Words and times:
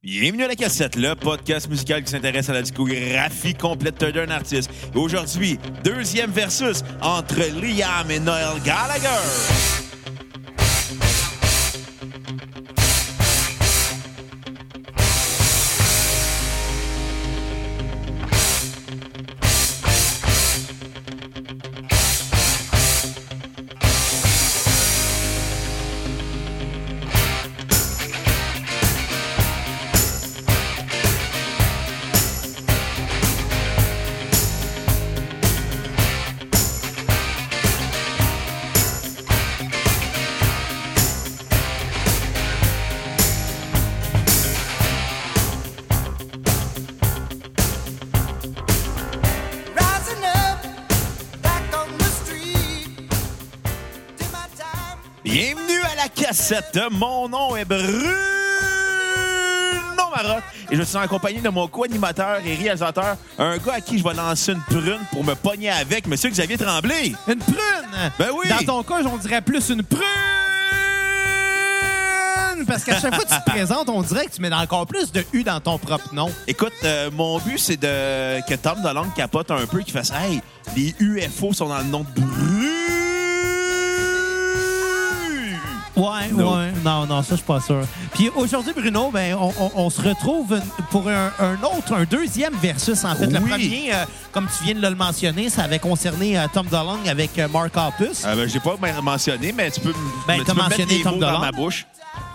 Bienvenue 0.00 0.44
à 0.44 0.48
la 0.48 0.54
cassette, 0.54 0.94
le 0.94 1.14
podcast 1.16 1.68
musical 1.68 2.04
qui 2.04 2.12
s'intéresse 2.12 2.48
à 2.48 2.52
la 2.52 2.62
discographie 2.62 3.54
complète 3.54 4.04
d'un 4.04 4.30
artiste. 4.30 4.70
Et 4.94 4.96
aujourd'hui, 4.96 5.58
deuxième 5.82 6.30
versus 6.30 6.84
entre 7.02 7.40
Liam 7.60 8.08
et 8.08 8.20
Noel 8.20 8.62
Gallagher. 8.64 9.87
Mon 56.90 57.28
nom 57.28 57.56
est 57.56 57.66
Bruno 57.66 58.08
Marotte 60.16 60.44
et 60.70 60.76
je 60.76 60.82
suis 60.82 60.96
en 60.96 61.06
compagnie 61.06 61.40
de 61.42 61.48
mon 61.50 61.68
co-animateur 61.68 62.38
et 62.42 62.54
réalisateur, 62.54 63.18
un 63.38 63.58
gars 63.58 63.74
à 63.74 63.80
qui 63.82 63.98
je 63.98 64.04
vais 64.04 64.14
lancer 64.14 64.52
une 64.52 64.62
prune 64.62 65.00
pour 65.12 65.24
me 65.24 65.34
pogner 65.34 65.68
avec, 65.68 66.06
Monsieur 66.06 66.30
Xavier 66.30 66.56
Tremblay. 66.56 67.12
Une 67.26 67.38
prune? 67.38 68.10
Ben 68.18 68.28
oui. 68.34 68.48
Dans 68.48 68.82
ton 68.82 68.82
cas, 68.82 69.02
on 69.04 69.18
dirait 69.18 69.42
plus 69.42 69.68
une 69.68 69.82
prune 69.82 70.00
parce 72.66 72.82
qu'à 72.82 72.98
chaque 72.98 73.14
fois 73.14 73.24
que 73.24 73.30
tu 73.34 73.40
te 73.40 73.44
présentes, 73.50 73.88
on 73.90 74.02
dirait 74.02 74.26
que 74.26 74.32
tu 74.32 74.40
mets 74.40 74.52
encore 74.52 74.86
plus 74.86 75.12
de 75.12 75.24
U 75.34 75.42
dans 75.42 75.60
ton 75.60 75.76
propre 75.76 76.14
nom. 76.14 76.30
Écoute, 76.46 76.72
euh, 76.84 77.10
mon 77.12 77.38
but, 77.40 77.58
c'est 77.58 77.76
de 77.76 78.40
que 78.46 78.54
Tom 78.54 78.80
Dolan 78.82 79.06
capote 79.14 79.50
un 79.50 79.66
peu, 79.66 79.80
qu'il 79.80 79.92
fasse 79.92 80.12
Hey, 80.12 80.40
les 80.74 80.94
UFO 80.98 81.52
sont 81.52 81.68
dans 81.68 81.78
le 81.78 81.84
nom 81.84 82.00
de 82.00 82.20
Bruno 82.20 82.77
Ouais, 85.98 86.32
ouais. 86.32 86.72
Non, 86.84 87.06
non, 87.06 87.22
ça, 87.22 87.30
je 87.30 87.34
suis 87.36 87.44
pas 87.44 87.60
sûr. 87.60 87.82
Puis 88.14 88.30
aujourd'hui, 88.36 88.72
Bruno, 88.74 89.10
ben, 89.10 89.34
on, 89.34 89.52
on- 89.58 89.72
on 89.74 89.90
se 89.90 90.00
retrouve 90.00 90.60
pour 90.90 91.08
un, 91.08 91.32
un 91.40 91.54
autre, 91.64 91.92
un 91.94 92.04
deuxième 92.04 92.54
versus, 92.54 93.04
en 93.04 93.14
fait. 93.16 93.26
Le 93.26 93.38
Oui. 93.40 93.50
premier, 93.50 93.90
euh, 93.92 94.04
comme 94.32 94.46
tu 94.56 94.64
viens 94.64 94.74
de 94.74 94.80
le 94.80 94.94
mentionner, 94.94 95.50
ça 95.50 95.64
avait 95.64 95.78
concerné 95.78 96.38
euh, 96.38 96.46
Tom 96.52 96.66
DeLonge 96.66 97.08
avec 97.08 97.38
euh, 97.38 97.48
Mark 97.48 97.72
Hoppus. 97.76 98.24
Euh, 98.24 98.36
ben, 98.36 98.48
j'ai 98.48 98.60
pas 98.60 98.76
men- 98.80 99.00
mentionné, 99.02 99.52
mais 99.52 99.70
tu 99.70 99.80
peux, 99.80 99.92
Ben, 100.26 100.38
tu 100.38 100.44
t'as 100.44 100.52
peux 100.52 100.58
mettre 100.58 100.70
mentionné 100.70 100.98
les 100.98 101.02
Tom 101.02 101.14
mots 101.14 101.20
dans 101.20 101.38
ma 101.40 101.50
bouche. 101.52 101.86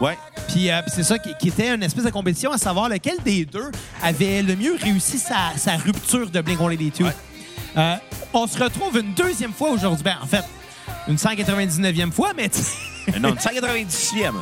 Ouais. 0.01 0.17
Puis 0.49 0.69
euh, 0.69 0.81
c'est 0.87 1.03
ça 1.03 1.17
qui, 1.17 1.33
qui 1.39 1.47
était 1.49 1.73
une 1.73 1.83
espèce 1.83 2.03
de 2.05 2.09
compétition 2.09 2.51
à 2.51 2.57
savoir 2.57 2.89
lequel 2.89 3.15
des 3.23 3.45
deux 3.45 3.71
avait 4.01 4.41
le 4.41 4.55
mieux 4.55 4.75
réussi 4.81 5.17
sa, 5.19 5.35
sa 5.57 5.77
rupture 5.77 6.29
de 6.29 6.41
Blink-182. 6.41 7.03
Ouais. 7.03 7.11
Euh, 7.77 7.95
on 8.33 8.45
se 8.47 8.61
retrouve 8.61 8.97
une 8.97 9.13
deuxième 9.13 9.53
fois 9.53 9.69
aujourd'hui. 9.71 10.03
Ben, 10.03 10.15
en 10.21 10.27
fait, 10.27 10.43
une 11.07 11.15
199e 11.15 12.11
fois, 12.11 12.31
mais... 12.35 12.49
Euh, 13.09 13.19
non, 13.19 13.31
198e. 13.33 14.33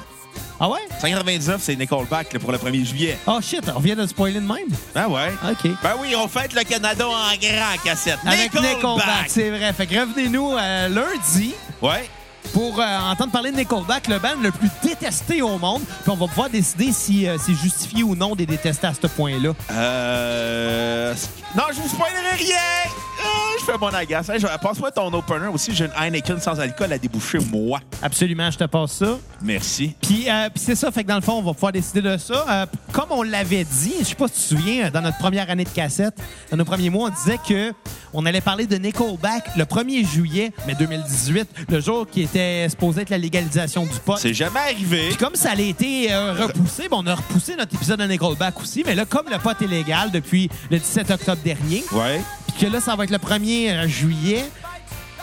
ah 0.59 0.69
ouais? 0.69 0.79
199, 0.99 1.61
c'est 1.63 1.75
Nickelback 1.75 2.33
là, 2.33 2.39
pour 2.39 2.51
le 2.51 2.57
1er 2.57 2.85
juillet. 2.85 3.17
Oh 3.27 3.39
shit, 3.41 3.63
on 3.75 3.79
vient 3.79 3.95
de 3.95 4.05
spoiler 4.07 4.35
de 4.39 4.45
même? 4.45 4.67
Ah 4.95 5.07
ouais? 5.09 5.31
OK. 5.51 5.71
Ben 5.81 5.93
oui, 6.01 6.13
on 6.15 6.27
fête 6.27 6.53
le 6.53 6.63
Canada 6.63 7.05
en 7.07 7.35
grand 7.37 7.83
cassette. 7.83 8.19
Avec 8.25 8.53
Nickelback, 8.53 9.25
c'est 9.27 9.49
vrai. 9.49 9.73
Fait 9.73 9.87
que 9.87 9.95
revenez-nous 9.99 10.55
euh, 10.57 10.87
lundi 10.89 11.53
Ouais. 11.81 12.07
pour 12.53 12.79
euh, 12.79 12.99
entendre 13.11 13.31
parler 13.31 13.51
de 13.51 13.57
Nickelback, 13.57 14.07
le 14.07 14.19
band 14.19 14.35
le 14.41 14.51
plus 14.51 14.69
détesté 14.83 15.41
au 15.41 15.57
monde. 15.57 15.81
Puis 16.03 16.11
on 16.11 16.15
va 16.15 16.27
pouvoir 16.27 16.49
décider 16.49 16.91
si 16.91 17.27
euh, 17.27 17.37
c'est 17.43 17.55
justifié 17.55 18.03
ou 18.03 18.15
non 18.15 18.33
de 18.33 18.39
les 18.39 18.45
détester 18.45 18.87
à 18.87 18.93
ce 18.93 19.07
point-là. 19.07 19.53
Euh... 19.71 21.13
Non, 21.55 21.63
je 21.73 21.81
vous 21.81 21.89
spoilerai 21.89 22.35
rien! 22.37 22.91
Ah, 23.23 23.53
je 23.59 23.65
fais 23.65 23.77
mon 23.77 23.87
agace. 23.87 24.29
Hey, 24.29 24.39
Passe-moi 24.61 24.91
ton 24.91 25.11
opener 25.13 25.47
aussi. 25.47 25.73
J'ai 25.73 25.85
une 25.85 25.91
Heineken 25.99 26.39
sans 26.39 26.59
alcool 26.59 26.91
à 26.93 26.97
déboucher, 26.97 27.39
moi. 27.51 27.79
Absolument, 28.01 28.49
je 28.49 28.57
te 28.57 28.63
passe 28.65 28.93
ça. 28.93 29.17
Merci. 29.41 29.95
Puis, 30.01 30.25
euh, 30.29 30.49
puis 30.53 30.63
c'est 30.63 30.75
ça, 30.75 30.91
fait 30.91 31.03
que 31.03 31.09
dans 31.09 31.15
le 31.15 31.21
fond, 31.21 31.33
on 31.33 31.41
va 31.41 31.53
pouvoir 31.53 31.71
décider 31.71 32.01
de 32.01 32.17
ça. 32.17 32.45
Euh, 32.49 32.65
comme 32.91 33.11
on 33.11 33.23
l'avait 33.23 33.63
dit, 33.63 33.93
je 33.99 34.05
sais 34.05 34.15
pas 34.15 34.27
si 34.27 34.33
tu 34.33 34.39
te 34.55 34.61
souviens, 34.61 34.89
dans 34.91 35.01
notre 35.01 35.17
première 35.17 35.49
année 35.49 35.63
de 35.63 35.69
cassette, 35.69 36.15
dans 36.49 36.57
nos 36.57 36.65
premiers 36.65 36.89
mois, 36.89 37.09
on 37.09 37.13
disait 37.23 37.39
que 37.47 37.73
on 38.13 38.25
allait 38.25 38.41
parler 38.41 38.65
de 38.67 38.75
Nickelback 38.75 39.55
le 39.55 39.63
1er 39.63 40.05
juillet, 40.05 40.51
mais 40.67 40.73
2018, 40.75 41.47
le 41.69 41.79
jour 41.79 42.05
qui 42.09 42.23
était 42.23 42.67
supposé 42.69 43.01
être 43.03 43.09
la 43.09 43.17
légalisation 43.17 43.83
du 43.85 43.97
pot. 44.05 44.17
C'est 44.17 44.33
jamais 44.33 44.59
arrivé. 44.59 45.07
Puis 45.09 45.17
comme 45.17 45.35
ça 45.35 45.51
a 45.51 45.55
été 45.59 46.11
euh, 46.11 46.33
repoussé, 46.33 46.89
bon, 46.89 47.03
on 47.03 47.07
a 47.07 47.15
repoussé 47.15 47.55
notre 47.55 47.73
épisode 47.75 47.99
de 47.99 48.05
Nickelback 48.05 48.59
aussi, 48.59 48.83
mais 48.85 48.95
là, 48.95 49.05
comme 49.05 49.27
le 49.31 49.37
pot 49.37 49.55
est 49.61 49.67
légal 49.67 50.11
depuis 50.11 50.49
le 50.69 50.77
17 50.79 51.11
octobre 51.11 51.41
dernier, 51.43 51.83
Ouais. 51.93 52.21
Que 52.61 52.67
là, 52.67 52.79
ça 52.79 52.95
va 52.95 53.03
être 53.05 53.09
le 53.11 53.17
1er 53.17 53.87
juillet, 53.87 54.45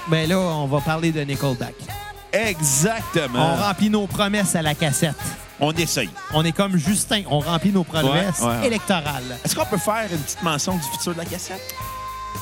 ben 0.08 0.28
là, 0.28 0.38
on 0.38 0.66
va 0.66 0.80
parler 0.80 1.12
de 1.12 1.20
Nickelback. 1.20 1.74
Exactement. 2.32 3.54
On 3.54 3.56
remplit 3.56 3.90
nos 3.90 4.06
promesses 4.06 4.54
à 4.56 4.62
la 4.62 4.74
cassette. 4.74 5.14
On 5.60 5.72
essaye. 5.72 6.10
On 6.32 6.44
est 6.44 6.52
comme 6.52 6.76
Justin, 6.76 7.22
on 7.30 7.40
remplit 7.40 7.72
nos 7.72 7.84
promesses 7.84 8.40
Ouais, 8.40 8.46
ouais, 8.46 8.58
ouais. 8.60 8.66
électorales. 8.66 9.38
Est-ce 9.44 9.54
qu'on 9.56 9.64
peut 9.66 9.76
faire 9.78 10.06
une 10.10 10.18
petite 10.18 10.42
mention 10.42 10.74
du 10.76 10.82
futur 10.82 11.12
de 11.14 11.18
la 11.18 11.24
cassette? 11.24 11.62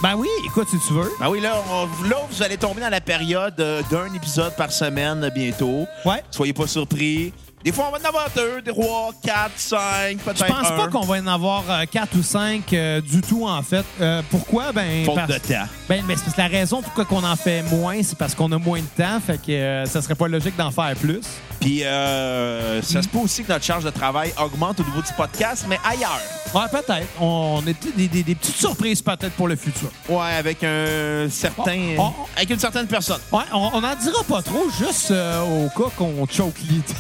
Ben 0.03 0.15
oui, 0.17 0.29
écoute, 0.45 0.69
si 0.71 0.77
tu 0.87 0.93
veux. 0.93 1.11
Ben 1.19 1.29
oui, 1.31 1.41
là, 1.41 1.55
on- 1.71 2.09
là, 2.09 2.17
vous 2.31 2.43
allez 2.43 2.59
tomber 2.59 2.83
dans 2.83 2.91
la 2.91 3.01
période 3.01 3.59
euh, 3.61 3.83
d'un 3.91 4.13
épisode 4.13 4.55
par 4.57 4.71
semaine 4.71 5.31
bientôt. 5.35 5.87
Ouais. 6.05 6.23
Soyez 6.31 6.53
pas 6.53 6.67
surpris. 6.67 7.33
Des 7.65 7.73
fois, 7.73 7.87
on 7.89 7.91
va 7.91 7.99
en 7.99 8.09
avoir 8.09 8.29
deux, 8.37 8.63
trois, 8.63 9.11
quatre, 9.25 9.51
cinq, 9.57 10.19
peut-être 10.19 10.39
Je 10.39 10.45
pense 10.45 10.69
un. 10.71 10.77
pas 10.77 10.87
qu'on 10.87 11.01
va 11.05 11.17
en 11.17 11.27
avoir 11.27 11.65
euh, 11.69 11.85
quatre 11.91 12.17
ou 12.17 12.23
cinq 12.23 12.73
euh, 12.73 13.01
du 13.01 13.21
tout, 13.23 13.45
en 13.45 13.61
fait. 13.61 13.85
Euh, 14.01 14.23
pourquoi? 14.31 14.71
Ben, 14.71 15.05
Faute 15.05 15.17
parce- 15.17 15.29
de 15.33 15.39
temps. 15.39 15.67
Ben, 15.89 16.05
c'est 16.09 16.15
parce 16.25 16.37
que 16.37 16.41
la 16.43 16.47
raison 16.47 16.81
pourquoi 16.81 17.05
qu'on 17.07 17.25
en 17.25 17.35
fait 17.35 17.63
moins, 17.63 18.01
c'est 18.05 18.17
parce 18.17 18.37
qu'on 18.37 18.53
a 18.53 18.59
moins 18.59 18.79
de 18.81 19.03
temps. 19.03 19.19
Fait 19.25 19.39
que 19.45 19.51
euh, 19.51 19.85
ça 19.87 20.01
serait 20.01 20.15
pas 20.15 20.29
logique 20.29 20.57
d'en 20.57 20.71
faire 20.71 20.95
plus. 20.95 21.23
Puis, 21.59 21.83
euh, 21.83 22.81
ça 22.83 23.03
se 23.03 23.09
peut 23.09 23.19
aussi 23.19 23.43
que 23.43 23.49
notre 23.53 23.65
charge 23.65 23.83
de 23.83 23.91
travail 23.91 24.33
augmente 24.41 24.79
au 24.79 24.85
niveau 24.85 25.01
du 25.03 25.13
podcast, 25.17 25.65
mais 25.69 25.81
ailleurs. 25.85 26.21
Ouais, 26.55 26.69
peut-être. 26.71 27.09
On 27.21 27.63
a 27.67 27.73
des, 27.97 28.07
des- 28.07 28.23
des 28.23 28.35
petites 28.37 28.57
surprises 28.59 29.03
peut-être 29.03 29.33
pour 29.33 29.49
le 29.49 29.57
futur. 29.57 29.91
Ouais, 30.09 30.35
avec 30.39 30.63
un 30.63 31.27
certain. 31.29 31.97
Oh, 31.99 32.13
oh. 32.17 32.29
Avec 32.37 32.49
une 32.51 32.61
certaine 32.61 32.87
personne. 32.87 33.19
Ouais, 33.33 33.43
on 33.53 33.71
on 33.73 33.83
en 33.83 33.95
dira 33.97 34.23
pas 34.29 34.43
trop, 34.43 34.67
juste 34.79 35.11
euh, 35.11 35.65
au 35.67 35.69
cas 35.71 35.91
qu'on 35.97 36.25
choke 36.31 36.55
l'idée. 36.69 36.95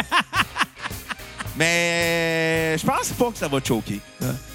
Mais 1.58 2.76
je 2.78 2.86
pense 2.86 3.10
pas 3.12 3.30
que 3.30 3.38
ça 3.38 3.48
va 3.48 3.58
choquer. 3.64 4.00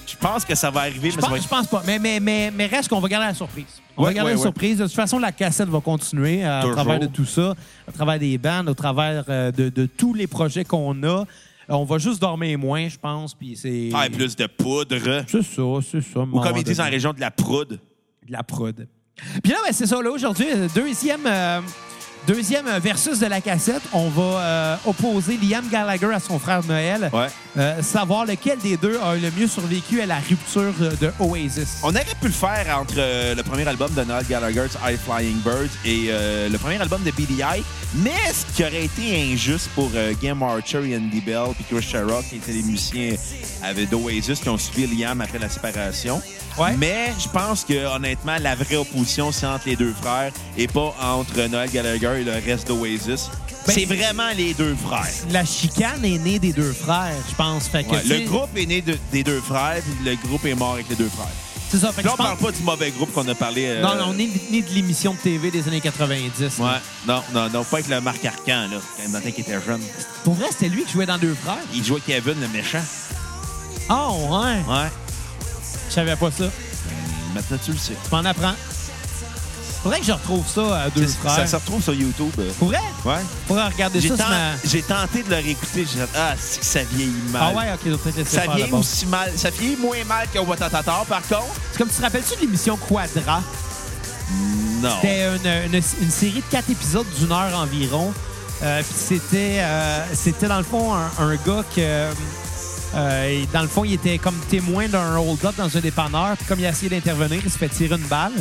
Je 0.08 0.16
pense 0.18 0.46
que 0.46 0.54
ça 0.54 0.70
va 0.70 0.82
arriver, 0.82 1.10
Je 1.10 1.16
mais 1.16 1.22
ça 1.22 1.28
va 1.30 1.36
pense, 1.36 1.44
je 1.44 1.50
pense 1.50 1.68
pas. 1.68 1.82
Mais, 1.86 1.98
mais, 1.98 2.20
mais, 2.20 2.52
mais 2.54 2.66
reste 2.68 2.90
qu'on 2.90 3.00
va 3.00 3.08
garder 3.08 3.28
la 3.28 3.34
surprise. 3.34 3.66
On 3.98 4.04
Ouais, 4.04 4.10
va 4.10 4.14
garder 4.14 4.32
ouais, 4.32 4.36
la 4.36 4.40
ouais. 4.40 4.44
surprise. 4.46 4.78
De 4.78 4.84
toute 4.86 4.94
façon, 4.94 5.18
la 5.18 5.32
cassette 5.32 5.70
va 5.70 5.80
continuer 5.82 6.44
euh, 6.46 6.60
à 6.60 6.62
Toujours. 6.62 6.76
travers 6.76 7.00
de 7.00 7.08
tout 7.08 7.26
ça, 7.26 7.56
à 7.88 7.92
travers 7.92 8.20
des 8.20 8.38
bandes, 8.38 8.70
au 8.70 8.74
travers 8.76 9.24
euh, 9.30 9.52
de, 9.52 9.70
de 9.70 9.86
tous 9.88 10.14
les 10.14 10.28
projets 10.28 10.64
qu'on 10.64 11.02
a. 11.04 11.08
Euh, 11.08 11.24
On 11.70 11.86
va 11.86 11.98
juste 11.98 12.22
dormir 12.22 12.60
moins, 12.60 12.88
je 12.88 12.98
pense. 12.98 13.34
Puis 13.34 13.56
c'est. 13.56 13.90
Ah, 13.94 14.06
et 14.06 14.10
plus 14.12 14.36
de 14.36 14.46
poudre. 14.46 14.98
C'est 15.28 15.42
ça, 15.44 15.64
c'est 15.90 16.02
ça. 16.02 16.20
Ou 16.20 16.40
comme 16.40 16.58
ils 16.58 16.64
disent 16.64 16.82
en 16.82 16.90
région, 16.90 17.14
de 17.14 17.20
la 17.22 17.32
proude. 17.32 17.80
De 18.28 18.32
la 18.32 18.44
prod. 18.44 18.88
Puis 19.44 19.52
là, 19.52 19.58
ben, 19.66 19.72
c'est 19.74 19.88
ça. 19.88 20.02
Là, 20.02 20.12
aujourd'hui, 20.12 20.46
deuxième, 20.76 21.26
euh, 21.26 21.62
deuxième 22.28 22.68
versus 22.80 23.20
de 23.20 23.26
la 23.26 23.42
cassette, 23.42 23.82
on 23.94 24.10
va 24.10 24.22
euh, 24.24 24.76
opposer 24.86 25.38
Liam 25.42 25.68
Gallagher 25.70 26.14
à 26.14 26.20
son 26.20 26.40
frère 26.40 26.62
Noël. 26.68 27.10
Ouais. 27.14 27.28
Euh, 27.58 27.82
savoir 27.82 28.26
lequel 28.26 28.58
des 28.60 28.78
deux 28.78 28.98
a 29.04 29.16
le 29.16 29.30
mieux 29.38 29.48
survécu 29.48 30.00
à 30.02 30.06
la 30.06 30.20
rupture 30.20 30.74
euh, 30.82 30.92
de 31.02 31.12
Oasis. 31.20 31.80
On 31.84 31.90
aurait 31.90 32.06
pu 32.20 32.28
le 32.28 32.32
faire 32.32 32.78
entre 32.80 32.94
euh, 32.98 33.36
le 33.36 33.44
premier 33.44 33.68
album 33.68 33.94
de 33.94 34.04
Noel 34.04 34.26
Gallagher's 34.26 34.78
High 34.86 34.98
Flying 34.98 35.40
Birds 35.42 35.70
et 35.84 36.06
euh, 36.10 36.48
le 36.48 36.58
premier 36.58 36.80
album 36.80 37.02
de 37.04 37.12
BDI, 37.12 37.64
mais 37.96 38.12
ce 38.32 38.56
qui 38.56 38.64
aurait 38.64 38.86
été 38.86 39.34
injuste 39.34 39.70
pour 39.76 39.92
euh, 39.96 40.14
Game 40.22 40.42
Archer 40.44 40.90
et 40.90 40.96
Andy 40.96 41.20
Bell 41.20 41.48
puis 41.56 41.66
Chris 41.70 41.86
Sherrock, 41.86 42.24
qui 42.30 42.38
étaient 42.38 42.54
les 42.54 42.64
musiciens 42.64 43.16
avec 43.64 43.90
d'Oasis 43.90 44.40
qui 44.40 44.48
ont 44.50 44.58
suivi 44.58 44.96
Liam 44.96 45.20
après 45.20 45.40
la 45.40 45.50
séparation? 45.50 46.22
Ouais. 46.58 46.76
Mais 46.78 47.14
je 47.20 47.28
pense 47.30 47.64
que 47.64 47.86
honnêtement, 47.96 48.36
la 48.40 48.56
vraie 48.56 48.76
opposition, 48.76 49.32
c'est 49.32 49.46
entre 49.46 49.68
les 49.68 49.76
deux 49.76 49.94
frères 50.02 50.32
et 50.58 50.68
pas 50.68 50.94
entre 51.02 51.48
Noel 51.48 51.70
Gallagher 51.72 52.22
et 52.22 52.24
le 52.24 52.34
reste 52.34 52.68
d'Oasis. 52.68 53.30
Ben, 53.68 53.74
c'est 53.74 53.86
vraiment 53.86 54.30
les 54.36 54.54
deux 54.54 54.76
frères. 54.76 55.06
La 55.30 55.46
chicane 55.46 56.04
est 56.04 56.18
née 56.18 56.40
des 56.40 56.52
deux 56.52 56.74
frères, 56.74 57.14
je 57.30 57.36
pense. 57.36 57.68
Fait 57.68 57.84
que, 57.84 57.92
Ouais, 57.92 58.02
tu 58.02 58.10
le 58.10 58.20
groupe 58.28 58.50
est 58.58 58.66
né 58.66 58.82
de- 58.82 58.98
des 59.12 59.24
deux 59.24 59.40
frères, 59.40 59.82
puis 59.84 59.94
le 60.10 60.16
groupe 60.28 60.46
est 60.46 60.56
mort 60.56 60.74
avec 60.74 60.90
les 60.90 60.96
deux 60.96 61.10
frères. 61.10 61.28
C'est 61.70 61.78
ça. 61.78 61.92
Fait 61.94 62.02
que 62.02 62.08
Là, 62.08 62.14
on 62.16 62.18
pense- 62.18 62.26
parle 62.26 62.38
pas 62.38 62.52
du 62.52 62.64
mauvais 62.64 62.92
groupe 62.92 63.14
qu'on 63.14 63.26
a 63.30 63.36
parlé. 63.36 63.66
euh, 63.68 63.82
Non, 63.82 63.96
non, 63.96 64.06
on 64.10 64.14
est 64.20 64.30
né 64.52 64.62
de 64.62 64.74
l'émission 64.74 65.14
de 65.14 65.20
TV 65.20 65.52
des 65.52 65.66
années 65.70 65.80
90. 65.80 66.58
Ouais, 66.60 66.66
non, 67.08 67.22
non, 67.34 67.50
non, 67.50 67.64
pas 67.64 67.78
avec 67.78 67.88
le 67.88 68.02
Marc 68.02 68.26
Arcan, 68.26 68.68
là, 68.70 68.78
quand 68.98 69.12
temps 69.14 69.20
qu'il 69.32 69.40
était 69.40 69.54
jeune. 69.66 69.80
Pour 70.26 70.34
vrai, 70.34 70.48
c'était 70.52 70.68
lui 70.68 70.84
qui 70.84 70.92
jouait 70.92 71.06
dans 71.06 71.18
Deux 71.18 71.36
Frères? 71.42 71.56
Il 71.74 71.86
jouait 71.86 72.02
Kevin, 72.06 72.42
le 72.42 72.48
méchant. 72.50 72.84
Oh, 73.90 74.28
ouais. 74.32 74.74
Ouais. 74.74 74.90
Je 75.92 75.96
savais 75.96 76.16
pas 76.16 76.32
ça. 76.32 76.46
Maintenant, 77.36 77.58
tu 77.64 77.72
le 77.74 77.78
sais. 77.78 77.94
Tu 78.02 78.10
m'en 78.16 78.24
apprends. 78.24 78.54
Faudrait 79.84 80.00
que 80.00 80.06
je 80.06 80.12
retrouve 80.14 80.46
ça 80.48 80.84
à 80.84 80.90
deux 80.90 81.06
frères. 81.08 81.36
Ça 81.36 81.48
se 81.48 81.56
retrouve 81.58 81.82
sur 81.84 81.94
YouTube. 81.94 82.30
vrai? 82.62 82.78
Ouais. 83.04 83.16
Faudrait 83.48 83.68
regarder 83.68 84.00
J'ai 84.00 84.08
ça 84.10 84.16
ten- 84.18 84.26
sur 84.26 84.36
ma... 84.36 84.52
j'ai 84.64 84.82
tenté 84.84 85.24
de 85.24 85.30
le 85.30 85.36
réécouter. 85.36 85.86
J'ai 85.92 86.00
ah, 86.16 86.34
c'est 86.40 86.60
que 86.62 86.66
ça 86.66 86.84
vieillit 86.84 87.12
mal. 87.32 87.42
Ah 87.46 87.58
ouais, 87.58 87.66
OK, 87.74 87.90
donc 87.92 88.00
peut-être 88.02 88.18
laisser 88.18 88.36
Ça 88.38 88.48
vieillit 88.56 88.72
aussi 88.72 89.06
mal. 89.08 89.32
Ça 89.36 89.50
vieillit 89.50 89.76
moins 89.78 90.02
mal 90.08 90.28
que 90.34 90.40
Watatata, 90.40 91.04
par 91.10 91.22
contre. 91.24 91.46
C'est 91.74 91.78
comme 91.80 91.90
tu 91.90 91.96
te 91.96 92.02
rappelles-tu 92.02 92.36
de 92.38 92.42
l'émission 92.42 92.78
Quadra? 92.78 93.42
Non. 94.82 94.90
C'était 95.02 95.26
une, 95.28 95.74
une- 95.74 95.82
une 96.02 96.12
série 96.12 96.36
de 96.48 96.52
quatre 96.52 96.70
épisodes 96.70 97.08
d'une 97.20 97.32
heure 97.34 97.58
environ. 97.60 98.14
Euh, 98.64 98.82
Puis 98.84 98.94
c'était, 98.96 99.58
euh, 99.62 100.06
c'était 100.14 100.48
dans 100.48 100.60
le 100.60 100.64
fond 100.64 100.94
un, 100.94 101.10
un 101.20 101.36
gars 101.36 101.64
que, 101.76 102.08
euh, 102.96 103.44
dans 103.54 103.62
le 103.62 103.68
fond, 103.68 103.84
il 103.86 103.94
était 103.94 104.18
comme 104.18 104.36
témoin 104.50 104.88
d'un 104.88 105.18
hold-up 105.18 105.56
dans 105.58 105.76
un 105.76 105.80
dépanneur. 105.80 106.36
Puis 106.38 106.46
comme 106.48 106.60
il 106.60 106.66
a 106.66 106.70
essayé 106.70 106.90
d'intervenir, 106.90 107.40
il 107.44 107.52
se 107.52 107.58
fait 107.58 107.70
tirer 107.70 107.96
une 107.96 108.08
balle. 108.08 108.34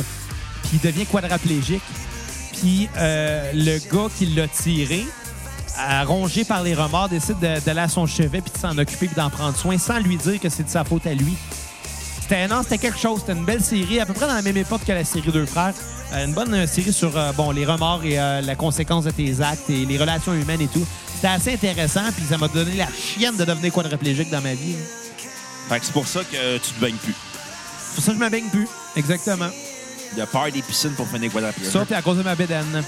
Puis 0.63 0.71
il 0.73 0.79
devient 0.79 1.05
quadraplégique. 1.05 1.81
Puis 2.53 2.89
euh, 2.97 3.51
le 3.53 3.77
gars 3.93 4.09
qui 4.17 4.25
l'a 4.27 4.47
tiré, 4.47 5.05
rongé 6.05 6.43
par 6.43 6.63
les 6.63 6.73
remords, 6.75 7.09
décide 7.09 7.39
de- 7.39 7.59
d'aller 7.61 7.79
à 7.81 7.87
son 7.87 8.05
chevet 8.05 8.41
puis 8.41 8.51
de 8.53 8.57
s'en 8.57 8.77
occuper 8.77 9.07
puis 9.07 9.15
d'en 9.15 9.29
prendre 9.29 9.55
soin 9.57 9.77
sans 9.77 9.99
lui 9.99 10.17
dire 10.17 10.39
que 10.39 10.49
c'est 10.49 10.63
de 10.63 10.69
sa 10.69 10.83
faute 10.83 11.07
à 11.07 11.13
lui. 11.13 11.33
C'était 12.21 12.47
non, 12.47 12.61
c'était 12.63 12.77
quelque 12.77 12.99
chose. 12.99 13.21
C'était 13.21 13.33
une 13.37 13.45
belle 13.45 13.61
série, 13.63 13.99
à 13.99 14.05
peu 14.05 14.13
près 14.13 14.27
dans 14.27 14.33
la 14.35 14.41
même 14.41 14.57
époque 14.57 14.81
que 14.85 14.91
la 14.91 15.03
série 15.05 15.31
Deux 15.31 15.45
Frères. 15.45 15.73
Euh, 16.13 16.25
une 16.25 16.33
bonne 16.33 16.67
série 16.67 16.93
sur 16.93 17.11
bon 17.37 17.51
les 17.51 17.65
remords 17.65 18.03
et 18.03 18.15
la 18.17 18.55
conséquence 18.55 19.05
de 19.05 19.11
tes 19.11 19.41
actes 19.41 19.69
et 19.69 19.85
les 19.85 19.97
relations 19.97 20.33
humaines 20.33 20.61
et 20.61 20.67
tout. 20.67 20.85
C'était 21.21 21.33
assez 21.33 21.53
intéressant, 21.53 22.11
puis 22.15 22.25
ça 22.27 22.35
m'a 22.37 22.47
donné 22.47 22.75
la 22.75 22.87
chienne 22.87 23.37
de 23.37 23.45
devenir 23.45 23.71
quadriplégique 23.71 24.31
dans 24.31 24.41
ma 24.41 24.55
vie. 24.55 24.73
hein. 24.75 25.19
Fait 25.69 25.79
que 25.79 25.85
c'est 25.85 25.91
pour 25.91 26.07
ça 26.07 26.21
que 26.23 26.57
tu 26.57 26.71
te 26.73 26.79
baignes 26.81 26.95
plus. 26.95 27.13
C'est 27.13 27.95
pour 27.95 28.03
ça 28.03 28.11
que 28.13 28.17
je 28.17 28.23
me 28.23 28.29
baigne 28.29 28.49
plus. 28.49 28.67
Exactement. 28.95 29.49
Il 30.13 30.17
y 30.17 30.21
a 30.21 30.25
peur 30.25 30.51
des 30.51 30.63
piscines 30.63 30.93
pour 30.95 31.07
finir 31.07 31.31
quadriplégique. 31.31 31.71
Ça, 31.71 31.85
puis 31.85 31.93
à 31.93 32.01
cause 32.01 32.17
de 32.17 32.23
ma 32.23 32.33
bédaine. 32.33 32.83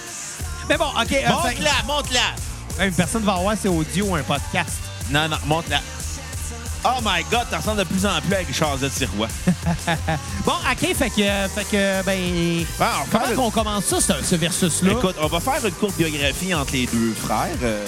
Mais 0.68 0.78
bon, 0.78 0.86
OK. 0.88 0.98
euh, 1.00 1.06
fait- 1.06 1.30
Monte-la, 1.30 1.84
monte-la! 1.86 2.20
Ouais, 2.80 2.88
une 2.88 2.94
personne 2.96 3.22
va 3.24 3.36
voir 3.36 3.56
c'est 3.62 3.68
audio, 3.68 4.16
un 4.16 4.24
podcast. 4.24 4.78
Non, 5.12 5.30
non, 5.30 5.38
monte-la. 5.46 5.80
Oh 6.86 7.00
my 7.02 7.24
God, 7.32 7.48
t'en 7.50 7.58
ressembles 7.58 7.80
de 7.80 7.84
plus 7.86 8.06
en 8.06 8.20
plus 8.22 8.34
à 8.36 8.40
Richard 8.40 8.78
de 8.78 8.90
Tiroir. 8.90 9.30
Bon, 10.46 10.52
OK, 10.70 10.94
fait 10.96 11.10
que, 11.10 11.48
fait 11.48 11.66
que 11.72 12.04
ben, 12.04 12.66
Ah, 12.80 13.04
on 13.06 13.10
comment 13.10 13.36
qu'on 13.36 13.52
commence 13.52 13.86
ça, 13.86 14.02
ce, 14.02 14.14
ce 14.24 14.36
versus-là? 14.36 14.92
Écoute, 14.92 15.16
on 15.22 15.28
va 15.28 15.40
faire 15.40 15.66
une 15.66 15.72
courte 15.74 15.96
biographie 15.96 16.54
entre 16.54 16.74
les 16.74 16.86
deux 16.88 17.14
frères. 17.14 17.56
Euh, 17.64 17.86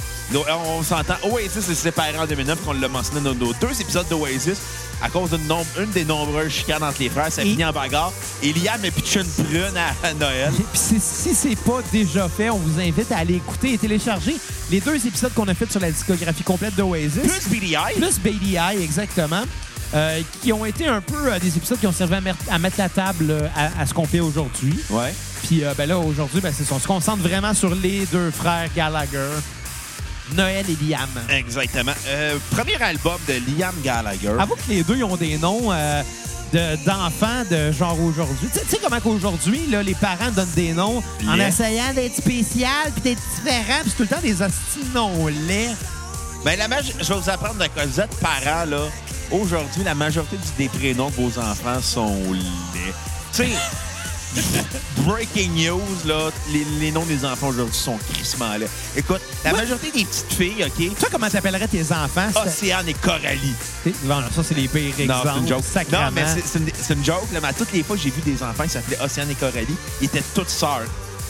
on 0.78 0.82
s'entend. 0.82 1.16
Oasis 1.24 1.66
s'est 1.66 1.76
séparé 1.76 2.18
en 2.18 2.26
2009, 2.26 2.64
qu'on 2.64 2.74
l'a 2.74 2.88
mentionné 2.88 3.22
dans 3.22 3.36
nos 3.36 3.54
deux 3.54 3.82
épisodes 3.82 4.08
d'Oasis. 4.10 4.60
À 5.06 5.10
cause 5.10 5.30
d'une 5.30 5.46
nombre- 5.48 5.66
une 5.80 5.92
des 5.92 6.04
nombreuses 6.04 6.52
chicanes 6.52 6.82
entre 6.82 7.00
les 7.00 7.10
frères, 7.10 7.32
ça 7.32 7.44
Et- 7.44 7.52
finit 7.52 7.64
en 7.64 7.72
bagarre. 7.72 8.12
Et 8.42 8.52
Liam 8.54 8.84
a 8.84 8.90
pitché 8.92 9.20
une 9.20 9.46
prune 9.46 9.78
à, 10.04 10.14
Noël. 10.16 10.52
Puis 10.74 11.00
si, 11.00 11.36
c'est 11.36 11.56
pas 11.58 11.80
déjà 11.92 12.28
fait, 12.28 12.50
on 12.50 12.58
vous 12.58 12.80
invite 12.80 13.12
à 13.12 13.18
aller 13.18 13.36
écouter 13.36 13.74
et 13.74 13.78
télécharger 13.78 14.36
les 14.72 14.82
deux 14.82 14.96
épisodes 15.06 15.32
qu'on 15.36 15.48
a 15.48 15.54
fait 15.54 15.70
sur 15.70 15.80
la 15.80 15.92
discographie 15.92 16.42
complète 16.44 16.76
d'Oasis. 16.76 17.20
Plus 17.22 17.60
BDI. 17.60 17.76
Plus 18.00 18.56
Eye, 18.58 18.82
exactement. 18.84 19.44
euh, 19.94 20.22
qui 20.42 20.52
ont 20.52 20.66
été 20.66 20.88
un 20.88 21.00
peu 21.02 21.32
euh, 21.32 21.38
des 21.40 21.56
épisodes 21.56 21.80
qui 21.80 21.86
ont 21.86 21.92
servi 21.94 22.16
à, 22.16 22.22
mer- 22.22 22.36
à 22.50 22.58
mettre 22.58 22.78
la 22.80 22.90
table 22.90 23.28
euh, 23.30 23.48
à, 23.56 23.82
à 23.82 23.86
ce 23.86 23.94
qu'on 23.94 24.06
fait 24.08 24.20
aujourd'hui. 24.22 24.74
Ouais. 24.90 25.14
Puis 25.44 25.62
ben 25.78 25.86
là, 25.88 26.00
aujourd'hui, 26.00 26.42
ben, 26.42 26.52
c'est. 26.52 26.70
On 26.74 26.80
se 26.80 26.88
concentre 26.88 27.22
vraiment 27.22 27.54
sur 27.54 27.76
les 27.76 28.08
deux 28.08 28.32
frères 28.32 28.68
Gallagher, 28.76 29.30
Noël 30.34 30.66
et 30.70 30.78
Liam. 30.86 31.10
Exactement. 31.30 31.94
Euh, 32.08 32.38
premier 32.52 32.82
album 32.82 33.18
de 33.28 33.34
Liam 33.58 33.74
Gallagher. 33.84 34.34
Avoue 34.40 34.56
que 34.56 34.70
les 34.70 34.84
deux, 34.84 34.98
ils 34.98 35.04
ont 35.04 35.16
des 35.16 35.38
noms 35.38 35.72
euh, 35.72 36.02
de- 36.54 36.76
d'enfants 36.86 37.44
de, 37.50 37.72
genre 37.72 38.00
aujourd'hui. 38.02 38.50
Tu 38.54 38.60
sais- 38.68 38.80
comment 38.82 39.00
qu'aujourd'hui, 39.00 39.62
les 39.84 39.96
parents 39.96 40.32
donnent 40.36 40.48
des 40.56 40.74
noms 40.74 41.02
en 41.28 41.40
essayant 41.40 41.94
d'être 41.94 42.16
spécial 42.16 42.92
puis 42.94 43.02
d'être 43.02 43.22
différent, 43.36 43.82
puis 43.84 43.92
tout 43.92 44.04
le 44.04 44.08
temps 44.10 44.22
des 44.22 44.42
hosties 44.42 44.86
noms 44.94 45.28
laids. 45.48 45.76
Ben, 46.44 46.58
la 46.60 46.68
je 46.82 46.92
vais 47.14 47.20
vous 47.20 47.30
apprendre 47.30 47.56
de 47.56 47.68
quoi 47.68 47.86
vous 47.86 48.00
êtes 48.00 48.16
parents, 48.18 48.66
là. 48.66 48.82
Aujourd'hui, 49.32 49.84
la 49.84 49.96
majorité 49.96 50.38
des 50.58 50.70
prénoms 50.70 51.10
de 51.10 51.16
vos 51.16 51.40
enfants 51.40 51.82
sont 51.82 52.16
laids. 52.32 52.94
Tu 53.34 53.44
sais, 53.44 53.50
breaking 55.06 55.52
news, 55.56 55.82
là, 56.06 56.30
les, 56.52 56.66
les 56.80 56.92
noms 56.92 57.06
des 57.06 57.24
enfants 57.26 57.48
aujourd'hui 57.48 57.76
sont 57.76 57.98
crissement 58.14 58.56
laids. 58.58 58.68
Écoute, 58.96 59.22
la 59.44 59.54
majorité 59.54 59.92
des 59.92 60.06
petites 60.06 60.34
filles, 60.34 60.64
OK, 60.66 60.98
Toi, 61.00 61.10
comment 61.12 61.30
t'appellerais 61.30 61.68
tes 61.68 61.84
enfants? 61.92 62.28
Océane 62.46 62.90
et 62.90 62.94
Coralie. 62.94 63.54
Bon, 64.04 64.22
ça, 64.36 64.44
c'est 64.44 64.56
les 64.56 64.68
pires 64.68 64.94
Non, 65.08 65.20
exemples. 65.22 65.30
c'est 65.34 65.40
une 65.40 65.48
joke. 65.48 65.92
Non, 65.92 66.12
mais 66.14 66.26
c'est- 66.26 66.94
une, 66.94 67.06
joke, 67.06 67.32
là, 67.34 67.40
mais 67.42 67.48
à 67.50 67.54
toutes 67.54 67.72
les 67.72 67.84
fois 67.84 67.96
que 67.96 68.02
j'ai 68.02 68.10
vu 68.10 68.22
des 68.22 68.42
enfants 68.44 68.64
qui 68.64 68.70
s'appelaient 68.70 69.00
Océane 69.02 69.30
et 69.30 69.36
Coralie, 69.36 69.76
ils 70.02 70.06
étaient 70.06 70.24
toutes 70.34 70.50
sœurs. 70.50 70.88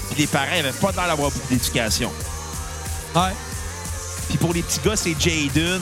Puis 0.10 0.22
les 0.22 0.28
parents 0.28 0.56
n'avaient 0.56 0.72
pas 0.72 0.92
l'air 0.92 1.08
d'avoir 1.08 1.32
beaucoup 1.32 1.48
d'éducation. 1.50 2.12
Ouais. 3.16 3.34
Puis 4.30 4.38
pour 4.38 4.54
les 4.54 4.62
petits 4.64 4.80
gars, 4.84 4.96
c'est 4.96 5.16
Jaden 5.20 5.82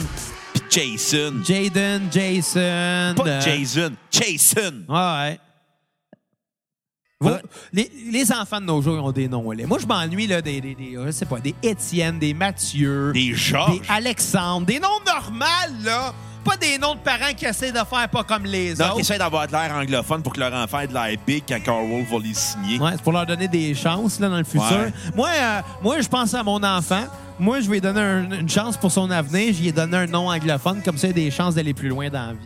puis 0.53 0.61
Jason. 0.69 1.41
Jaden, 1.43 2.09
Jason. 2.11 3.13
Pas 3.15 3.23
euh, 3.27 3.41
Jason, 3.41 3.91
Jason. 4.11 4.83
Ouais. 4.87 5.39
Ouais. 7.31 7.41
Les, 7.71 7.91
les 8.11 8.31
enfants 8.31 8.59
de 8.59 8.65
nos 8.65 8.81
jours 8.81 8.95
ils 8.95 8.99
ont 8.99 9.11
des 9.11 9.27
noms. 9.27 9.43
Moi, 9.43 9.77
je 9.79 9.85
m'ennuie 9.87 10.27
là, 10.27 10.41
des, 10.41 10.59
des, 10.61 10.75
des- 10.75 10.97
je 11.05 11.11
sais 11.11 11.25
pas, 11.25 11.39
des 11.39 11.55
Étienne, 11.63 12.19
des 12.19 12.33
Mathieu, 12.33 13.11
Des 13.13 13.33
Georges. 13.33 13.79
des 13.79 13.81
Alexandre, 13.89 14.65
des 14.65 14.79
noms 14.79 14.87
normaux, 15.05 15.45
là. 15.83 16.13
Pas 16.43 16.57
des 16.57 16.77
noms 16.77 16.95
de 16.95 16.99
parents 16.99 17.33
qui 17.37 17.45
essaient 17.45 17.71
de 17.71 17.77
faire 17.77 18.09
pas 18.11 18.23
comme 18.25 18.43
les 18.43 18.73
autres. 18.73 18.95
ils 18.97 18.99
essaient 19.01 19.17
d'avoir 19.17 19.47
de 19.47 19.53
l'air 19.53 19.73
anglophone 19.75 20.21
pour 20.21 20.33
que 20.33 20.41
leur 20.41 20.53
enfant 20.53 20.79
ait 20.81 20.87
de 20.87 20.93
l'air 20.93 21.15
big 21.25 21.41
quand 21.47 21.57
Carl 21.63 21.87
Wolf 21.89 22.09
va 22.11 22.17
les 22.19 22.33
signer. 22.33 22.79
Ouais, 22.79 22.91
c'est 22.91 23.01
pour 23.01 23.13
leur 23.13 23.25
donner 23.25 23.47
des 23.47 23.73
chances 23.73 24.19
là, 24.19 24.27
dans 24.27 24.37
le 24.37 24.43
futur. 24.43 24.61
Ouais. 24.69 24.91
Moi, 25.15 25.29
euh, 25.33 25.61
moi, 25.81 26.01
je 26.01 26.07
pense 26.09 26.33
à 26.33 26.43
mon 26.43 26.61
enfant. 26.61 27.05
Moi, 27.39 27.61
je 27.61 27.67
vais 27.67 27.75
lui 27.75 27.81
donner 27.81 28.01
un- 28.01 28.29
une 28.41 28.49
chance 28.49 28.75
pour 28.75 28.91
son 28.91 29.09
avenir. 29.09 29.53
Je 29.53 29.61
lui 29.61 29.67
ai 29.69 29.71
donné 29.71 29.95
un 29.95 30.05
nom 30.05 30.27
anglophone. 30.29 30.81
Comme 30.83 30.97
ça, 30.97 31.07
il 31.07 31.11
a 31.11 31.13
des 31.13 31.31
chances 31.31 31.55
d'aller 31.55 31.73
plus 31.73 31.87
loin 31.87 32.09
dans 32.09 32.27
la 32.27 32.33
vie. 32.33 32.39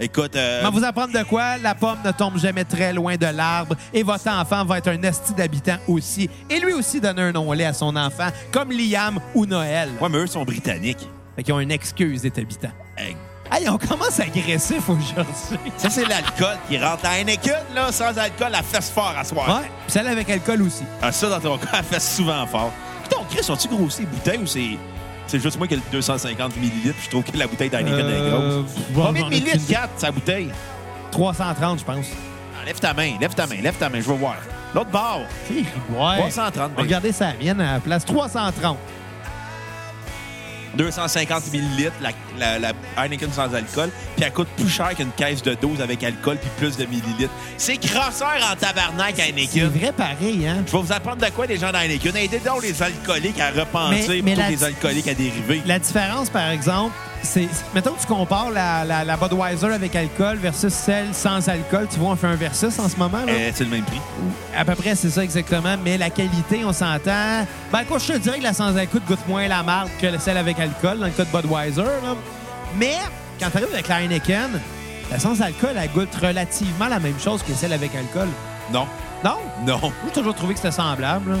Écoute, 0.00 0.36
euh, 0.36 0.60
Je 0.62 0.66
vais 0.66 0.72
vous 0.78 0.84
apprendre 0.84 1.12
de 1.12 1.22
quoi? 1.24 1.58
La 1.58 1.74
pomme 1.74 1.98
ne 2.04 2.12
tombe 2.12 2.38
jamais 2.38 2.64
très 2.64 2.92
loin 2.92 3.16
de 3.16 3.26
l'arbre 3.26 3.74
et 3.92 4.02
votre 4.02 4.28
enfant 4.28 4.64
va 4.64 4.78
être 4.78 4.88
un 4.88 5.02
esti 5.02 5.34
d'habitant 5.34 5.76
aussi. 5.88 6.30
Et 6.48 6.60
lui 6.60 6.72
aussi 6.72 7.00
donner 7.00 7.22
un 7.22 7.32
nom 7.32 7.50
laid 7.52 7.64
à 7.64 7.72
son 7.72 7.96
enfant, 7.96 8.28
comme 8.52 8.70
Liam 8.70 9.18
ou 9.34 9.44
Noël. 9.46 9.88
ouais, 10.00 10.08
mais 10.08 10.18
eux 10.18 10.26
sont 10.26 10.44
britanniques. 10.44 11.08
Fait 11.34 11.42
qu'ils 11.42 11.54
ont 11.54 11.60
une 11.60 11.70
excuse 11.72 12.22
d'être 12.22 12.38
habitants. 12.38 12.72
Hey, 12.96 13.16
Hey, 13.50 13.66
on 13.66 13.78
commence 13.78 14.20
agressif 14.20 14.88
aujourd'hui. 14.90 15.58
Ça, 15.78 15.88
c'est 15.88 16.04
l'alcool 16.04 16.58
qui 16.68 16.76
rentre. 16.76 17.02
La 17.02 17.18
Heineken, 17.18 17.54
là, 17.74 17.90
sans 17.90 18.16
alcool, 18.18 18.52
elle 18.54 18.62
fesse 18.62 18.90
fort 18.90 19.14
à 19.18 19.24
soir. 19.24 19.48
Ouais, 19.48 19.66
puis 19.86 19.92
celle 19.92 20.06
avec 20.06 20.28
alcool 20.28 20.60
aussi. 20.62 20.82
Ah, 21.00 21.10
ça, 21.10 21.30
dans 21.30 21.40
ton 21.40 21.56
cas, 21.56 21.78
elle 21.78 21.84
fesse 21.84 22.14
souvent 22.16 22.46
fort. 22.46 22.70
Putain, 23.04 23.22
Chris, 23.30 23.42
sont-tu 23.42 23.68
grossis 23.68 24.00
les 24.02 24.06
bouteilles 24.06 24.38
ou 24.42 24.46
c'est. 24.46 24.76
C'est 25.28 25.38
juste 25.40 25.56
moi 25.58 25.66
qui 25.68 25.74
ai 25.74 25.76
le 25.76 25.82
250 25.92 26.56
millilitres, 26.56 26.94
puis 26.96 27.04
je 27.04 27.10
trouve 27.10 27.22
que 27.22 27.36
la 27.36 27.46
bouteille 27.46 27.70
d'Heineken 27.70 28.08
est 28.08 28.30
grosse. 28.30 28.64
bon, 28.90 29.04
Combien 29.06 29.12
de 29.12 29.18
j'en 29.18 29.26
ai 29.26 29.30
millilitres, 29.30 29.56
aucune- 29.62 29.74
4, 29.76 29.90
sa 29.96 30.10
bouteille? 30.10 30.50
330, 31.12 31.78
je 31.80 31.84
pense. 31.84 32.06
Ah, 32.60 32.64
lève 32.64 32.78
ta 32.80 32.94
main, 32.94 33.12
lève 33.20 33.34
ta 33.34 33.46
main, 33.46 33.60
lève 33.62 33.76
ta 33.76 33.88
main, 33.88 34.00
je 34.00 34.08
veux 34.08 34.14
voir. 34.16 34.36
L'autre 34.74 34.90
bord, 34.90 35.20
Ouais. 35.50 36.16
330. 36.18 36.72
ben, 36.74 36.82
Regardez 36.82 37.12
sa 37.12 37.32
mienne 37.34 37.60
à 37.60 37.74
la 37.74 37.80
place 37.80 38.04
330. 38.04 38.76
250 40.74 41.52
millilitres, 41.52 41.92
la, 42.00 42.10
la, 42.38 42.58
la 42.58 42.72
Heineken 43.04 43.32
sans 43.32 43.52
alcool, 43.54 43.90
puis 44.16 44.24
elle 44.24 44.32
coûte 44.32 44.48
plus 44.56 44.68
cher 44.68 44.90
qu'une 44.96 45.10
caisse 45.12 45.42
de 45.42 45.54
12 45.54 45.80
avec 45.80 46.02
alcool 46.04 46.36
puis 46.38 46.50
plus 46.58 46.76
de 46.76 46.84
millilitres. 46.86 47.32
C'est 47.56 47.76
crosseur 47.78 48.36
en 48.52 48.56
tabarnak, 48.56 49.14
C'est 49.16 49.28
Heineken. 49.30 49.68
vrai 49.68 49.92
pareil, 49.92 50.46
hein? 50.46 50.62
Je 50.66 50.72
vais 50.72 50.82
vous 50.82 50.92
apprendre 50.92 51.24
de 51.24 51.30
quoi 51.30 51.46
les 51.46 51.56
gens 51.58 51.72
d'Heineken. 51.72 52.16
Aidez 52.16 52.38
donc 52.40 52.62
les 52.62 52.82
alcooliques 52.82 53.40
à 53.40 53.50
repentir 53.50 54.08
Mais- 54.08 54.22
mais 54.22 54.34
plutôt 54.34 54.40
la- 54.40 54.46
que 54.48 54.52
les 54.52 54.64
alcooliques 54.64 55.08
à 55.08 55.14
dériver. 55.14 55.62
La 55.66 55.78
différence, 55.78 56.30
par 56.30 56.50
exemple, 56.50 56.94
c'est. 57.22 57.48
Mettons 57.74 57.92
que 57.92 58.00
tu 58.00 58.06
compares 58.06 58.50
la, 58.50 58.84
la, 58.84 59.04
la 59.04 59.16
Budweiser 59.16 59.72
avec 59.72 59.94
alcool 59.96 60.36
versus 60.36 60.72
celle 60.72 61.12
sans 61.14 61.48
alcool. 61.48 61.86
Tu 61.92 61.98
vois, 61.98 62.10
on 62.10 62.16
fait 62.16 62.26
un 62.26 62.34
versus 62.36 62.78
en 62.78 62.88
ce 62.88 62.96
moment. 62.96 63.24
Là. 63.26 63.32
Euh, 63.32 63.50
c'est 63.54 63.64
le 63.64 63.70
même 63.70 63.84
prix. 63.84 64.00
À 64.56 64.64
peu 64.64 64.74
près, 64.74 64.94
c'est 64.94 65.10
ça 65.10 65.22
exactement. 65.24 65.76
Mais 65.84 65.98
la 65.98 66.10
qualité, 66.10 66.64
on 66.64 66.72
s'entend. 66.72 67.46
Ben, 67.72 67.84
quoi, 67.86 67.98
je 67.98 68.12
te 68.12 68.18
dirais 68.18 68.38
que 68.38 68.44
la 68.44 68.52
sans 68.52 68.76
alcool 68.76 69.02
goûte 69.06 69.26
moins 69.28 69.46
la 69.48 69.62
marque 69.62 69.90
que 70.00 70.18
celle 70.18 70.36
avec 70.36 70.58
alcool, 70.58 70.98
dans 70.98 71.06
le 71.06 71.12
cas 71.12 71.24
de 71.24 71.30
Budweiser. 71.30 71.82
là. 71.82 72.14
Mais 72.76 72.94
quand 73.40 73.50
tu 73.50 73.56
arrives 73.58 73.72
avec 73.72 73.88
la 73.88 74.02
Heineken, 74.02 74.60
la 75.10 75.18
sans 75.18 75.40
alcool, 75.40 75.70
elle 75.76 75.90
goûte 75.90 76.14
relativement 76.20 76.88
la 76.88 76.98
même 77.00 77.18
chose 77.18 77.42
que 77.42 77.52
celle 77.54 77.72
avec 77.72 77.94
alcool. 77.94 78.28
Non. 78.72 78.86
Non? 79.24 79.36
Non. 79.66 79.92
J'ai 80.06 80.12
toujours 80.12 80.34
trouvé 80.34 80.54
que 80.54 80.60
c'était 80.60 80.72
semblable. 80.74 81.32
là. 81.32 81.36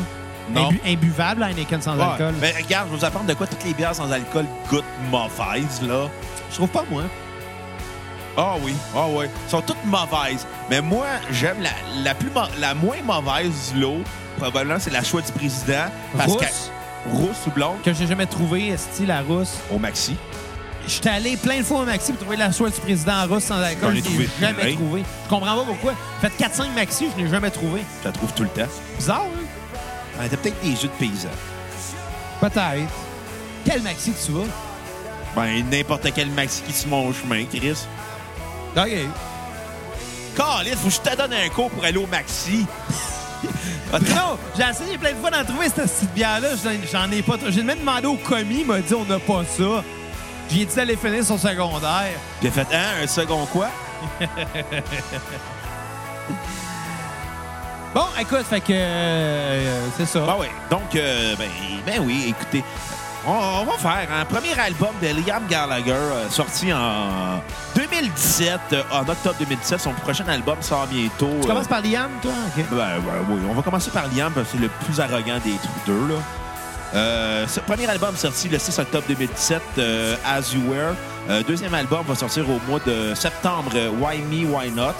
Non. 0.54 0.70
Imbu- 0.70 0.80
imbuvable, 0.86 1.42
Heineken 1.42 1.82
sans 1.82 1.96
Ouais. 1.96 2.02
alcool. 2.04 2.34
Mais 2.40 2.52
regarde, 2.52 2.86
je 2.88 2.92
vais 2.94 2.98
vous 2.98 3.04
apprendre 3.04 3.26
de 3.26 3.34
quoi 3.34 3.46
toutes 3.46 3.64
les 3.64 3.74
bières 3.74 3.94
sans 3.94 4.10
alcool 4.10 4.46
goûtent 4.70 4.84
mauvaises, 5.10 5.82
là. 5.82 6.08
Je 6.50 6.54
trouve 6.56 6.68
pas, 6.68 6.84
moi. 6.90 7.02
Ah 8.36 8.54
oui, 8.62 8.74
ah 8.94 9.06
oui. 9.10 9.24
Elles 9.26 9.50
sont 9.50 9.60
toutes 9.62 9.84
mauvaises. 9.84 10.46
Mais 10.70 10.80
moi, 10.80 11.06
j'aime 11.32 11.60
la, 11.60 11.70
la, 12.04 12.14
plus 12.14 12.30
la 12.60 12.74
moins 12.74 12.96
mauvaise 13.04 13.72
l'eau. 13.76 13.98
Probablement, 14.38 14.78
c'est 14.78 14.92
la 14.92 15.02
choix 15.02 15.20
du 15.22 15.32
président. 15.32 15.86
Parce 16.16 16.32
Rousse. 16.32 16.40
que 16.40 17.10
rousse? 17.16 17.46
Ou 17.46 17.50
blonde? 17.50 17.82
Que 17.84 17.92
j'ai 17.92 18.06
jamais 18.06 18.26
trouvé, 18.26 18.76
style 18.76 19.08
la 19.08 19.22
rousse. 19.22 19.54
au 19.72 19.78
maxi. 19.78 20.16
J'étais 20.86 21.10
allé 21.10 21.36
plein 21.36 21.58
de 21.58 21.64
fois 21.64 21.80
au 21.80 21.84
Maxi 21.84 22.12
pour 22.12 22.22
trouver 22.22 22.38
la 22.38 22.50
soie 22.50 22.70
du 22.70 22.80
président 22.80 23.26
russe 23.28 23.44
sans 23.44 23.60
alcool. 23.60 23.90
Je 23.90 23.94
l'ai 23.96 24.02
trouvé 24.02 24.28
jamais 24.40 24.72
trouvé. 24.74 25.02
Je 25.24 25.28
comprends 25.28 25.56
pas 25.58 25.64
pourquoi. 25.66 25.92
Faites 26.22 26.32
4-5 26.38 26.72
Maxi, 26.74 27.08
je 27.14 27.22
l'ai 27.24 27.28
jamais 27.28 27.50
trouvé. 27.50 27.82
Je 28.00 28.06
la 28.06 28.12
trouve 28.12 28.32
tout 28.32 28.44
le 28.44 28.48
temps. 28.48 28.70
Bizarre, 28.96 29.24
hein? 29.26 29.44
Ah, 30.20 30.28
T'as 30.28 30.36
peut-être 30.36 30.60
des 30.62 30.74
jeux 30.76 30.88
de 30.88 30.92
paysans. 30.98 31.28
Peut-être. 32.40 32.92
Quel 33.64 33.82
Maxi 33.82 34.12
que 34.12 34.26
tu 34.26 34.32
vas? 34.32 34.44
Ben, 35.36 35.64
n'importe 35.70 36.08
quel 36.14 36.30
maxi 36.30 36.62
qui 36.62 36.72
se 36.72 36.88
mon 36.88 37.12
chemin, 37.12 37.44
Chris. 37.44 37.86
OK. 38.76 38.88
Carlis, 40.36 40.70
faut 40.76 40.88
que 40.88 40.94
je 40.94 41.00
te 41.00 41.16
donne 41.16 41.32
un 41.34 41.48
cours 41.50 41.70
pour 41.70 41.84
aller 41.84 41.98
au 41.98 42.06
maxi. 42.06 42.66
Ah, 43.92 43.98
Non, 44.14 44.38
j'ai 44.56 44.64
essayé 44.68 44.96
plein 44.98 45.12
de 45.12 45.16
fois 45.18 45.30
d'en 45.30 45.44
trouver 45.44 45.66
cette 45.66 45.92
petite 45.92 46.12
bière-là. 46.14 46.48
J'en- 46.62 46.70
J'en 46.90 47.10
ai 47.12 47.22
pas. 47.22 47.36
trop. 47.36 47.50
J'ai 47.50 47.62
même 47.62 47.78
demandé 47.80 48.06
au 48.06 48.16
commis, 48.16 48.60
il 48.60 48.66
m'a 48.66 48.80
dit 48.80 48.94
on 48.94 49.04
n'a 49.04 49.18
pas 49.18 49.42
ça. 49.44 49.84
J'ai 50.50 50.64
dit 50.64 50.74
d'aller 50.74 50.96
finir 50.96 51.22
son 51.24 51.36
secondaire. 51.38 52.12
J'ai 52.42 52.50
fait, 52.50 52.66
hein, 52.72 53.02
un 53.02 53.06
second 53.06 53.44
quoi? 53.46 53.68
Bon, 57.94 58.04
écoute, 58.20 58.44
fait 58.48 58.60
que 58.60 58.72
euh, 58.72 59.86
c'est 59.96 60.06
ça. 60.06 60.20
Ben 60.20 60.34
oui. 60.38 60.46
Donc, 60.70 60.94
euh, 60.94 61.34
ben, 61.36 61.48
ben 61.86 62.00
oui, 62.04 62.26
écoutez, 62.28 62.62
on, 63.26 63.32
on 63.32 63.64
va 63.64 63.72
faire 63.78 64.06
un 64.14 64.24
premier 64.26 64.56
album 64.58 64.90
de 65.02 65.08
Liam 65.08 65.42
Gallagher 65.48 65.92
euh, 65.92 66.28
sorti 66.28 66.72
en 66.72 67.40
2017, 67.74 68.60
euh, 68.74 68.82
en 68.92 69.00
octobre 69.08 69.36
2017. 69.38 69.80
Son 69.80 69.92
prochain 69.92 70.28
album 70.28 70.56
sort 70.60 70.86
bientôt. 70.86 71.30
tu 71.40 71.46
commences 71.48 71.66
par 71.66 71.80
Liam, 71.80 72.10
toi? 72.20 72.30
OK. 72.56 72.64
Ben, 72.70 72.76
ben, 72.76 73.00
oui, 73.30 73.40
on 73.50 73.54
va 73.54 73.62
commencer 73.62 73.90
par 73.90 74.04
Liam 74.14 74.32
parce 74.32 74.48
que 74.48 74.52
c'est 74.58 74.62
le 74.62 74.68
plus 74.68 75.00
arrogant 75.00 75.38
des 75.42 75.54
deux. 75.86 76.08
Là. 76.08 77.46
Ce 77.46 77.60
premier 77.60 77.86
album 77.88 78.16
sorti 78.16 78.48
le 78.48 78.58
6 78.58 78.78
octobre 78.78 79.04
2017, 79.08 79.62
euh, 79.78 80.16
As 80.26 80.52
You 80.52 80.60
Were. 80.70 80.94
Deuxième 81.44 81.74
album 81.74 82.04
va 82.06 82.14
sortir 82.14 82.48
au 82.48 82.60
mois 82.68 82.80
de 82.86 83.14
septembre, 83.14 83.72
Why 84.00 84.18
Me, 84.18 84.46
Why 84.46 84.70
Not? 84.70 84.92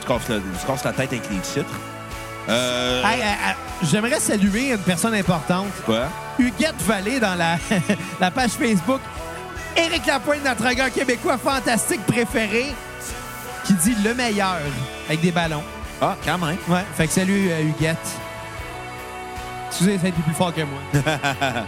Tu 0.00 0.06
casses, 0.06 0.28
le- 0.28 0.40
tu 0.60 0.66
casses 0.66 0.84
la 0.84 0.92
tête 0.92 1.12
avec 1.12 1.30
les 1.30 1.38
titres. 1.38 1.66
Euh, 2.48 3.02
Hey, 3.04 3.20
hey, 3.20 3.26
hey, 3.26 3.54
J'aimerais 3.82 4.20
saluer 4.20 4.70
une 4.72 4.78
personne 4.78 5.14
importante. 5.14 5.68
quoi? 5.84 6.08
Huguette 6.38 6.80
Vallée 6.82 7.20
dans 7.20 7.34
la, 7.34 7.56
la 8.20 8.30
page 8.30 8.50
Facebook. 8.52 9.00
Éric 9.76 10.06
Lapointe, 10.06 10.44
notre 10.44 10.70
gars 10.72 10.90
québécois 10.90 11.36
fantastique 11.38 12.04
préféré, 12.06 12.66
qui 13.64 13.72
dit 13.74 13.96
le 14.04 14.14
meilleur 14.14 14.56
avec 15.08 15.20
des 15.20 15.32
ballons. 15.32 15.64
Ah, 16.00 16.16
quand 16.24 16.38
même. 16.38 16.56
Ouais, 16.68 16.84
fait 16.96 17.06
que 17.06 17.12
salut 17.12 17.48
euh, 17.50 17.62
Huguette. 17.62 17.96
Excusez, 19.68 19.98
ça 19.98 20.06
a 20.06 20.08
été 20.08 20.22
plus 20.22 20.34
fort 20.34 20.52
que 20.54 20.60
moi. 20.62 20.80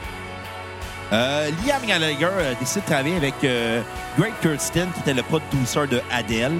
Euh, 1.12 1.50
Liam 1.64 1.86
Gallagher 1.86 2.26
euh, 2.32 2.54
décide 2.58 2.82
de 2.82 2.86
travailler 2.88 3.14
avec 3.16 3.34
euh, 3.44 3.80
Greg 4.18 4.32
Kirsten, 4.42 4.88
qui 4.92 4.98
était 4.98 5.14
le 5.14 5.22
producer 5.22 5.86
de 5.86 6.02
Adele. 6.12 6.58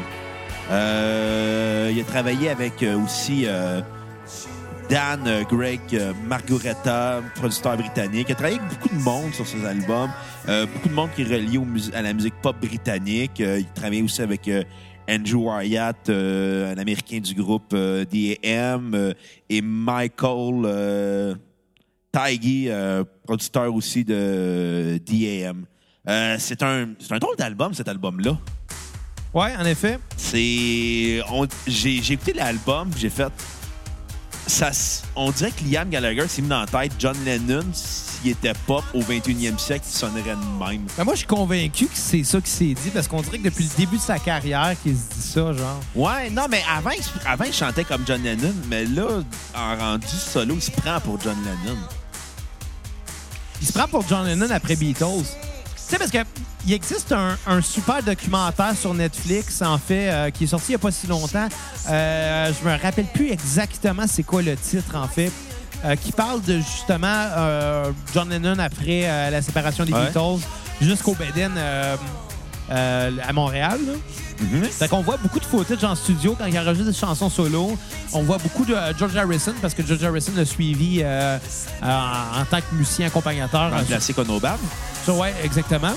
Euh, 0.70 1.90
il 1.92 2.00
a 2.00 2.04
travaillé 2.04 2.48
avec 2.50 2.80
euh, 2.84 2.96
aussi 2.96 3.44
euh, 3.48 3.80
Dan, 4.88 5.26
euh, 5.26 5.42
Greg, 5.42 5.80
euh, 5.94 6.12
Margareta, 6.28 7.20
producteur 7.34 7.76
britannique. 7.76 8.26
Il 8.28 8.32
a 8.32 8.34
travaillé 8.36 8.58
avec 8.58 8.70
beaucoup 8.70 8.88
de 8.88 9.02
monde 9.02 9.34
sur 9.34 9.44
ses 9.46 9.64
albums. 9.64 10.10
Euh, 10.48 10.66
beaucoup 10.66 10.88
de 10.88 10.94
monde 10.94 11.10
qui 11.16 11.22
est 11.22 11.24
relié 11.24 11.58
au 11.58 11.66
à 11.92 12.02
la 12.02 12.12
musique 12.12 12.34
pop 12.40 12.56
britannique. 12.60 13.40
Euh, 13.40 13.58
il 13.58 13.66
travaillait 13.66 14.02
aussi 14.02 14.22
avec 14.22 14.46
euh, 14.46 14.62
Andrew 15.08 15.48
Wyatt, 15.48 16.08
un 16.08 16.78
Américain 16.78 17.18
du 17.18 17.34
groupe 17.34 17.74
D.A.M. 17.74 19.14
et 19.48 19.60
Michael 19.60 21.36
Tiggy, 22.12 22.68
producteur 23.24 23.72
aussi 23.72 24.04
de 24.04 25.00
D.A.M. 25.04 25.64
C'est 26.38 26.62
un, 26.62 26.88
c'est 26.98 27.12
un 27.12 27.18
drôle 27.18 27.36
d'album, 27.36 27.72
cet 27.72 27.86
album-là. 27.86 28.36
Ouais, 29.32 29.54
en 29.56 29.64
effet. 29.64 29.98
C'est. 30.16 31.20
J'ai 31.68 32.12
écouté 32.12 32.32
l'album, 32.32 32.90
j'ai 32.96 33.10
fait. 33.10 33.32
Ça, 34.46 34.70
on 35.16 35.30
dirait 35.32 35.50
que 35.50 35.64
Liam 35.64 35.88
Gallagher 35.88 36.28
s'est 36.28 36.40
mis 36.40 36.48
dans 36.48 36.60
la 36.60 36.66
tête 36.66 36.92
John 36.98 37.16
Lennon, 37.24 37.64
s'il 37.72 38.30
était 38.30 38.52
pop 38.66 38.84
au 38.94 39.00
21e 39.00 39.58
siècle, 39.58 39.84
il 39.88 39.96
sonnerait 39.96 40.22
de 40.22 40.64
même. 40.64 40.86
Ben, 40.96 41.04
moi, 41.04 41.14
je 41.14 41.18
suis 41.18 41.26
convaincu 41.26 41.86
que 41.86 41.96
c'est 41.96 42.22
ça 42.22 42.40
qui 42.40 42.50
s'est 42.50 42.74
dit 42.74 42.90
parce 42.94 43.08
qu'on 43.08 43.22
dirait 43.22 43.38
que 43.38 43.44
depuis 43.44 43.64
le 43.64 43.76
début 43.76 43.96
de 43.96 44.02
sa 44.02 44.18
carrière 44.18 44.74
qu'il 44.82 44.96
se 44.96 45.14
dit 45.14 45.22
ça, 45.22 45.52
genre. 45.52 45.80
Ouais, 45.94 46.30
non, 46.30 46.46
mais 46.48 46.62
avant, 46.72 46.90
avant, 47.26 47.44
il 47.44 47.52
chantait 47.52 47.84
comme 47.84 48.04
John 48.06 48.22
Lennon, 48.22 48.54
mais 48.68 48.84
là, 48.84 49.22
en 49.54 49.76
rendu 49.76 50.06
solo, 50.06 50.54
il 50.54 50.62
se 50.62 50.70
prend 50.70 51.00
pour 51.00 51.20
John 51.20 51.36
Lennon. 51.44 51.78
Il 53.60 53.66
se 53.66 53.72
prend 53.72 53.88
pour 53.88 54.06
John 54.06 54.26
Lennon 54.26 54.50
après 54.50 54.76
Beatles. 54.76 55.24
Tu 55.86 55.92
sais, 55.92 55.98
parce 55.98 56.10
que 56.10 56.18
il 56.66 56.72
existe 56.72 57.12
un, 57.12 57.38
un 57.46 57.62
super 57.62 58.02
documentaire 58.02 58.74
sur 58.76 58.92
Netflix, 58.92 59.62
en 59.62 59.78
fait, 59.78 60.10
euh, 60.10 60.30
qui 60.30 60.44
est 60.44 60.46
sorti 60.48 60.66
il 60.68 60.70
n'y 60.72 60.74
a 60.76 60.78
pas 60.80 60.90
si 60.90 61.06
longtemps. 61.06 61.46
Euh, 61.88 62.52
je 62.60 62.68
me 62.68 62.76
rappelle 62.76 63.04
plus 63.06 63.30
exactement 63.30 64.02
c'est 64.08 64.24
quoi 64.24 64.42
le 64.42 64.56
titre, 64.56 64.96
en 64.96 65.06
fait, 65.06 65.30
euh, 65.84 65.94
qui 65.94 66.10
parle 66.10 66.42
de 66.42 66.58
justement 66.58 67.06
euh, 67.36 67.92
John 68.12 68.28
Lennon 68.30 68.58
après 68.58 69.30
la 69.30 69.40
séparation 69.42 69.84
des 69.84 69.92
Ouais. 69.92 70.06
Beatles 70.06 70.40
jusqu'au 70.80 71.14
Beden 71.14 71.52
euh, 72.70 73.10
à 73.26 73.32
Montréal. 73.32 73.78
Fait 74.70 74.88
qu'on 74.88 75.00
voit 75.02 75.16
beaucoup 75.16 75.40
de 75.40 75.44
footage 75.44 75.82
en 75.84 75.94
studio 75.94 76.36
quand 76.38 76.46
il 76.46 76.58
enregistre 76.58 76.90
des 76.90 76.96
chansons 76.96 77.30
solo. 77.30 77.76
On 78.12 78.22
voit 78.22 78.38
beaucoup 78.38 78.64
de 78.64 78.74
euh, 78.74 78.92
George 78.98 79.16
Harrison 79.16 79.54
parce 79.62 79.72
que 79.74 79.84
George 79.84 80.04
Harrison 80.04 80.32
l'a 80.36 80.44
suivi 80.44 81.00
euh, 81.02 81.38
en 81.82 82.44
tant 82.50 82.58
que 82.58 82.74
musicien 82.74 83.06
accompagnateur. 83.06 83.70
Le 83.76 83.84
classique 83.84 84.18
Onobam. 84.18 84.58
ouais, 85.08 85.34
exactement. 85.42 85.94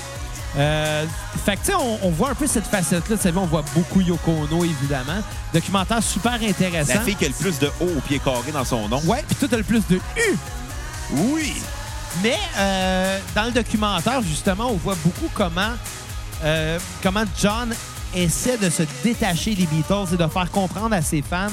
Euh, 0.58 1.06
fait 1.46 1.58
que, 1.58 1.60
tu 1.60 1.66
sais, 1.68 1.76
on, 1.76 2.08
on 2.08 2.10
voit 2.10 2.30
un 2.32 2.36
peu 2.36 2.48
cette 2.48 2.66
facette-là 2.66 3.16
de 3.16 3.22
sa 3.22 3.32
vie. 3.32 3.38
On 3.38 3.46
voit 3.46 3.64
beaucoup 3.76 4.02
Yoko 4.02 4.32
Ono, 4.32 4.64
évidemment. 4.64 5.22
Documentaire 5.54 6.02
super 6.02 6.40
intéressant. 6.42 6.96
La 6.96 7.02
fille 7.02 7.16
qui 7.16 7.26
a 7.26 7.28
le 7.28 7.34
plus 7.34 7.60
de 7.60 7.68
haut 7.80 7.98
au 7.98 8.02
pied 8.02 8.20
carré 8.20 8.52
dans 8.52 8.66
son 8.66 8.88
nom. 8.88 9.02
Ouais, 9.06 9.24
puis 9.28 9.36
tout 9.36 9.54
a 9.54 9.58
le 9.58 9.64
plus 9.64 9.84
de 9.90 9.96
U. 9.98 10.38
Oui! 11.14 11.54
Mais 12.24 12.38
euh, 12.58 13.20
dans 13.36 13.44
le 13.44 13.52
documentaire, 13.52 14.22
justement, 14.24 14.68
on 14.72 14.76
voit 14.76 14.98
beaucoup 15.04 15.30
comment, 15.34 15.74
euh, 16.44 16.80
comment 17.04 17.24
John 17.42 17.74
essaie 18.16 18.58
de 18.58 18.70
se 18.70 18.84
détacher 19.04 19.56
des 19.56 19.66
Beatles 19.68 20.14
et 20.14 20.18
de 20.18 20.28
faire 20.28 20.50
comprendre 20.52 20.96
à 20.96 21.02
ses 21.02 21.22
fans 21.22 21.48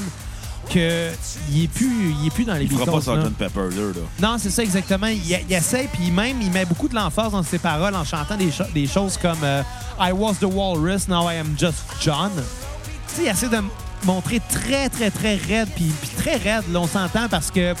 qu'il 0.69 0.81
n'est 0.81 1.67
plus, 1.67 2.13
il 2.19 2.27
est 2.27 2.29
plus 2.29 2.43
dans 2.45 2.55
les 2.55 2.63
Il 2.63 2.69
Beatles. 2.69 2.85
fera 2.85 2.99
pas. 2.99 3.21
Sgt. 3.23 3.33
Pepper, 3.37 3.69
là. 3.75 3.81
là. 3.95 4.01
Non, 4.27 4.37
c'est 4.37 4.49
ça 4.49 4.63
exactement. 4.63 5.07
Il, 5.07 5.21
il 5.25 5.53
essaie, 5.53 5.87
puis 5.93 6.11
même, 6.11 6.41
il 6.41 6.51
met 6.51 6.65
beaucoup 6.65 6.87
de 6.89 6.95
l'emphase 6.95 7.31
dans 7.31 7.43
ses 7.43 7.59
paroles 7.59 7.95
en 7.95 8.03
chantant 8.03 8.35
des, 8.35 8.51
cho- 8.51 8.65
des 8.73 8.85
choses 8.87 9.17
comme 9.17 9.37
euh, 9.43 9.61
I 9.99 10.11
was 10.11 10.35
the 10.41 10.45
walrus, 10.45 11.07
now 11.07 11.29
I 11.29 11.35
am 11.37 11.55
just 11.57 11.77
John. 12.01 12.31
Tu 12.35 13.15
sais, 13.15 13.21
il 13.23 13.27
essaie 13.29 13.47
de 13.49 13.61
montrer 14.03 14.41
très, 14.51 14.89
très, 14.89 15.09
très 15.09 15.35
raide, 15.35 15.69
puis 15.75 15.91
puis 16.01 16.09
très 16.17 16.35
raide, 16.35 16.63
là, 16.71 16.79
on 16.81 16.87
s'entend, 16.87 17.29
parce 17.29 17.49
que 17.49 17.73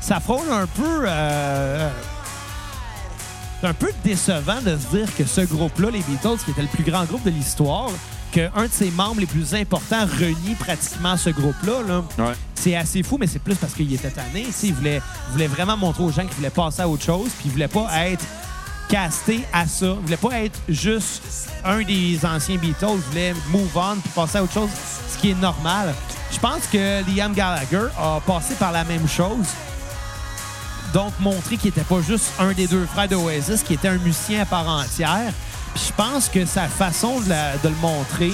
ça 0.00 0.18
frôle 0.18 0.50
un 0.50 0.66
peu... 0.66 1.04
euh, 1.06 1.88
c'est 3.64 3.70
un 3.70 3.72
peu 3.72 3.92
décevant 4.04 4.60
de 4.60 4.76
se 4.76 4.94
dire 4.94 5.16
que 5.16 5.24
ce 5.24 5.40
groupe-là, 5.40 5.88
les 5.90 6.02
Beatles, 6.02 6.36
qui 6.44 6.50
était 6.50 6.60
le 6.60 6.68
plus 6.68 6.84
grand 6.84 7.04
groupe 7.06 7.24
de 7.24 7.30
l'histoire, 7.30 7.88
qu'un 8.30 8.50
de 8.66 8.70
ses 8.70 8.90
membres 8.90 9.20
les 9.20 9.26
plus 9.26 9.54
importants 9.54 10.04
renie 10.04 10.54
pratiquement 10.58 11.16
ce 11.16 11.30
groupe-là. 11.30 11.80
Là. 11.88 12.04
Ouais. 12.18 12.34
C'est 12.54 12.76
assez 12.76 13.02
fou, 13.02 13.16
mais 13.18 13.26
c'est 13.26 13.38
plus 13.38 13.54
parce 13.54 13.72
qu'il 13.72 13.90
était 13.94 14.10
tanné. 14.10 14.44
Il 14.62 14.74
voulait, 14.74 15.00
il 15.28 15.32
voulait 15.32 15.46
vraiment 15.46 15.78
montrer 15.78 16.02
aux 16.02 16.10
gens 16.10 16.26
qu'il 16.26 16.34
voulait 16.34 16.50
passer 16.50 16.82
à 16.82 16.88
autre 16.90 17.04
chose, 17.04 17.30
puis 17.38 17.46
il 17.46 17.52
voulait 17.52 17.68
pas 17.68 17.88
être 18.06 18.26
casté 18.90 19.40
à 19.50 19.66
ça. 19.66 19.96
Il 19.98 20.02
voulait 20.02 20.18
pas 20.18 20.42
être 20.42 20.60
juste 20.68 21.48
un 21.64 21.80
des 21.80 22.18
anciens 22.22 22.56
Beatles. 22.56 22.86
Il 22.96 23.10
voulait 23.12 23.34
move 23.48 23.74
on 23.76 23.96
puis 23.96 24.10
passer 24.14 24.36
à 24.36 24.42
autre 24.42 24.52
chose, 24.52 24.68
ce 25.08 25.16
qui 25.16 25.30
est 25.30 25.40
normal. 25.40 25.94
Je 26.30 26.38
pense 26.38 26.66
que 26.70 27.16
Liam 27.16 27.32
Gallagher 27.32 27.86
a 27.98 28.20
passé 28.26 28.56
par 28.56 28.72
la 28.72 28.84
même 28.84 29.08
chose. 29.08 29.46
Donc, 30.94 31.12
montrer 31.18 31.56
qu'il 31.56 31.70
n'était 31.70 31.82
pas 31.82 32.00
juste 32.00 32.32
un 32.38 32.52
des 32.52 32.68
deux 32.68 32.86
frères 32.86 33.08
d'Oasis, 33.08 33.64
qu'il 33.64 33.74
était 33.74 33.88
un 33.88 33.98
musicien 33.98 34.42
à 34.42 34.44
part 34.46 34.68
entière. 34.68 35.32
Puis 35.74 35.86
je 35.88 35.92
pense 35.92 36.28
que 36.28 36.46
sa 36.46 36.68
façon 36.68 37.20
de, 37.20 37.68
le 37.68 37.74
montrer 37.82 38.32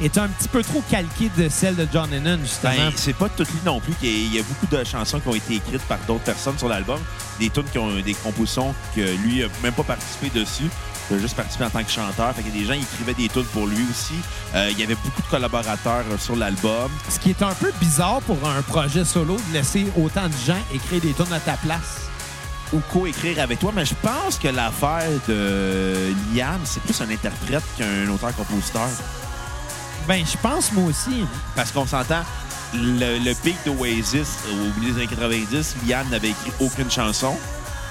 est 0.00 0.16
un 0.16 0.28
petit 0.28 0.46
peu 0.46 0.62
trop 0.62 0.80
calquée 0.88 1.28
de 1.36 1.48
celle 1.48 1.74
de 1.74 1.86
John 1.92 2.08
Lennon, 2.08 2.38
justement. 2.40 2.72
Ben, 2.76 2.92
c'est 2.94 3.16
pas 3.16 3.28
tout 3.28 3.42
lui 3.42 3.60
non 3.66 3.80
plus. 3.80 3.94
Il 4.00 4.32
y 4.32 4.38
a 4.38 4.42
beaucoup 4.44 4.72
de 4.72 4.84
chansons 4.84 5.18
qui 5.18 5.26
ont 5.26 5.34
été 5.34 5.56
écrites 5.56 5.82
par 5.82 5.98
d'autres 6.06 6.22
personnes 6.22 6.56
sur 6.56 6.68
l'album. 6.68 7.00
Des 7.40 7.50
tunes 7.50 7.64
qui 7.64 7.78
ont 7.78 7.92
des 8.00 8.14
compositions 8.14 8.72
que 8.94 9.00
lui 9.00 9.40
n'a 9.40 9.48
même 9.64 9.72
pas 9.72 9.82
participé 9.82 10.30
dessus. 10.30 10.70
Il 11.12 11.16
a 11.16 11.20
juste 11.20 11.36
participé 11.36 11.64
en 11.66 11.70
tant 11.70 11.84
que 11.84 11.90
chanteur. 11.90 12.34
Fait 12.34 12.42
que 12.42 12.48
des 12.48 12.64
gens 12.64 12.72
qui 12.72 12.80
écrivaient 12.80 13.12
des 13.12 13.28
tunes 13.28 13.44
pour 13.52 13.66
lui 13.66 13.84
aussi. 13.90 14.14
Euh, 14.54 14.68
il 14.70 14.78
y 14.80 14.82
avait 14.82 14.94
beaucoup 14.94 15.20
de 15.20 15.26
collaborateurs 15.26 16.04
euh, 16.10 16.16
sur 16.16 16.36
l'album. 16.36 16.90
Ce 17.10 17.18
qui 17.18 17.30
est 17.30 17.42
un 17.42 17.52
peu 17.52 17.70
bizarre 17.80 18.22
pour 18.22 18.38
un 18.48 18.62
projet 18.62 19.04
solo 19.04 19.36
de 19.36 19.52
laisser 19.52 19.86
autant 19.98 20.26
de 20.26 20.34
gens 20.46 20.58
écrire 20.72 21.02
des 21.02 21.12
tunes 21.12 21.32
à 21.32 21.40
ta 21.40 21.58
place. 21.58 22.08
Ou 22.72 22.80
co-écrire 22.90 23.40
avec 23.40 23.58
toi, 23.58 23.72
mais 23.74 23.84
je 23.84 23.94
pense 24.00 24.38
que 24.38 24.48
l'affaire 24.48 25.10
de 25.28 26.14
Liam, 26.34 26.58
c'est 26.64 26.82
plus 26.82 26.98
un 27.02 27.10
interprète 27.10 27.62
qu'un 27.76 28.08
auteur-compositeur. 28.08 28.88
Ben, 30.08 30.24
je 30.24 30.38
pense 30.38 30.72
moi 30.72 30.86
aussi. 30.88 31.26
Parce 31.54 31.70
qu'on 31.72 31.86
s'entend, 31.86 32.22
le, 32.72 33.18
le 33.22 33.34
pic 33.34 33.56
d'Oasis 33.66 34.38
au 34.50 34.80
milieu 34.80 34.94
des 34.94 35.00
années 35.00 35.08
90, 35.08 35.76
Liam 35.86 36.08
n'avait 36.08 36.30
écrit 36.30 36.52
aucune 36.60 36.90
chanson. 36.90 37.36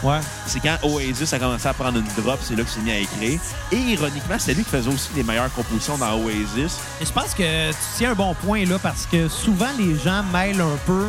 Ouais. 0.04 0.20
C'est 0.48 0.60
quand 0.60 0.78
Oasis 0.84 1.32
a 1.34 1.40
commencé 1.40 1.68
à 1.68 1.74
prendre 1.74 2.00
une 2.00 2.24
drop, 2.24 2.40
c'est 2.42 2.56
là 2.56 2.64
qu'il 2.64 2.74
s'est 2.74 2.80
mis 2.82 2.92
à 2.92 2.98
écrire. 2.98 3.40
Et 3.72 3.78
ironiquement, 3.78 4.36
c'est 4.40 4.54
lui 4.54 4.64
qui 4.64 4.70
faisait 4.70 4.90
aussi 4.90 5.10
les 5.16 5.24
meilleures 5.24 5.54
compositions 5.54 5.98
dans 5.98 6.18
Oasis. 6.18 6.80
Et 7.00 7.06
je 7.06 7.12
pense 7.12 7.34
que 7.34 7.70
tu 7.72 7.78
tiens 7.98 8.12
un 8.12 8.16
bon 8.16 8.34
point 8.34 8.66
là 8.66 8.80
parce 8.80 9.06
que 9.06 9.28
souvent 9.28 9.70
les 9.78 9.98
gens 10.00 10.24
mêlent 10.34 10.62
un 10.62 10.78
peu 10.86 11.06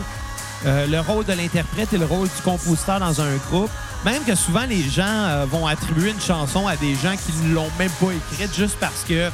euh, 0.67 0.87
le 0.87 1.01
rôle 1.01 1.25
de 1.25 1.33
l'interprète 1.33 1.93
et 1.93 1.99
le 1.99 2.05
rôle 2.05 2.29
du 2.29 2.43
compositeur 2.45 3.01
dans 3.01 3.21
un 3.21 3.37
groupe. 3.51 3.71
Même 4.05 4.23
que 4.25 4.35
souvent 4.35 4.65
les 4.69 4.83
gens 4.83 5.05
euh, 5.07 5.47
vont 5.49 5.67
attribuer 5.67 6.11
une 6.11 6.21
chanson 6.21 6.67
à 6.67 6.77
des 6.77 6.95
gens 6.95 7.15
qui 7.17 7.33
ne 7.47 7.55
l'ont 7.55 7.71
même 7.79 7.91
pas 8.01 8.13
écrite 8.13 8.55
juste 8.55 8.77
parce 8.79 9.05
que 9.09 9.31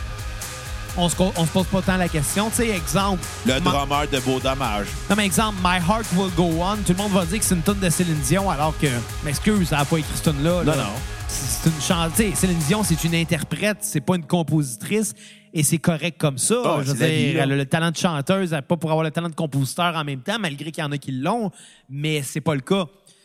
on 0.98 1.08
se, 1.08 1.16
co- 1.16 1.32
on 1.36 1.46
se 1.46 1.50
pose 1.50 1.66
pas 1.66 1.80
tant 1.80 1.96
la 1.96 2.08
question. 2.08 2.50
Tu 2.50 2.56
sais, 2.56 2.68
exemple. 2.68 3.22
Le 3.46 3.58
drummer 3.60 4.06
de 4.10 4.18
Beau 4.20 4.38
Dommage. 4.40 4.86
Non, 5.08 5.16
mais 5.16 5.24
exemple, 5.26 5.58
My 5.64 5.76
Heart 5.78 6.06
Will 6.16 6.30
Go 6.36 6.50
On, 6.60 6.76
tout 6.76 6.92
le 6.92 6.96
monde 6.96 7.12
va 7.12 7.24
dire 7.24 7.38
que 7.38 7.44
c'est 7.44 7.54
une 7.54 7.62
tune 7.62 7.78
de 7.80 7.88
Céline 7.88 8.18
Dion 8.26 8.50
alors 8.50 8.76
que, 8.78 8.88
m'excuse, 9.24 9.68
elle 9.72 9.78
n'a 9.78 9.84
pas 9.84 9.96
écrit 9.98 10.10
cette 10.14 10.24
tune-là. 10.34 10.64
là. 10.64 10.76
Non, 10.76 10.82
non. 10.82 10.90
C'est 11.28 11.68
une 11.70 12.14
sais, 12.14 12.32
Céline 12.34 12.58
Dion, 12.66 12.82
c'est 12.82 13.02
une 13.04 13.14
interprète, 13.14 13.78
c'est 13.82 14.00
pas 14.00 14.16
une 14.16 14.26
compositrice. 14.26 15.14
Et 15.54 15.62
c'est 15.62 15.78
correct 15.78 16.18
comme 16.18 16.36
ça. 16.36 16.56
Ah, 16.64 16.78
Je 16.82 16.92
veux 16.92 17.06
vie, 17.06 17.32
dire, 17.32 17.42
elle 17.42 17.52
a 17.52 17.56
le 17.56 17.64
talent 17.64 17.90
de 17.90 17.96
chanteuse, 17.96 18.52
elle 18.52 18.62
pas 18.62 18.76
pour 18.76 18.90
avoir 18.90 19.02
le 19.04 19.10
talent 19.10 19.30
de 19.30 19.34
compositeur 19.34 19.96
en 19.96 20.04
même 20.04 20.20
temps, 20.20 20.38
malgré 20.38 20.70
qu'il 20.70 20.84
y 20.84 20.86
en 20.86 20.92
a 20.92 20.98
qui 20.98 21.10
l'ont, 21.10 21.50
mais 21.88 22.20
c'est 22.22 22.42
pas 22.42 22.54
le 22.54 22.60
cas. 22.60 22.84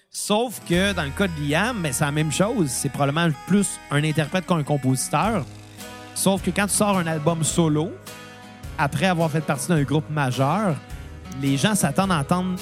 Sauf 0.10 0.62
que 0.70 0.94
dans 0.94 1.03
le 1.03 1.10
cas 1.10 1.27
de 1.27 1.50
Liam, 1.50 1.82
ben, 1.82 1.92
c'est 1.92 2.06
la 2.06 2.12
même 2.12 2.32
chose. 2.32 2.70
C'est 2.70 2.89
probablement 2.89 3.27
plus 3.48 3.68
un 3.92 4.03
interprète 4.03 4.46
qu'un 4.46 4.63
compositeur. 4.63 5.44
Sauf 6.15 6.41
que 6.41 6.51
quand 6.51 6.67
tu 6.67 6.74
sors 6.74 6.98
un 6.98 7.08
album 7.08 7.43
solo, 7.43 7.91
après 8.77 9.05
avoir 9.08 9.29
fait 9.29 9.41
partie 9.41 9.67
d'un 9.67 9.84
groupe 9.84 10.10
majeur, 10.10 10.75
les 11.41 11.58
gens 11.58 11.75
s'attendent 11.75 12.12
à 12.12 12.20
entendre 12.20 12.60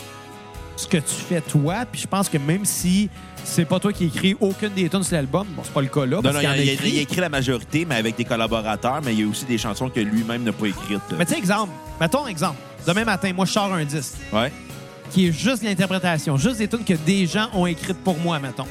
ce 0.75 0.87
que 0.87 0.97
tu 0.97 1.13
fais 1.13 1.41
toi. 1.41 1.85
Puis 1.91 2.01
je 2.01 2.07
pense 2.07 2.29
que 2.29 2.37
même 2.37 2.65
si 2.65 3.09
c'est 3.43 3.65
pas 3.65 3.79
toi 3.79 3.91
qui 3.91 4.05
écris 4.05 4.35
aucune 4.39 4.69
des 4.69 4.87
tunes 4.87 5.03
sur 5.03 5.15
l'album, 5.15 5.47
bon, 5.55 5.61
c'est 5.63 5.73
pas 5.73 5.81
le 5.81 5.87
cas 5.87 6.05
là. 6.05 6.17
Non, 6.17 6.21
parce 6.21 6.35
non, 6.35 6.41
il, 6.41 6.45
a 6.47 6.57
écrit. 6.73 6.89
il 6.91 6.99
a 6.99 7.01
écrit 7.01 7.21
la 7.21 7.29
majorité, 7.29 7.85
mais 7.85 7.95
avec 7.95 8.15
des 8.15 8.25
collaborateurs, 8.25 9.01
mais 9.03 9.13
il 9.13 9.19
y 9.21 9.23
a 9.23 9.27
aussi 9.27 9.45
des 9.45 9.57
chansons 9.57 9.89
que 9.89 9.99
lui-même 9.99 10.43
n'a 10.43 10.51
pas 10.53 10.67
écrites. 10.67 11.01
Mais 11.17 11.25
tu 11.25 11.33
sais, 11.33 11.39
exemple, 11.39 11.71
mettons 11.99 12.25
un 12.25 12.29
exemple. 12.29 12.57
Demain 12.87 13.03
matin, 13.03 13.31
moi, 13.33 13.45
je 13.45 13.51
sors 13.51 13.71
un 13.73 13.83
disque 13.85 14.15
Ouais. 14.33 14.51
qui 15.11 15.27
est 15.27 15.31
juste 15.31 15.63
l'interprétation, 15.63 16.37
juste 16.37 16.57
des 16.57 16.67
tunes 16.67 16.83
que 16.85 16.93
des 16.93 17.25
gens 17.27 17.47
ont 17.53 17.67
écrites 17.67 18.03
pour 18.03 18.17
moi, 18.17 18.39
mettons. 18.39 18.67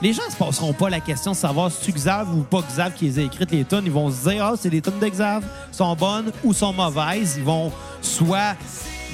Les 0.00 0.12
gens 0.12 0.22
se 0.30 0.36
passeront 0.36 0.72
pas 0.72 0.88
la 0.88 1.00
question 1.00 1.32
de 1.32 1.36
savoir 1.36 1.72
si 1.72 1.78
c'est 1.86 1.92
Xav 1.92 2.28
ou 2.32 2.42
pas 2.42 2.62
Xav 2.62 2.94
qui 2.94 3.06
les 3.06 3.18
a 3.18 3.22
écrites, 3.22 3.50
les 3.50 3.64
tunes. 3.64 3.82
Ils 3.84 3.90
vont 3.90 4.10
se 4.10 4.28
dire, 4.28 4.44
ah, 4.44 4.54
c'est 4.56 4.70
des 4.70 4.80
tunes 4.80 5.00
de 5.00 5.10
sont 5.72 5.96
bonnes 5.96 6.30
ou 6.44 6.52
sont 6.52 6.72
mauvaises. 6.72 7.34
Ils 7.36 7.42
vont 7.42 7.72
soit 8.00 8.54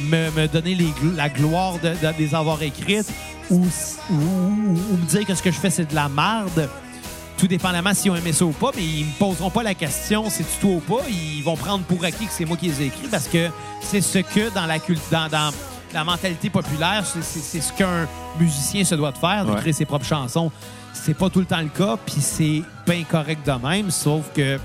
me, 0.02 0.46
donner 0.46 0.76
la 1.16 1.30
gloire 1.30 1.78
de, 1.78 1.94
les 2.18 2.34
avoir 2.34 2.62
écrites 2.62 3.10
ou, 3.50 3.64
me 4.10 5.08
dire 5.08 5.26
que 5.26 5.34
ce 5.34 5.42
que 5.42 5.50
je 5.50 5.58
fais, 5.58 5.70
c'est 5.70 5.88
de 5.88 5.94
la 5.94 6.10
merde. 6.10 6.68
Tout 7.38 7.48
dépendamment 7.48 7.94
s'ils 7.94 8.10
ont 8.10 8.16
aimé 8.16 8.32
ça 8.32 8.44
ou 8.44 8.52
pas, 8.52 8.70
mais 8.76 8.84
ils 8.84 9.06
me 9.06 9.18
poseront 9.18 9.50
pas 9.50 9.62
la 9.62 9.74
question 9.74 10.28
c'est 10.28 10.44
tu 10.44 10.58
toi 10.60 10.70
ou 10.70 10.80
pas? 10.80 11.02
Ils 11.08 11.42
vont 11.42 11.56
prendre 11.56 11.84
pour 11.84 12.04
acquis 12.04 12.26
que 12.26 12.32
c'est 12.32 12.44
moi 12.44 12.56
qui 12.56 12.68
les 12.68 12.82
ai 12.82 12.86
écrits 12.86 13.08
parce 13.10 13.26
que 13.26 13.48
c'est 13.80 14.00
ce 14.00 14.18
que 14.18 14.54
dans 14.54 14.66
la 14.66 14.78
dans, 14.78 15.28
dans 15.28 15.50
la 15.94 16.04
mentalité 16.04 16.50
populaire, 16.50 17.04
c'est- 17.06 17.60
ce 17.60 17.72
qu'un 17.72 18.06
musicien 18.38 18.84
se 18.84 18.94
doit 18.94 19.12
de 19.12 19.18
faire, 19.18 19.46
Ouais. 19.48 19.56
créer 19.60 19.72
ses 19.72 19.84
propres 19.86 20.04
chansons. 20.04 20.50
C'est 20.92 21.14
pas 21.14 21.30
tout 21.30 21.40
le 21.40 21.46
temps 21.46 21.60
le 21.60 21.68
cas, 21.68 21.96
puis 22.04 22.20
c'est 22.20 22.62
bien 22.86 23.04
correct 23.04 23.46
de 23.46 23.52
même, 23.66 23.90
sauf 23.90 24.24
que 24.34 24.58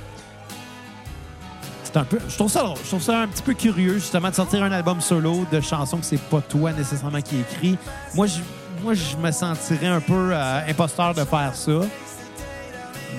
c'est 1.83 1.97
un 1.97 2.03
peu. 2.03 2.19
Je 2.27 2.35
trouve 2.35 2.51
ça. 2.51 2.73
Je 2.83 2.87
trouve 2.87 3.01
ça 3.01 3.21
un 3.21 3.27
petit 3.27 3.41
peu 3.41 3.53
curieux, 3.53 3.95
justement, 3.95 4.29
de 4.29 4.35
sortir 4.35 4.63
un 4.63 4.71
album 4.71 5.01
solo 5.01 5.45
de 5.51 5.59
chansons 5.61 5.97
que 5.97 6.05
c'est 6.05 6.17
pas 6.21 6.41
toi 6.41 6.71
nécessairement 6.73 7.21
qui 7.21 7.37
écrit. 7.39 7.77
Moi, 8.15 8.27
je, 8.27 8.39
moi, 8.83 8.93
je 8.93 9.15
me 9.17 9.31
sentirais 9.31 9.87
un 9.87 10.01
peu 10.01 10.29
euh, 10.33 10.61
imposteur 10.67 11.13
de 11.13 11.23
faire 11.25 11.51
ça. 11.55 11.71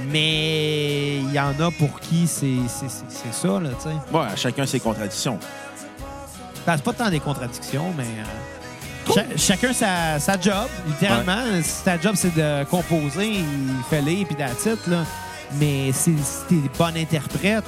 Mais 0.08 1.18
il 1.18 1.32
y 1.32 1.38
en 1.40 1.50
a 1.60 1.70
pour 1.78 2.00
qui 2.00 2.26
c'est 2.26 2.56
c'est- 2.68 2.88
c'est- 2.88 3.04
c'est 3.08 3.34
ça, 3.34 3.60
là, 3.60 3.70
tu 3.76 3.88
sais. 3.88 4.16
Ouais, 4.16 4.26
chacun 4.36 4.64
ses 4.66 4.80
contradictions. 4.80 5.38
Ben, 6.66 6.76
c'est 6.76 6.84
pas 6.84 6.92
tant 6.92 7.10
des 7.10 7.20
contradictions, 7.20 7.92
mais. 7.96 8.04
euh, 8.04 9.12
cha- 9.14 9.36
chacun 9.36 9.72
sa, 9.72 10.18
sa 10.20 10.40
job, 10.40 10.68
littéralement. 10.86 11.42
Si 11.62 11.82
ta 11.84 11.98
job, 12.00 12.14
c'est 12.16 12.34
de 12.34 12.64
composer, 12.64 13.28
il 13.40 13.44
fait 13.88 14.02
les 14.02 14.24
puis 14.24 14.34
that's 14.36 14.66
it, 14.66 14.86
là. 14.86 15.04
Mais 15.58 15.90
si, 15.92 16.14
si 16.18 16.38
t'es 16.48 16.70
bon 16.78 16.96
interprète, 16.96 17.64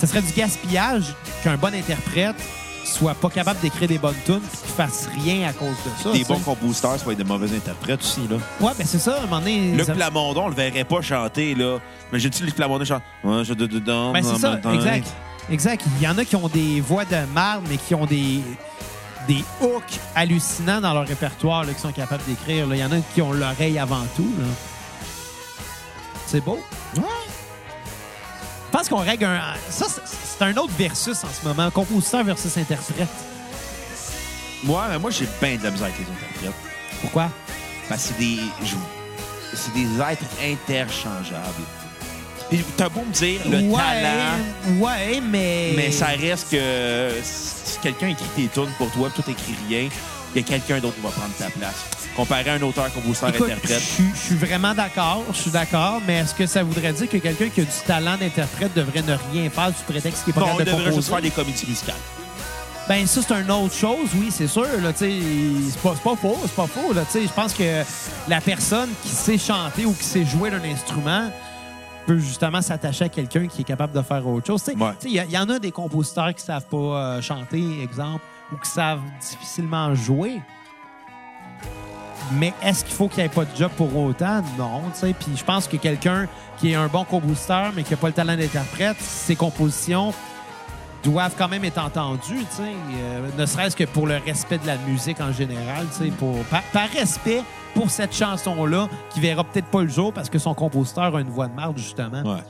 ce 0.00 0.06
serait 0.06 0.22
du 0.22 0.32
gaspillage 0.32 1.14
qu'un 1.42 1.56
bon 1.56 1.74
interprète 1.74 2.36
soit 2.84 3.14
pas 3.14 3.28
capable 3.28 3.58
d'écrire 3.60 3.88
des 3.88 3.98
bonnes 3.98 4.14
tunes 4.24 4.40
puis 4.40 4.58
qu'il 4.62 4.70
fasse 4.74 5.08
rien 5.24 5.48
à 5.48 5.52
cause 5.52 5.68
de 5.84 6.02
ça. 6.02 6.12
Des 6.12 6.24
bons 6.24 6.38
compositeurs, 6.38 6.98
soit 6.98 7.14
des 7.14 7.24
mauvais 7.24 7.54
interprètes 7.54 8.00
aussi, 8.00 8.20
là. 8.30 8.36
Ouais, 8.60 8.72
ben 8.78 8.86
c'est 8.86 8.98
ça, 9.00 9.14
à 9.16 9.18
un 9.18 9.22
moment 9.22 9.40
donné. 9.40 9.72
Luc 9.72 9.84
ça- 9.84 9.92
Plamondon, 9.94 10.44
on 10.44 10.48
le 10.48 10.54
verrait 10.54 10.84
pas 10.84 11.02
chanter, 11.02 11.54
là. 11.56 11.78
Imagine-tu 12.12 12.44
Luc 12.44 12.54
Plamondon 12.54 12.84
chante? 12.84 13.02
Ouais, 13.24 13.44
je 13.44 13.52
de 13.52 13.66
dedans. 13.66 14.12
Ben, 14.12 14.22
c'est 14.22 14.38
ça, 14.38 14.60
exact. 14.72 15.08
Exact. 15.50 15.82
Il 15.96 16.02
y 16.02 16.08
en 16.08 16.18
a 16.18 16.24
qui 16.24 16.36
ont 16.36 16.48
des 16.48 16.80
voix 16.80 17.04
de 17.04 17.16
marde, 17.34 17.64
mais 17.68 17.76
qui 17.78 17.94
ont 17.94 18.06
des, 18.06 18.40
des 19.26 19.42
hooks 19.60 19.98
hallucinants 20.14 20.80
dans 20.80 20.92
leur 20.94 21.06
répertoire, 21.06 21.64
là, 21.64 21.72
qui 21.72 21.80
sont 21.80 21.92
capables 21.92 22.24
d'écrire. 22.26 22.66
Il 22.70 22.78
y 22.78 22.84
en 22.84 22.92
a 22.92 22.96
qui 23.14 23.22
ont 23.22 23.32
l'oreille 23.32 23.78
avant 23.78 24.04
tout. 24.16 24.30
C'est 26.26 26.44
beau. 26.44 26.60
Ouais. 26.96 27.02
Je 28.66 28.76
pense 28.78 28.88
qu'on 28.90 28.96
règle 28.98 29.24
un. 29.24 29.40
Ça, 29.70 29.86
c'est- 29.88 30.44
un 30.44 30.56
autre 30.56 30.72
versus 30.78 31.24
en 31.24 31.28
ce 31.32 31.48
moment. 31.48 31.68
Compositeur 31.70 32.22
versus 32.22 32.56
interprète. 32.56 33.08
Ouais, 34.66 34.76
mais 34.90 34.98
moi, 34.98 35.10
j'ai 35.10 35.26
bien 35.42 35.56
de 35.56 35.64
la 35.64 35.70
misère 35.70 35.86
avec 35.86 35.98
les 35.98 36.04
interprètes. 36.04 36.60
Pourquoi? 37.00 37.28
Parce 37.88 38.02
que 38.02 38.08
c'est 38.08 38.18
des. 38.18 38.40
C'est 39.54 39.72
des 39.72 39.86
êtres 40.00 40.24
interchangeables. 40.44 41.64
Puis 42.48 42.64
t'as 42.76 42.88
beau 42.88 43.02
me 43.06 43.12
dire 43.12 43.40
le 43.50 43.58
ouais, 43.58 43.76
talent, 43.76 44.78
Ouais, 44.80 45.20
mais. 45.22 45.72
mais 45.76 45.90
ça 45.92 46.06
reste 46.06 46.50
que 46.50 47.10
si 47.22 47.78
quelqu'un 47.82 48.08
écrit 48.08 48.24
tes 48.36 48.48
tunes 48.48 48.72
pour 48.78 48.90
toi, 48.90 49.10
puis 49.12 49.22
toi 49.22 49.34
t'écris 49.34 49.54
rien, 49.68 49.88
il 50.34 50.40
y 50.40 50.44
a 50.44 50.46
quelqu'un 50.46 50.78
d'autre 50.78 50.94
qui 50.96 51.02
va 51.02 51.10
prendre 51.10 51.34
ta 51.38 51.50
place. 51.50 51.84
Comparé 52.16 52.50
à 52.50 52.54
un 52.54 52.62
auteur, 52.62 52.92
compositeur, 52.92 53.28
interprète. 53.28 53.82
je 54.14 54.18
suis 54.26 54.34
vraiment 54.34 54.74
d'accord, 54.74 55.24
je 55.32 55.36
suis 55.42 55.50
d'accord, 55.50 56.00
mais 56.06 56.18
est-ce 56.18 56.34
que 56.34 56.46
ça 56.46 56.62
voudrait 56.62 56.92
dire 56.92 57.08
que 57.08 57.18
quelqu'un 57.18 57.48
qui 57.48 57.60
a 57.60 57.64
du 57.64 57.70
talent 57.86 58.16
d'interprète 58.16 58.74
devrait 58.74 59.02
ne 59.02 59.16
rien 59.32 59.50
faire 59.50 59.68
sous 59.68 59.84
prétexte 59.90 60.24
qu'il 60.24 60.34
n'est 60.34 60.40
pas 60.40 60.46
capable 60.46 60.64
de 60.64 60.70
devrait 60.70 60.84
juste 60.86 61.08
composer? 61.08 61.10
faire 61.12 61.22
des 61.22 61.30
comédies 61.30 61.66
musicales. 61.68 61.94
Ben 62.88 63.06
ça, 63.06 63.20
c'est 63.26 63.34
une 63.34 63.50
autre 63.50 63.74
chose, 63.74 64.08
oui, 64.14 64.28
c'est 64.30 64.46
sûr. 64.46 64.62
Là, 64.82 64.92
c'est 64.96 65.12
pas, 65.82 65.94
faux, 65.94 66.38
c'est 66.42 66.54
pas 66.54 66.66
faux. 66.66 66.94
Là, 66.94 67.02
je 67.14 67.28
pense 67.36 67.52
que 67.52 67.82
la 68.26 68.40
personne 68.40 68.88
qui 69.02 69.10
sait 69.10 69.36
chanter 69.36 69.84
ou 69.84 69.92
qui 69.92 70.04
sait 70.04 70.24
jouer 70.24 70.50
d'un 70.50 70.64
instrument 70.64 71.30
peut 72.08 72.18
justement 72.18 72.62
s'attacher 72.62 73.04
à 73.04 73.08
quelqu'un 73.10 73.46
qui 73.48 73.60
est 73.60 73.64
capable 73.64 73.92
de 73.92 74.00
faire 74.00 74.26
autre 74.26 74.46
chose. 74.46 74.64
Ouais. 74.66 74.92
Il 75.04 75.10
y, 75.10 75.32
y 75.32 75.38
en 75.38 75.48
a 75.50 75.58
des 75.58 75.70
compositeurs 75.70 76.34
qui 76.34 76.42
savent 76.42 76.64
pas 76.64 76.76
euh, 76.76 77.20
chanter, 77.20 77.82
exemple, 77.82 78.24
ou 78.50 78.56
qui 78.56 78.70
savent 78.70 79.02
difficilement 79.20 79.94
jouer. 79.94 80.40
Mais 82.32 82.54
est-ce 82.62 82.82
qu'il 82.82 82.94
faut 82.94 83.08
qu'il 83.08 83.18
n'y 83.18 83.26
ait 83.26 83.28
pas 83.28 83.44
de 83.44 83.54
job 83.54 83.70
pour 83.76 83.94
autant? 83.94 84.42
Non. 84.56 84.84
Puis 85.02 85.36
je 85.36 85.44
pense 85.44 85.68
que 85.68 85.76
quelqu'un 85.76 86.26
qui 86.58 86.72
est 86.72 86.76
un 86.76 86.86
bon 86.86 87.04
compositeur, 87.04 87.72
mais 87.76 87.82
qui 87.82 87.90
n'a 87.90 87.98
pas 87.98 88.08
le 88.08 88.14
talent 88.14 88.36
d'interprète, 88.36 88.96
ses 89.00 89.36
compositions 89.36 90.14
doivent 91.02 91.34
quand 91.36 91.48
même 91.48 91.64
être 91.64 91.78
entendues, 91.78 92.44
euh, 92.60 93.28
ne 93.36 93.44
serait-ce 93.44 93.76
que 93.76 93.84
pour 93.84 94.06
le 94.06 94.16
respect 94.16 94.58
de 94.58 94.66
la 94.66 94.78
musique 94.78 95.20
en 95.20 95.32
général, 95.32 95.86
pour, 96.18 96.38
par, 96.44 96.62
par 96.72 96.88
respect 96.88 97.42
pour 97.74 97.90
cette 97.90 98.14
chanson-là, 98.14 98.88
qui 99.10 99.20
verra 99.20 99.44
peut-être 99.44 99.68
pas 99.68 99.82
le 99.82 99.88
jour 99.88 100.12
parce 100.12 100.28
que 100.30 100.38
son 100.38 100.54
compositeur 100.54 101.14
a 101.14 101.20
une 101.20 101.28
voix 101.28 101.48
de 101.48 101.54
marde, 101.54 101.78
justement. 101.78 102.22
Ouais. 102.22 102.42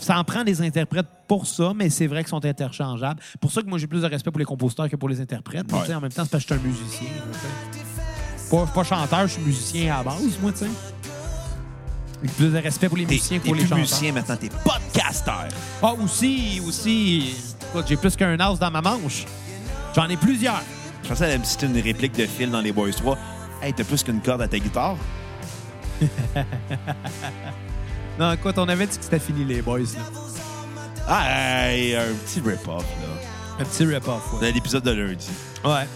Ça 0.00 0.18
en 0.18 0.24
prend 0.24 0.42
des 0.42 0.62
interprètes 0.62 1.06
pour 1.26 1.46
ça, 1.46 1.72
mais 1.74 1.90
c'est 1.90 2.06
vrai 2.06 2.20
qu'ils 2.20 2.30
sont 2.30 2.44
interchangeables. 2.44 3.20
Pour 3.40 3.52
ça 3.52 3.60
que 3.60 3.66
moi, 3.66 3.78
j'ai 3.78 3.86
plus 3.86 4.00
de 4.02 4.06
respect 4.06 4.30
pour 4.30 4.38
les 4.38 4.44
compositeurs 4.46 4.88
que 4.88 4.96
pour 4.96 5.08
les 5.08 5.20
interprètes. 5.20 5.70
Ouais. 5.70 5.94
En 5.94 6.00
même 6.00 6.10
temps, 6.10 6.24
c'est 6.24 6.30
parce 6.30 6.44
que 6.44 6.54
je 6.54 6.58
suis 6.58 6.66
un 6.66 6.70
musicien. 6.70 7.08
sais. 7.32 8.50
Pas, 8.50 8.66
pas 8.66 8.84
chanteur, 8.84 9.26
je 9.26 9.32
suis 9.34 9.42
musicien 9.42 9.94
à 9.94 9.98
la 9.98 10.04
base, 10.04 10.38
moi, 10.40 10.52
tu 10.52 10.58
sais. 10.58 10.70
J'ai 12.22 12.30
plus 12.30 12.52
de 12.52 12.58
respect 12.58 12.88
pour 12.88 12.96
les 12.96 13.06
musiciens 13.06 13.38
que 13.38 13.44
pour 13.44 13.54
les 13.54 13.60
plus 13.60 13.68
chanteurs. 13.68 13.84
musicien 13.84 14.12
maintenant, 14.12 14.36
t'es 14.36 14.48
podcasteur. 14.64 15.48
Ah, 15.82 15.92
aussi, 16.02 16.60
aussi. 16.66 17.34
J'ai 17.86 17.96
plus 17.96 18.16
qu'un 18.16 18.38
as 18.40 18.54
dans 18.54 18.70
ma 18.70 18.80
manche. 18.80 19.26
J'en 19.94 20.08
ai 20.08 20.16
plusieurs. 20.16 20.62
Je 21.02 21.08
pensais 21.08 21.28
qu'elle 21.28 21.40
me 21.40 21.44
citer 21.44 21.66
une 21.66 21.80
réplique 21.80 22.16
de 22.16 22.26
Phil 22.26 22.50
dans 22.50 22.60
Les 22.60 22.72
Boys 22.72 22.92
3. 22.92 23.16
Hey, 23.62 23.72
t'as 23.74 23.84
plus 23.84 24.02
qu'une 24.02 24.20
corde 24.20 24.42
à 24.42 24.48
ta 24.48 24.58
guitare? 24.58 24.96
Non, 28.18 28.32
écoute, 28.32 28.58
on 28.58 28.68
avait 28.68 28.86
dit 28.88 28.98
que 28.98 29.04
c'était 29.04 29.20
fini, 29.20 29.44
les 29.44 29.62
boys. 29.62 29.78
Là. 29.78 30.00
Ah, 31.06 31.68
hey, 31.70 31.94
un 31.94 32.12
petit 32.26 32.40
rip-off, 32.40 32.82
là. 32.82 33.60
Un 33.60 33.64
petit 33.64 33.84
rip-off, 33.84 34.40
Dans 34.40 34.52
l'épisode 34.52 34.82
de 34.82 34.90
lundi. 34.90 35.28
ouais. 35.64 35.86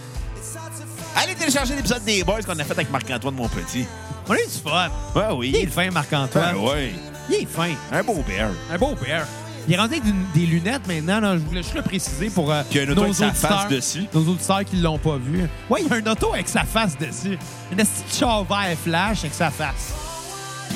Allez 1.17 1.35
télécharger 1.35 1.75
l'épisode 1.75 2.03
des 2.05 2.23
Boys 2.23 2.41
qu'on 2.41 2.57
a 2.57 2.63
fait 2.63 2.71
avec 2.71 2.89
Marc-Antoine 2.89 3.35
Monpetit. 3.35 3.85
On 4.27 4.31
a 4.31 4.35
eu 4.37 4.45
du 4.47 4.51
fun. 4.51 4.89
Ouais, 5.15 5.31
oui. 5.35 5.49
Il 5.53 5.55
est 5.57 5.67
fin, 5.67 5.91
Marc-Antoine. 5.91 6.55
Ben 6.55 6.59
ouais. 6.61 6.93
Il 7.29 7.35
est 7.35 7.45
fin. 7.45 7.71
Un 7.91 8.03
beau 8.03 8.23
bear. 8.27 8.49
Un 8.71 8.77
beau 8.77 8.95
père. 8.95 9.27
Il 9.67 9.73
est 9.73 9.77
rendu 9.77 9.93
avec 9.95 10.05
une- 10.05 10.25
des 10.33 10.45
lunettes 10.45 10.85
maintenant. 10.87 11.19
Là, 11.21 11.37
je 11.37 11.43
voulais 11.43 11.63
juste 11.63 11.75
le 11.75 11.81
préciser 11.81 12.29
pour 12.29 12.51
euh, 12.51 12.63
Puis 12.69 12.79
il 12.79 12.83
y 12.83 12.85
a 12.85 12.89
un 12.89 12.91
auto 12.91 13.01
nos 13.01 13.05
avec 13.05 13.15
sa 13.15 13.27
auditeurs, 13.29 13.61
face 13.61 13.69
dessus. 13.71 14.05
nos 14.13 14.21
auditeurs 14.21 14.65
qui 14.65 14.75
ne 14.77 14.83
l'ont 14.83 14.97
pas 14.97 15.17
vu. 15.17 15.47
Ouais, 15.69 15.81
il 15.81 15.87
y 15.87 15.91
a 15.93 15.95
un 15.95 16.11
auto 16.11 16.33
avec 16.33 16.49
sa 16.49 16.63
face 16.63 16.97
dessus. 16.97 17.37
Une 17.71 17.77
petite 17.77 18.13
char 18.13 18.43
vert 18.43 18.77
flash 18.83 19.19
avec 19.19 19.33
sa 19.33 19.49
face. 19.49 19.93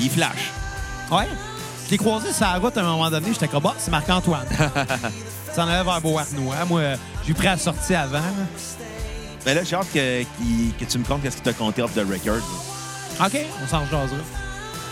Il 0.00 0.08
flash. 0.10 0.50
Ouais. 1.10 1.26
Je 1.86 1.90
l'ai 1.92 1.98
croisé 1.98 2.32
sur 2.32 2.46
la 2.46 2.58
route 2.58 2.76
à 2.76 2.80
un 2.80 2.84
moment 2.84 3.10
donné. 3.10 3.28
J'étais 3.32 3.48
comme, 3.48 3.62
bah, 3.62 3.74
c'est 3.78 3.90
Marc-Antoine. 3.90 4.46
Ça 5.54 5.64
en 5.64 5.68
allait 5.68 5.82
vers 5.84 6.00
Beauharnois. 6.00 6.64
Moi, 6.66 6.80
euh, 6.80 6.96
j'ai 7.26 7.34
pris 7.34 7.46
la 7.46 7.56
sortie 7.56 7.94
avant. 7.94 8.18
là. 8.18 8.22
Mais 9.46 9.54
là, 9.54 9.64
j'ai 9.64 9.76
hâte 9.76 9.86
que, 9.92 10.22
qu'il- 10.22 10.74
que 10.78 10.84
tu 10.84 10.98
me 10.98 11.04
comptes 11.04 11.22
qu'est-ce 11.22 11.36
qu'il 11.36 11.44
t'a 11.44 11.52
compté 11.54 11.82
off 11.82 11.94
the 11.94 11.98
record. 12.00 12.42
OK, 13.24 13.38
on 13.64 13.66
s'en 13.68 13.80
rejasera. 13.80 14.18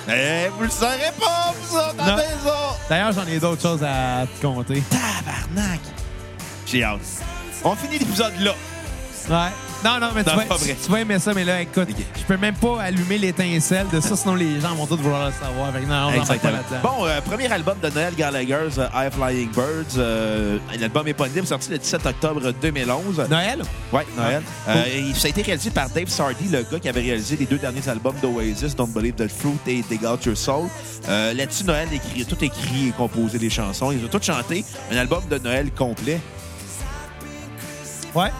Eh, 0.08 0.48
vous 0.56 0.62
le 0.62 0.70
saurez 0.70 1.12
pas, 1.18 1.52
vous 1.60 1.76
autres, 1.76 1.94
à 1.98 2.06
Non. 2.10 2.16
la 2.16 2.16
maison! 2.16 2.76
D'ailleurs, 2.88 3.12
j'en 3.12 3.26
ai 3.26 3.38
d'autres 3.40 3.62
choses 3.62 3.82
à 3.82 4.24
te 4.26 4.46
compter. 4.46 4.82
Tabarnak! 4.90 5.80
J'ai 6.66 6.84
hâte. 6.84 7.00
On 7.64 7.74
finit 7.74 7.98
l'épisode 7.98 8.32
là. 8.40 8.52
Ouais. 9.28 9.50
Non, 9.84 10.00
non, 10.00 10.08
mais 10.14 10.24
tu 10.24 10.30
Non, 10.30 10.36
vas, 10.36 10.44
vrai. 10.56 10.76
tu 10.82 10.90
vas 10.90 11.00
aimer 11.00 11.18
ça, 11.18 11.32
mais 11.34 11.44
là, 11.44 11.60
écoute, 11.62 11.88
je 12.16 12.22
peux 12.24 12.36
même 12.36 12.54
pas 12.56 12.82
allumer 12.82 13.18
l'étincelle 13.18 13.86
de 13.92 14.00
ça, 14.00 14.16
sinon 14.16 14.34
les 14.34 14.60
gens 14.60 14.74
vont 14.74 14.86
tous 14.86 14.96
vouloir 14.96 15.26
le 15.26 15.32
savoir. 15.32 15.72
Non, 15.86 16.18
on 16.20 16.24
pas. 16.24 16.50
Bon, 16.82 17.06
euh, 17.06 17.20
premier 17.20 17.50
album 17.52 17.76
de 17.82 17.88
Noël 17.90 18.14
Gallagher's 18.16 18.78
euh, 18.78 18.86
High 18.94 19.12
Flying 19.12 19.50
Birds. 19.52 19.96
Euh, 19.98 20.58
L'album 20.80 21.06
éponyme 21.06 21.44
sorti 21.44 21.70
le 21.70 21.78
17 21.78 22.04
octobre 22.06 22.52
2011. 22.60 23.26
Noël? 23.30 23.62
Ouais, 23.92 24.06
Noël. 24.16 24.42
Euh, 24.68 24.84
et 24.86 25.14
ça 25.14 25.26
a 25.26 25.30
été 25.30 25.42
réalisé 25.42 25.70
par 25.70 25.88
Dave 25.90 26.08
Sardy, 26.08 26.48
le 26.48 26.62
gars 26.62 26.80
qui 26.80 26.88
avait 26.88 27.00
réalisé 27.02 27.36
les 27.36 27.46
deux 27.46 27.58
derniers 27.58 27.86
albums 27.88 28.16
d'Oasis, 28.20 28.74
Don't 28.74 28.88
Believe 28.92 29.14
the 29.14 29.28
Fruit 29.28 29.58
et 29.66 29.82
Dig 29.88 30.04
Out 30.04 30.24
Your 30.24 30.36
Soul. 30.36 30.68
Euh, 31.08 31.32
Là-dessus, 31.34 31.64
Noël 31.64 31.88
écrit, 31.92 32.24
tout 32.24 32.42
écrit 32.44 32.88
et 32.88 32.92
composé 32.92 33.38
des 33.38 33.50
chansons. 33.50 33.92
Ils 33.92 34.04
ont 34.04 34.08
tous 34.08 34.24
chanté 34.24 34.64
un 34.90 34.96
album 34.96 35.22
de 35.30 35.38
Noël 35.38 35.70
complet. 35.70 36.18
Ouais. 38.14 38.30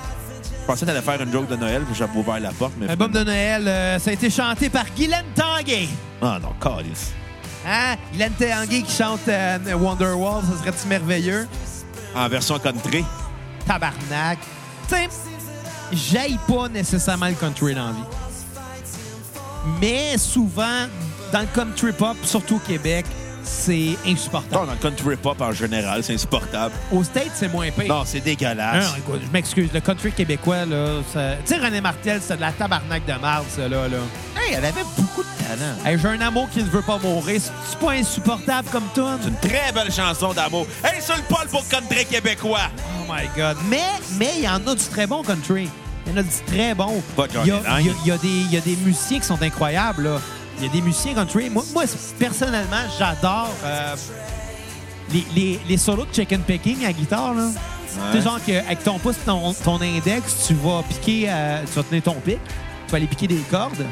Je 0.67 0.73
pensais 0.73 0.85
que 0.85 0.91
t'allais 0.91 1.01
faire 1.01 1.23
une 1.23 1.31
joke 1.31 1.47
de 1.47 1.55
Noël, 1.55 1.83
puis 1.85 1.95
j'avais 1.95 2.19
ouvert 2.19 2.41
la 2.41 2.51
porte. 2.51 2.73
Mais 2.77 2.89
Album 2.89 3.13
de 3.13 3.23
Noël, 3.23 3.69
euh, 3.69 4.01
ça 4.01 4.11
a 4.11 4.13
été 4.15 4.29
chanté 4.29 4.69
par 4.69 4.85
Guylaine 4.97 5.25
Tanguay. 5.33 5.87
Ah 6.21 6.41
non, 6.43 6.49
calice. 6.61 7.13
Hein? 7.65 7.95
Guylaine 8.11 8.33
Tanguay 8.33 8.83
qui 8.83 8.93
chante 8.93 9.29
euh, 9.29 9.59
Wonderwall, 9.75 10.43
ça 10.43 10.59
serait-tu 10.59 10.89
merveilleux? 10.89 11.47
En 12.17 12.29
version 12.29 12.59
country. 12.59 13.05
Tabarnak. 13.65 14.41
Tu 14.89 14.97
sais, 14.97 15.09
j'aille 15.93 16.41
pas 16.49 16.69
nécessairement 16.69 17.29
le 17.29 17.35
country 17.35 17.73
dans 17.73 17.87
la 17.87 17.93
vie. 17.93 19.79
Mais 19.81 20.19
souvent, 20.19 20.89
dans 21.33 21.43
le 21.43 21.49
country 21.55 21.93
pop, 21.93 22.17
surtout 22.25 22.57
au 22.57 22.59
Québec, 22.59 23.07
c'est 23.47 23.97
insupportable. 24.07 24.55
Non, 24.55 24.67
dans 24.67 24.73
le 24.73 24.79
country 24.79 25.17
pop 25.17 25.41
en 25.41 25.53
général, 25.53 26.03
c'est 26.03 26.15
insupportable. 26.15 26.75
Au 26.93 27.03
States, 27.05 27.31
c'est 27.35 27.49
moins 27.49 27.71
pire. 27.71 27.89
Non, 27.89 28.03
c'est 28.05 28.21
dégueulasse. 28.21 28.85
Non, 28.91 28.97
écoute, 28.99 29.21
je 29.27 29.31
m'excuse. 29.33 29.71
Le 29.73 29.81
country 29.81 30.13
québécois, 30.13 30.65
là, 30.67 31.01
ça... 31.13 31.37
tu 31.47 31.55
sais, 31.55 31.61
René 31.61 31.81
Martel, 31.81 32.21
c'est 32.23 32.37
de 32.37 32.41
la 32.41 32.53
tabarnak 32.53 33.05
de 33.07 33.15
marde, 33.21 33.47
ça, 33.49 33.69
là. 33.69 33.89
là. 33.89 33.97
Hey, 34.39 34.55
elle 34.55 34.65
avait 34.65 34.85
beaucoup 34.97 35.23
de 35.23 35.29
talent. 35.45 35.75
Hey, 35.85 35.99
J'ai 35.99 36.09
un 36.09 36.21
amour 36.21 36.49
qui 36.51 36.59
ne 36.63 36.69
veut 36.69 36.83
pas 36.83 36.99
mourir. 36.99 37.41
C'est- 37.41 37.79
pas 37.79 37.93
insupportable 37.93 38.69
comme 38.71 38.85
tune? 38.95 39.19
C'est 39.23 39.29
une 39.29 39.51
très 39.51 39.73
belle 39.73 39.93
chanson 39.93 40.33
d'amour. 40.33 40.67
Hey, 40.85 41.01
sur 41.03 41.15
le 41.17 41.23
pôle 41.23 41.47
pour 41.51 41.67
country 41.69 42.05
québécois. 42.07 42.71
Oh 43.01 43.13
my 43.13 43.29
God. 43.37 43.57
Mais 43.69 43.83
mais 44.19 44.31
il 44.39 44.45
y 44.45 44.49
en 44.49 44.57
a 44.67 44.75
du 44.75 44.85
très 44.91 45.07
bon 45.07 45.23
country. 45.23 45.69
Il 46.07 46.13
y 46.13 46.15
en 46.15 46.19
a 46.19 46.23
du 46.23 46.31
très 46.47 46.75
bon. 46.75 47.03
Pas 47.17 47.27
Johnny 47.33 47.49
Il 47.49 47.49
y 47.49 47.53
a, 47.53 47.61
Lang. 47.63 47.81
il 47.81 47.87
y 47.87 47.91
a- 47.91 47.95
il 48.05 48.09
y 48.09 48.11
a 48.13 48.17
des- 48.19 48.29
il 48.29 48.53
y 48.53 48.57
a 48.57 48.61
des 48.61 48.77
musiciens 48.77 49.19
qui 49.19 49.27
sont 49.27 49.43
incroyables. 49.43 50.05
là. 50.05 50.21
Il 50.59 50.65
y 50.65 50.69
a 50.69 50.73
des 50.73 50.81
musiciens 50.81 51.15
country. 51.15 51.51
Moi, 51.51 51.63
moi 51.73 51.85
personnellement, 52.19 52.83
j'adore 52.99 53.51
euh, 53.65 53.95
les, 55.13 55.27
les, 55.35 55.61
les 55.69 55.77
solos 55.77 56.07
de 56.07 56.15
chicken 56.15 56.41
picking 56.43 56.85
à 56.85 56.93
guitare. 56.93 57.35
Là. 57.35 57.49
Tu 58.13 58.19
sais, 58.19 58.25
genre 58.25 58.39
qu'avec 58.45 58.83
ton 58.83 58.99
pouce 58.99 59.17
et 59.17 59.27
ton, 59.27 59.53
ton 59.53 59.81
index, 59.81 60.47
tu 60.47 60.55
vas 60.55 60.83
piquer, 60.83 61.27
euh, 61.29 61.63
tu 61.67 61.73
vas 61.73 61.83
tenir 61.83 62.03
ton 62.03 62.15
pic, 62.15 62.39
tu 62.87 62.93
vas 62.93 62.97
aller 62.97 63.07
piquer 63.07 63.27
des 63.27 63.41
cordes. 63.51 63.85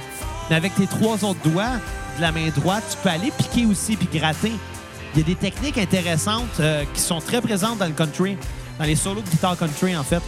Mais 0.51 0.57
avec 0.57 0.75
tes 0.75 0.87
trois 0.87 1.25
autres 1.25 1.41
doigts 1.45 1.79
de 2.17 2.21
la 2.21 2.33
main 2.33 2.49
droite, 2.55 2.85
tu 2.91 2.97
peux 3.03 3.09
aller 3.09 3.31
piquer 3.31 3.67
aussi 3.67 3.97
puis 3.97 4.09
gratter. 4.19 4.53
Il 5.15 5.21
y 5.21 5.23
a 5.23 5.27
des 5.27 5.37
techniques 5.37 5.79
intéressantes 5.79 6.61
euh, 6.61 6.85
qui 6.93 7.01
sont 7.01 7.21
très 7.21 7.41
présentes 7.41 7.79
dans 7.79 7.87
le 7.87 7.93
country, 7.93 8.37
dans 8.79 8.85
les 8.85 8.97
solos 8.97 9.23
de 9.23 9.29
guitare 9.31 9.57
country, 9.57 9.97
en 9.97 10.05
fait. 10.05 10.23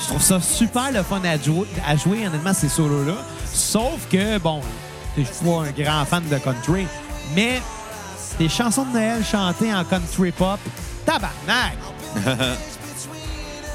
Je 0.00 0.06
trouve 0.06 0.22
ça 0.22 0.40
super 0.40 0.90
le 0.90 1.02
fun 1.02 1.20
à 1.24 1.38
jouer, 1.38 1.66
à 1.86 1.96
jouer 1.96 2.26
honnêtement, 2.26 2.54
ces 2.54 2.68
solos-là. 2.68 3.14
Sauf 3.52 4.08
que, 4.10 4.38
bon, 4.38 4.60
je 5.16 5.22
suis 5.22 5.44
pas 5.44 5.62
un 5.62 5.70
grand 5.70 6.04
fan 6.04 6.22
de 6.28 6.38
country, 6.38 6.86
mais 7.34 7.60
des 8.38 8.48
chansons 8.48 8.84
de 8.84 8.92
Noël 8.92 9.24
chantées 9.24 9.72
en 9.72 9.84
country 9.84 10.32
pop, 10.32 10.58
tabarnak! 11.04 11.76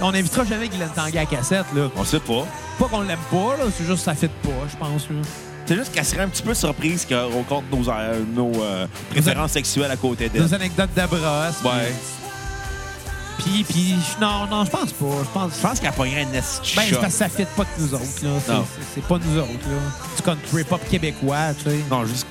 On 0.01 0.11
n'invitera 0.11 0.45
jamais 0.45 0.67
Guylaine 0.67 0.91
Tanguay 0.95 1.19
à 1.19 1.25
cassette, 1.25 1.65
là. 1.75 1.89
On 1.95 2.03
sait 2.03 2.19
pas. 2.19 2.45
Pas 2.77 2.85
qu'on 2.85 3.01
l'aime 3.01 3.17
pas, 3.31 3.57
là, 3.57 3.63
c'est 3.75 3.83
juste 3.83 3.99
que 3.99 4.03
ça 4.03 4.13
fait 4.13 4.27
pas, 4.27 4.49
je 4.69 4.77
pense. 4.77 5.09
Là. 5.09 5.15
C'est 5.65 5.75
juste 5.75 5.91
qu'elle 5.91 6.05
serait 6.05 6.21
un 6.21 6.29
petit 6.29 6.43
peu 6.43 6.53
surprise 6.53 7.05
qu'on 7.05 7.43
compte 7.43 7.65
nos, 7.71 7.89
euh, 7.89 8.23
nos 8.33 8.51
euh, 8.61 8.85
préférences 9.09 9.51
sexuelles 9.51 9.89
à 9.89 9.97
côté 9.97 10.29
d'elle. 10.29 10.43
Des 10.43 10.53
anecdotes 10.53 10.93
d'Abras. 10.95 11.61
Ouais. 11.63 11.93
Puis, 13.39 13.63
puis, 13.63 13.95
non, 14.19 14.47
non, 14.47 14.65
je 14.65 14.69
pense 14.71 14.91
pas. 14.93 15.05
Je 15.23 15.29
pense, 15.33 15.51
Je 15.57 15.61
pense 15.61 15.79
qu'elle 15.79 15.91
pognerait 15.93 16.23
un 16.23 16.25
nest 16.25 16.61
ben, 16.75 16.81
c'est 16.83 16.89
shot. 16.89 16.99
parce 17.01 17.13
que 17.13 17.19
ça 17.19 17.29
fit 17.29 17.45
pas 17.55 17.63
que 17.65 17.79
nous 17.81 17.93
autres, 17.93 18.03
là. 18.03 18.29
C'est- 18.45 18.51
Non. 18.51 18.65
c'est- 18.75 18.85
C'est 18.95 19.03
pas 19.07 19.17
nous 19.19 19.37
autres, 19.39 19.51
là. 19.51 19.77
Du 20.15 20.21
country 20.23 20.63
pop 20.63 20.81
québécois, 20.89 21.53
tu 21.63 21.69
sais. 21.69 21.77
Non, 21.89 22.05
juste 22.05 22.25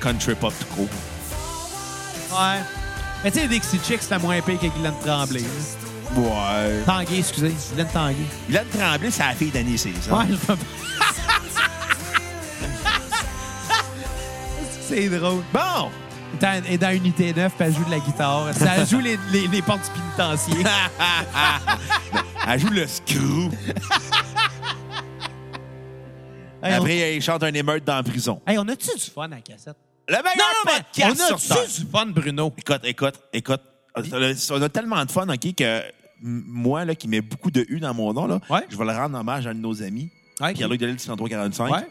country 0.00 0.34
pop 0.34 0.52
tout 0.58 0.66
court. 0.76 0.88
Ouais. 2.40 2.60
Mais 3.24 3.30
tu 3.30 3.40
sais, 3.40 3.48
Dixie 3.48 3.80
Chicks, 3.84 4.02
c'était 4.02 4.18
moins 4.18 4.40
pire 4.42 4.58
que 4.60 4.66
Guylaine 4.66 4.94
Tremblay. 5.04 5.40
là. 5.40 5.46
Ouais. 6.20 6.82
Tanguay, 6.86 7.18
excusez. 7.18 7.54
Guylaine 7.70 7.88
Tanguay. 7.92 8.16
Guylaine 8.46 8.66
Tremblay, 8.78 9.10
c'est 9.10 9.24
la 9.26 9.34
fille 9.34 9.50
d'Annie 9.50 9.76
César. 9.78 10.18
Ouais, 10.18 10.24
je 10.30 10.36
peux 10.36 10.54
pas. 10.56 10.62
C'est 14.88 15.08
drôle. 15.08 15.42
Bon! 15.52 15.90
Elle 16.42 16.72
est 16.72 16.78
dans 16.78 16.90
Unité 16.94 17.32
9, 17.34 17.52
puis 17.54 17.66
elle 17.66 17.74
joue 17.74 17.84
de 17.84 17.90
la 17.90 17.98
guitare. 18.00 18.52
Ça 18.54 18.84
joue 18.90 19.00
les, 19.00 19.18
les, 19.32 19.46
les 19.48 19.62
portes 19.62 19.84
du 19.84 20.00
pénitencier. 20.00 20.64
Elle 22.46 22.60
joue 22.60 22.68
le 22.68 22.86
screw. 22.86 23.50
Hey, 26.62 26.72
on- 26.74 26.76
Après, 26.78 26.96
elle 26.98 27.22
chante 27.22 27.42
un 27.42 27.52
émeute 27.54 27.84
dans 27.84 27.96
la 27.96 28.02
prison. 28.02 28.40
Hey, 28.46 28.58
on 28.58 28.68
a-tu 28.68 28.88
du 28.94 29.10
fun 29.14 29.24
à 29.24 29.28
la 29.28 29.40
cassette? 29.40 29.76
Le 30.08 30.16
meilleur 30.16 30.54
podcast 30.64 31.22
on 31.32 31.38
sur 31.38 31.40
Terre. 31.56 31.64
a-tu 31.64 31.80
du 31.84 31.90
fun, 31.90 32.06
Bruno? 32.06 32.52
Écoute, 32.56 32.80
écoute, 32.84 33.14
écoute. 33.32 33.60
On 34.50 34.62
a 34.62 34.68
tellement 34.68 35.02
de 35.04 35.10
fun, 35.10 35.26
OK, 35.28 35.54
que 35.54 35.82
moi, 36.20 36.84
là, 36.84 36.94
qui 36.94 37.08
mets 37.08 37.20
beaucoup 37.20 37.50
de 37.50 37.64
U 37.68 37.80
dans 37.80 37.94
mon 37.94 38.12
nom, 38.12 38.26
là, 38.26 38.40
Ouais. 38.50 38.66
je 38.68 38.76
vais 38.76 38.84
le 38.84 38.92
rendre 38.92 39.18
hommage 39.18 39.46
à 39.46 39.50
un 39.50 39.54
de 39.54 39.60
nos 39.60 39.82
amis, 39.82 40.10
Pierre-Luc 40.54 40.80
Delisle, 40.80 40.98
6345. 40.98 41.70
Ouais. 41.72 41.86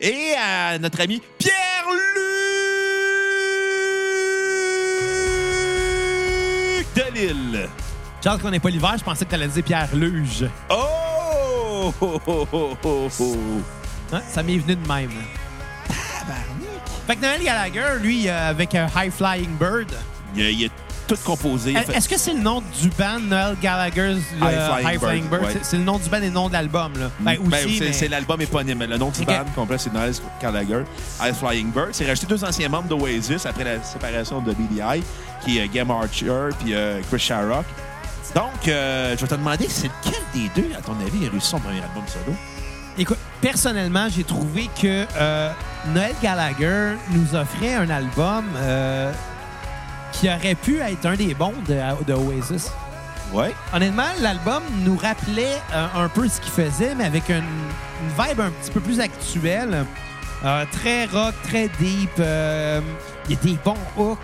Et 0.00 0.34
à 0.40 0.78
notre 0.78 1.00
ami 1.00 1.20
Pierre-Luc 1.38 2.27
Delisle. 6.98 7.68
Chance 8.22 8.42
qu'on 8.42 8.50
n'est 8.50 8.58
pas 8.58 8.70
l'hiver, 8.70 8.94
je 8.98 9.04
pensais 9.04 9.24
que 9.24 9.30
t'allais 9.30 9.46
dire 9.46 9.62
Pierre 9.62 9.94
Luge. 9.94 10.46
Oh! 10.70 11.94
Oh, 12.00 12.20
oh, 12.26 12.48
oh, 12.52 12.76
oh, 12.84 13.08
oh. 13.20 13.36
Hein? 14.12 14.20
Ça 14.28 14.42
m'est 14.42 14.58
venu 14.58 14.74
de 14.74 14.88
même. 14.88 15.10
Fait 17.06 17.16
que 17.16 17.22
Noël 17.22 17.42
Gallagher, 17.42 18.00
lui, 18.02 18.28
euh, 18.28 18.50
avec 18.50 18.74
un 18.74 18.88
High 18.96 19.12
Flying 19.12 19.56
Bird, 19.56 19.92
Il 20.36 20.70
tout 21.08 21.16
composé. 21.24 21.70
il 21.72 21.76
a 21.76 21.82
fait- 21.82 21.96
est-ce 21.96 22.08
que 22.08 22.18
c'est 22.18 22.34
le 22.34 22.40
nom 22.40 22.62
du 22.80 22.88
band, 22.90 23.18
Noël 23.20 23.56
Gallagher's 23.62 24.18
High 24.40 24.40
Flying 24.40 24.88
High 24.94 24.98
Flying 25.00 25.28
Bird, 25.28 25.42
ouais. 25.42 25.56
C'est- 25.62 25.76
le 25.78 25.82
nom 25.84 25.98
du 25.98 26.08
band 26.08 26.18
et 26.18 26.26
le 26.26 26.30
nom 26.30 26.48
de 26.48 26.52
l'album, 26.52 26.92
là. 26.98 27.10
Ben, 27.20 27.36
Ben, 27.44 27.66
c'est 27.92 28.02
mais- 28.02 28.08
l'album 28.08 28.40
éponyme. 28.40 28.84
Le 28.84 28.96
nom 28.98 29.10
du 29.10 29.20
Ok. 29.22 29.26
band 29.26 29.44
complet, 29.54 29.78
c'est 29.78 29.92
Niles 29.92 30.12
Gallagher, 30.40 30.82
High 31.22 31.34
Flying 31.34 31.70
Bird. 31.72 31.88
C'est 31.92 32.06
rajouté 32.06 32.26
deux 32.26 32.44
anciens 32.44 32.68
membres 32.68 32.88
d'Oasis 32.88 33.46
après 33.46 33.64
la 33.64 33.82
séparation 33.82 34.40
de 34.40 34.52
BDI, 34.52 35.02
qui 35.44 35.58
est 35.58 35.62
euh, 35.64 35.66
Gam 35.72 35.90
Archer 35.90 36.48
puis 36.60 36.74
euh, 36.74 37.00
Chris 37.10 37.18
Sharrock. 37.20 37.64
Donc, 38.34 38.68
euh, 38.68 39.14
je 39.16 39.22
vais 39.22 39.26
te 39.28 39.34
demander, 39.34 39.66
c'est 39.70 39.86
lequel 40.04 40.20
des 40.34 40.50
deux, 40.54 40.70
à 40.76 40.82
ton 40.82 40.92
avis, 41.00 41.26
a 41.26 41.30
réussi 41.30 41.48
son 41.48 41.58
premier 41.60 41.78
album 41.80 42.02
solo? 42.06 42.36
Écoute, 42.98 43.16
personnellement, 43.40 44.08
j'ai 44.14 44.24
trouvé 44.24 44.68
que 44.80 45.06
euh, 45.16 45.50
Noël 45.94 46.12
Gallagher 46.22 46.96
nous 47.12 47.34
offrait 47.34 47.74
un 47.74 47.88
album 47.90 48.44
euh, 48.56 49.12
qui 50.12 50.28
aurait 50.28 50.54
pu 50.54 50.78
être 50.80 51.06
un 51.06 51.14
des 51.14 51.34
bons 51.34 51.54
de, 51.68 52.04
de 52.04 52.12
Oasis. 52.14 52.70
Ouais. 53.32 53.54
Honnêtement, 53.74 54.08
l'album 54.20 54.62
nous 54.84 54.96
rappelait 54.96 55.58
euh, 55.74 55.86
un 55.94 56.08
peu 56.08 56.26
ce 56.28 56.40
qu'il 56.40 56.50
faisait, 56.50 56.94
mais 56.94 57.04
avec 57.04 57.28
une, 57.28 57.36
une 57.36 58.08
vibe 58.24 58.40
un 58.40 58.50
petit 58.50 58.70
peu 58.70 58.80
plus 58.80 59.00
actuelle. 59.00 59.84
Euh, 60.44 60.64
très 60.72 61.04
rock, 61.06 61.34
très 61.44 61.68
deep. 61.80 62.10
euh, 62.20 62.80
Il 63.28 63.34
y 63.34 63.38
a 63.38 63.42
des 63.42 63.58
bons 63.64 63.76
hooks. 63.96 64.18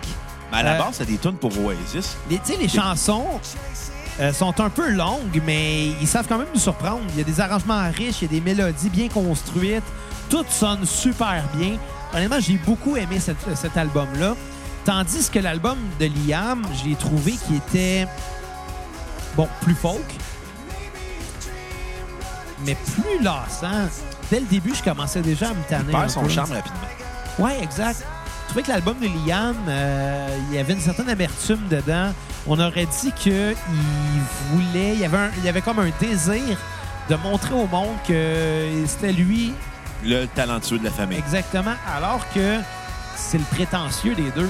Mais 0.51 0.59
à 0.59 0.63
la 0.63 0.73
base, 0.77 0.93
c'est 0.93 1.05
des 1.05 1.17
tunes 1.17 1.33
pour 1.37 1.51
Oasis. 1.63 2.17
Les, 2.29 2.37
tu 2.39 2.53
sais, 2.53 2.57
les 2.57 2.69
chansons 2.69 3.25
sont 4.31 4.61
un 4.61 4.69
peu 4.69 4.89
longues, 4.91 5.41
mais 5.45 5.87
ils 5.99 6.07
savent 6.07 6.25
quand 6.27 6.37
même 6.37 6.47
nous 6.53 6.59
surprendre. 6.59 7.01
Il 7.09 7.17
y 7.17 7.21
a 7.21 7.25
des 7.25 7.41
arrangements 7.41 7.83
riches, 7.91 8.21
il 8.21 8.31
y 8.31 8.37
a 8.37 8.39
des 8.39 8.41
mélodies 8.41 8.89
bien 8.89 9.09
construites. 9.09 9.83
Tout 10.29 10.45
sonne 10.49 10.85
super 10.85 11.43
bien. 11.55 11.77
Honnêtement, 12.13 12.39
j'ai 12.39 12.57
beaucoup 12.57 12.95
aimé 12.95 13.19
cet 13.19 13.77
album-là. 13.77 14.35
Tandis 14.85 15.29
que 15.31 15.39
l'album 15.39 15.77
de 15.99 16.05
Liam, 16.27 16.61
je 16.79 16.87
l'ai 16.89 16.95
trouvé 16.95 17.31
qui 17.33 17.55
était, 17.55 18.07
bon, 19.35 19.47
plus 19.61 19.73
folk, 19.75 20.03
mais 22.65 22.75
plus 22.75 23.23
lassant. 23.23 23.89
Dès 24.29 24.39
le 24.39 24.45
début, 24.45 24.73
je 24.75 24.83
commençais 24.83 25.21
déjà 25.21 25.49
à 25.49 25.53
me 25.53 25.63
tanner. 25.67 25.85
Il 25.87 25.91
perd 25.91 26.09
son 26.09 26.21
peu. 26.23 26.29
charme 26.29 26.51
rapidement. 26.51 26.79
Ouais, 27.39 27.61
exact. 27.63 28.03
Je 28.43 28.47
trouvais 28.49 28.61
que 28.63 28.69
l'album 28.69 28.97
de 28.99 29.07
Liam, 29.27 29.55
euh, 29.67 30.37
il 30.49 30.55
y 30.55 30.59
avait 30.59 30.73
une 30.73 30.79
certaine 30.79 31.09
amertume 31.09 31.67
dedans. 31.69 32.11
On 32.47 32.59
aurait 32.59 32.85
dit 33.01 33.11
qu'il 33.13 33.55
voulait, 34.51 34.93
il 34.93 34.99
y, 34.99 35.05
avait 35.05 35.17
un- 35.17 35.31
il 35.39 35.43
y 35.43 35.49
avait 35.49 35.61
comme 35.61 35.79
un 35.79 35.89
désir 35.99 36.57
de 37.09 37.15
montrer 37.15 37.55
au 37.55 37.65
monde 37.67 37.95
que 38.07 38.67
c'était 38.87 39.11
lui 39.13 39.51
Le 40.03 40.25
talentueux 40.27 40.77
de 40.77 40.83
la 40.83 40.91
famille. 40.91 41.17
exactement, 41.17 41.73
alors 41.95 42.21
que 42.35 42.59
c'est 43.15 43.39
le 43.39 43.43
prétentieux 43.45 44.13
des 44.13 44.29
deux. 44.31 44.49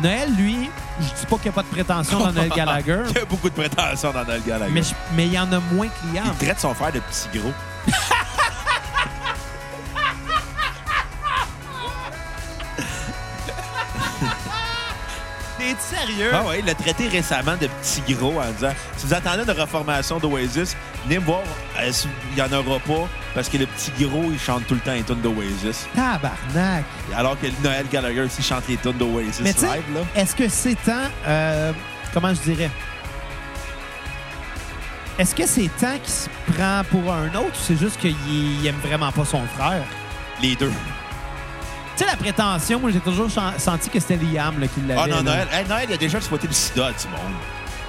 Noël, 0.00 0.30
lui, 0.36 0.70
je 1.00 1.04
dis 1.06 1.26
pas 1.28 1.36
qu'il 1.36 1.44
n'y 1.44 1.48
a 1.50 1.52
pas 1.52 1.62
de 1.62 1.66
prétention 1.68 2.18
dans 2.18 2.32
Noël 2.32 2.48
Gallagher, 2.54 3.02
Il 3.10 3.14
y 3.16 3.20
a 3.20 3.24
beaucoup 3.24 3.50
de 3.50 3.54
prétentions 3.54 4.12
dans 4.12 4.24
Noël 4.24 4.42
Gallagher. 4.46 4.72
mais 4.72 4.82
je- 4.82 4.94
mais 5.14 5.26
il 5.26 5.32
y 5.34 5.38
en 5.38 5.52
a 5.52 5.58
moins 5.72 5.86
que 5.88 6.14
Liam. 6.14 6.24
Il 6.40 6.46
traite 6.46 6.60
son 6.60 6.72
frère 6.74 6.92
de 6.92 7.00
petit 7.00 7.38
gros. 7.38 7.52
sérieux? 15.82 16.30
Ah 16.32 16.42
ouais, 16.44 16.60
il 16.60 16.64
l'a 16.66 16.74
traité 16.74 17.08
récemment 17.08 17.56
de 17.56 17.66
petit 17.66 18.14
gros 18.14 18.40
en 18.40 18.50
disant 18.52 18.72
si 18.96 19.06
vous 19.06 19.14
attendez 19.14 19.42
une 19.42 19.60
reformation 19.60 20.18
d'Oasis, 20.18 20.76
venez 21.04 21.18
me 21.18 21.24
voir, 21.24 21.40
euh, 21.78 21.90
il 22.30 22.34
n'y 22.34 22.42
en 22.42 22.52
aura 22.52 22.78
pas 22.80 23.08
parce 23.34 23.48
que 23.48 23.56
le 23.58 23.66
petit 23.66 23.92
gros, 24.04 24.24
il 24.30 24.38
chante 24.38 24.66
tout 24.66 24.74
le 24.74 24.80
temps 24.80 24.92
les 24.92 25.02
tunes 25.02 25.20
d'Oasis. 25.20 25.86
Tabarnak! 25.94 26.84
Alors 27.16 27.38
que 27.40 27.46
Noël 27.62 27.86
Gallagher 27.90 28.22
aussi 28.22 28.42
chante 28.42 28.64
les 28.68 28.76
tunes 28.76 28.92
d'Oasis 28.92 29.40
Mais 29.40 29.52
tu 29.54 29.60
sais, 29.60 29.66
live. 29.66 29.94
Là. 29.94 30.00
est-ce 30.14 30.34
que 30.36 30.48
c'est 30.48 30.74
temps... 30.76 31.08
euh, 31.26 31.72
comment 32.14 32.32
je 32.34 32.40
dirais? 32.40 32.70
Est-ce 35.18 35.34
que 35.34 35.46
c'est 35.46 35.68
temps 35.78 35.98
qu'il 36.02 36.12
se 36.12 36.28
prend 36.54 36.82
pour 36.90 37.12
un 37.12 37.28
autre 37.28 37.52
ou 37.54 37.62
c'est 37.62 37.78
juste 37.78 38.00
qu'il 38.00 38.16
il 38.30 38.66
aime 38.66 38.78
vraiment 38.82 39.12
pas 39.12 39.24
son 39.24 39.42
frère? 39.56 39.84
Les 40.40 40.56
deux. 40.56 40.72
Tu 41.96 42.04
sais, 42.04 42.06
la 42.10 42.16
prétention, 42.16 42.80
moi, 42.80 42.90
j'ai 42.90 43.00
toujours 43.00 43.28
senti 43.58 43.90
que 43.90 44.00
c'était 44.00 44.16
Liam 44.16 44.58
là, 44.60 44.66
qui 44.66 44.80
l'avait. 44.86 45.00
Ah 45.02 45.06
non, 45.06 45.16
là. 45.16 45.22
Noël, 45.22 45.48
hey, 45.52 45.66
Noël, 45.68 45.86
il 45.90 45.94
a 45.94 45.96
déjà 45.98 46.20
souhaité 46.20 46.46
le 46.46 46.52
sida 46.54 46.90
du 46.90 47.08
monde. 47.08 47.34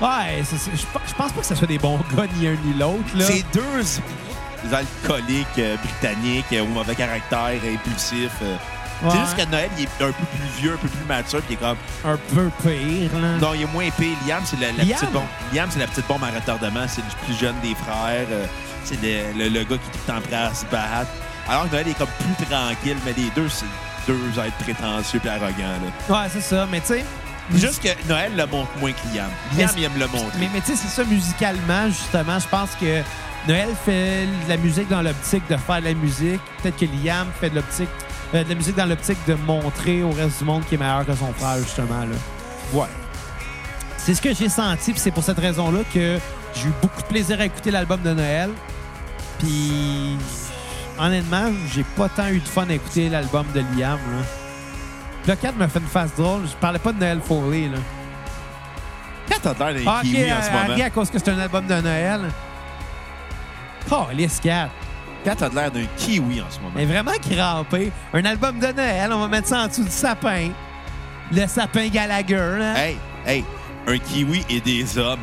Ouais, 0.01 0.43
je 0.43 0.85
pe- 0.85 0.99
je 1.07 1.13
pense 1.13 1.31
pas 1.31 1.39
que 1.41 1.45
ce 1.45 1.55
soit 1.55 1.67
des 1.67 1.77
bons 1.79 1.97
gars, 2.15 2.25
ni 2.37 2.47
un 2.47 2.55
ni 2.65 2.73
l'autre. 2.77 3.15
là. 3.15 3.25
C'est 3.25 3.45
deux 3.53 4.73
alcooliques 4.73 5.47
euh, 5.59 5.75
britanniques 5.77 6.45
euh, 6.53 6.63
au 6.63 6.67
mauvais 6.67 6.95
caractère, 6.95 7.51
impulsifs. 7.73 8.31
euh. 8.41 8.55
Ouais, 9.03 9.09
C'est 9.11 9.19
juste 9.19 9.37
que 9.37 9.45
Noël, 9.51 9.69
il 9.77 9.83
est 9.83 10.03
un 10.03 10.11
peu 10.11 10.13
plus 10.13 10.61
vieux, 10.61 10.73
un 10.73 10.77
peu 10.77 10.87
plus 10.87 11.05
mature, 11.05 11.41
puis 11.41 11.51
il 11.51 11.53
est 11.53 11.57
comme. 11.67 11.77
un 12.05 12.17
peu 12.33 12.49
pire, 12.61 13.19
là. 13.19 13.37
Non, 13.41 13.53
il 13.53 13.63
est 13.63 13.71
moins 13.73 13.83
épais. 13.83 14.09
Liam, 14.27 14.41
c'est 14.45 14.59
la, 14.59 14.71
la 14.71 14.83
Liam? 14.83 14.97
petite 14.97 15.11
bombe. 15.11 15.23
Liam, 15.53 15.69
c'est 15.71 15.79
la 15.79 15.87
petite 15.87 16.07
bombe 16.07 16.23
à 16.23 16.27
retardement. 16.27 16.85
C'est 16.87 17.01
le 17.01 17.25
plus 17.25 17.37
jeune 17.39 17.55
des 17.61 17.75
frères. 17.75 18.27
euh, 18.31 18.45
c'est 18.85 19.01
le, 19.01 19.37
le- 19.43 19.49
le 19.49 19.59
gars 19.63 19.65
qui 19.65 19.73
est 19.75 19.77
tout 19.77 19.99
le 20.07 20.13
temps 20.13 20.21
prêt 20.21 20.35
à 20.35 20.53
se 20.53 20.65
battre. 20.65 21.11
Alors 21.49 21.65
que 21.65 21.71
Noël 21.73 21.87
est 21.89 21.97
comme 21.97 22.07
plus 22.19 22.45
tranquille, 22.45 22.97
mais 23.05 23.13
les 23.17 23.29
deux, 23.35 23.49
c'est 23.49 23.65
deux 24.07 24.39
êtres 24.39 24.57
prétentieux 24.57 25.21
et 25.23 25.29
arrogants. 25.29 25.79
Là. 26.09 26.15
Ouais, 26.15 26.29
c'est 26.31 26.41
ça. 26.41 26.67
Mais 26.71 26.81
tu 26.81 26.87
sais, 26.87 27.05
Juste 27.53 27.83
que 27.83 28.07
Noël 28.07 28.31
le 28.35 28.45
montre 28.45 28.71
moins 28.79 28.91
que 28.91 29.15
Liam. 29.15 29.29
Liam, 29.57 29.69
il 29.75 29.83
aime 29.83 29.99
le 29.99 30.07
montrer. 30.07 30.39
Mais, 30.39 30.49
mais 30.53 30.61
tu 30.61 30.67
sais, 30.67 30.75
c'est 30.75 30.87
ça, 30.87 31.03
musicalement, 31.03 31.87
justement, 31.87 32.39
je 32.39 32.47
pense 32.47 32.71
que 32.75 33.01
Noël 33.47 33.69
fait 33.85 34.25
de 34.45 34.49
la 34.49 34.57
musique 34.57 34.87
dans 34.87 35.01
l'optique 35.01 35.43
de 35.49 35.57
faire 35.57 35.79
de 35.79 35.85
la 35.85 35.93
musique. 35.93 36.39
Peut-être 36.61 36.77
que 36.77 36.85
Liam 36.85 37.27
fait 37.39 37.49
de 37.49 37.55
l'optique 37.55 37.89
euh, 38.33 38.43
de 38.43 38.49
la 38.49 38.55
musique 38.55 38.75
dans 38.75 38.85
l'optique 38.85 39.17
de 39.27 39.35
montrer 39.35 40.01
au 40.01 40.11
reste 40.11 40.39
du 40.39 40.45
monde 40.45 40.63
qu'il 40.65 40.75
est 40.75 40.83
meilleur 40.83 41.05
que 41.05 41.13
son 41.13 41.31
frère, 41.33 41.57
justement. 41.59 41.99
Là. 41.99 42.15
Ouais. 42.73 42.87
C'est 43.97 44.15
ce 44.15 44.21
que 44.21 44.33
j'ai 44.33 44.49
senti, 44.49 44.91
puis 44.91 44.99
c'est 44.99 45.11
pour 45.11 45.23
cette 45.23 45.39
raison-là 45.39 45.79
que 45.93 46.17
j'ai 46.55 46.67
eu 46.67 46.73
beaucoup 46.81 47.01
de 47.01 47.07
plaisir 47.07 47.39
à 47.39 47.45
écouter 47.45 47.71
l'album 47.71 48.01
de 48.01 48.13
Noël. 48.13 48.49
Puis, 49.39 50.17
honnêtement, 50.99 51.51
j'ai 51.73 51.83
pas 51.83 52.09
tant 52.09 52.27
eu 52.29 52.39
de 52.39 52.47
fun 52.47 52.65
à 52.69 52.73
écouter 52.73 53.09
l'album 53.09 53.45
de 53.53 53.59
Liam. 53.77 53.97
Là. 53.97 54.23
Le 55.27 55.35
4 55.35 55.55
me 55.57 55.67
fait 55.67 55.79
une 55.79 55.85
face 55.87 56.13
drôle. 56.15 56.41
Je 56.45 56.55
parlais 56.57 56.79
pas 56.79 56.91
de 56.91 56.99
Noël 56.99 57.19
Foley. 57.25 57.69
Là. 57.69 57.77
Quand 59.29 59.53
t'as 59.53 59.71
l'air 59.71 59.83
d'un 59.83 59.89
Ah, 59.91 60.01
kiwi 60.03 60.31
en 60.31 60.35
euh, 60.35 60.41
ce 60.41 60.51
moment? 60.51 60.63
Harry, 60.69 60.81
à 60.81 60.89
cause 60.89 61.09
que 61.09 61.17
c'est 61.19 61.29
un 61.29 61.39
album 61.39 61.65
de 61.65 61.75
Noël. 61.81 62.21
Oh, 63.91 64.05
les 64.13 64.27
scats. 64.27 64.69
Quand 65.23 65.35
t'as 65.35 65.49
l'air 65.49 65.71
d'un 65.71 65.85
kiwi 65.97 66.41
en 66.41 66.49
ce 66.49 66.59
moment? 66.59 66.73
Mais 66.75 66.85
vraiment 66.85 67.11
crampé. 67.21 67.91
Un 68.13 68.25
album 68.25 68.59
de 68.59 68.67
Noël, 68.67 69.11
on 69.13 69.19
va 69.19 69.27
mettre 69.29 69.47
ça 69.47 69.63
en 69.63 69.67
dessous 69.67 69.83
du 69.85 69.89
sapin. 69.91 70.49
Le 71.31 71.47
sapin 71.47 71.87
Gallagher. 71.87 72.57
Là. 72.59 72.77
Hey, 72.77 72.97
hey, 73.25 73.45
un 73.87 73.97
kiwi 73.97 74.43
et 74.49 74.59
des 74.59 74.97
hommes. 74.97 75.19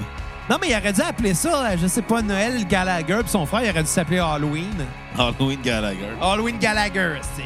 Non, 0.50 0.56
mais 0.60 0.70
il 0.70 0.76
aurait 0.76 0.92
dû 0.92 1.00
appeler 1.00 1.32
ça, 1.32 1.62
là, 1.62 1.76
je 1.76 1.86
sais 1.86 2.02
pas, 2.02 2.20
Noël 2.22 2.66
Gallagher. 2.66 3.18
Puis 3.20 3.28
son 3.30 3.46
frère, 3.46 3.62
il 3.64 3.70
aurait 3.70 3.82
dû 3.84 3.88
s'appeler 3.88 4.18
Halloween. 4.18 4.66
Halloween 5.16 5.60
Gallagher. 5.62 6.08
Halloween 6.20 6.58
Gallagher, 6.58 7.20
c'est. 7.36 7.44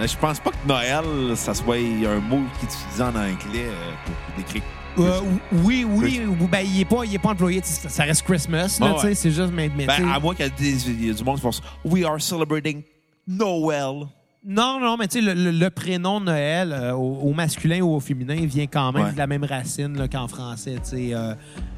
Mais 0.00 0.08
Je 0.08 0.16
pense 0.16 0.40
pas 0.40 0.50
que 0.50 0.66
Noël, 0.66 1.36
ça 1.36 1.54
soit 1.54 1.76
un 1.76 2.18
mot 2.20 2.40
qu'il 2.58 2.68
utilisait 2.68 3.02
en 3.02 3.08
anglais 3.14 3.66
euh, 3.68 3.92
pour 4.04 4.36
décrire. 4.36 4.62
Euh, 4.98 5.20
oui, 5.52 5.84
oui, 5.88 6.22
ou- 6.26 6.48
ben, 6.48 6.64
il 6.66 6.80
est 6.80 6.84
pas, 6.84 7.04
il 7.04 7.14
est 7.14 7.18
pas 7.18 7.28
employé. 7.30 7.60
Ça 7.62 8.02
reste 8.02 8.22
Christmas, 8.24 8.78
là, 8.80 8.94
Ah 8.98 9.04
ouais. 9.04 9.14
c'est 9.14 9.30
juste, 9.30 9.52
mais, 9.52 9.68
Ben, 9.68 9.88
à 10.12 10.18
moins 10.18 10.34
qu'il 10.34 10.46
y 10.46 11.08
ait 11.10 11.14
du 11.14 11.22
monde 11.24 11.36
qui 11.36 11.42
fasse 11.42 11.60
We 11.84 12.04
are 12.04 12.20
celebrating 12.20 12.82
Noël. 13.26 14.06
Non, 14.50 14.80
non, 14.80 14.96
mais 14.96 15.08
tu 15.08 15.18
sais, 15.18 15.20
le, 15.20 15.34
le- 15.34 15.50
le 15.50 15.68
prénom 15.70 16.20
Noël, 16.20 16.72
euh, 16.72 16.92
au, 16.94 17.18
au 17.22 17.32
masculin 17.34 17.80
ou 17.82 17.94
au 17.94 18.00
féminin, 18.00 18.34
vient 18.46 18.66
quand 18.66 18.92
même 18.92 19.04
Ouais. 19.04 19.12
de 19.12 19.18
la 19.18 19.26
même 19.26 19.44
racine 19.44 19.98
là, 19.98 20.08
qu'en 20.08 20.26
français, 20.26 20.76
tu 20.82 20.90
sais. 20.96 21.10
euh. 21.12 21.34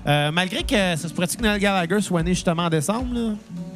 Euh, 0.07 0.31
malgré 0.31 0.63
que 0.63 0.77
ça 0.97 1.09
se 1.09 1.09
pourrait 1.13 1.27
que 1.27 1.43
Noël 1.43 1.59
Gallagher 1.61 2.01
soit 2.01 2.23
né 2.23 2.31
justement 2.33 2.67
en 2.67 2.71
décembre, 2.71 3.13
là? 3.13 3.35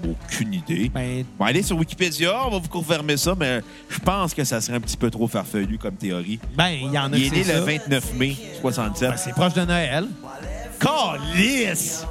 Aucune 0.09 0.55
idée. 0.55 0.91
Ben, 0.95 1.25
Bon, 1.37 1.45
allez 1.45 1.63
sur 1.63 1.77
Wikipédia, 1.77 2.47
on 2.47 2.51
va 2.51 2.59
vous 2.59 2.69
confirmer 2.69 3.17
ça, 3.17 3.35
mais 3.37 3.63
je 3.89 3.99
pense 3.99 4.33
que 4.33 4.45
ça 4.45 4.61
serait 4.61 4.77
un 4.77 4.81
petit 4.81 4.97
peu 4.97 5.11
trop 5.11 5.27
farfelu 5.27 5.77
comme 5.77 5.97
théorie. 5.97 6.39
ben, 6.57 6.69
il 6.69 6.93
y 6.93 6.99
en 6.99 7.13
a 7.13 7.17
Il 7.17 7.27
est 7.27 7.31
né 7.31 7.39
le 7.39 7.45
ça. 7.45 7.61
29 7.63 8.15
mai 8.15 8.37
67. 8.61 9.11
Ben, 9.11 9.17
c'est 9.17 9.33
proche 9.33 9.55
de 9.55 9.63
Noël. 9.65 10.07
Calice! 10.79 12.07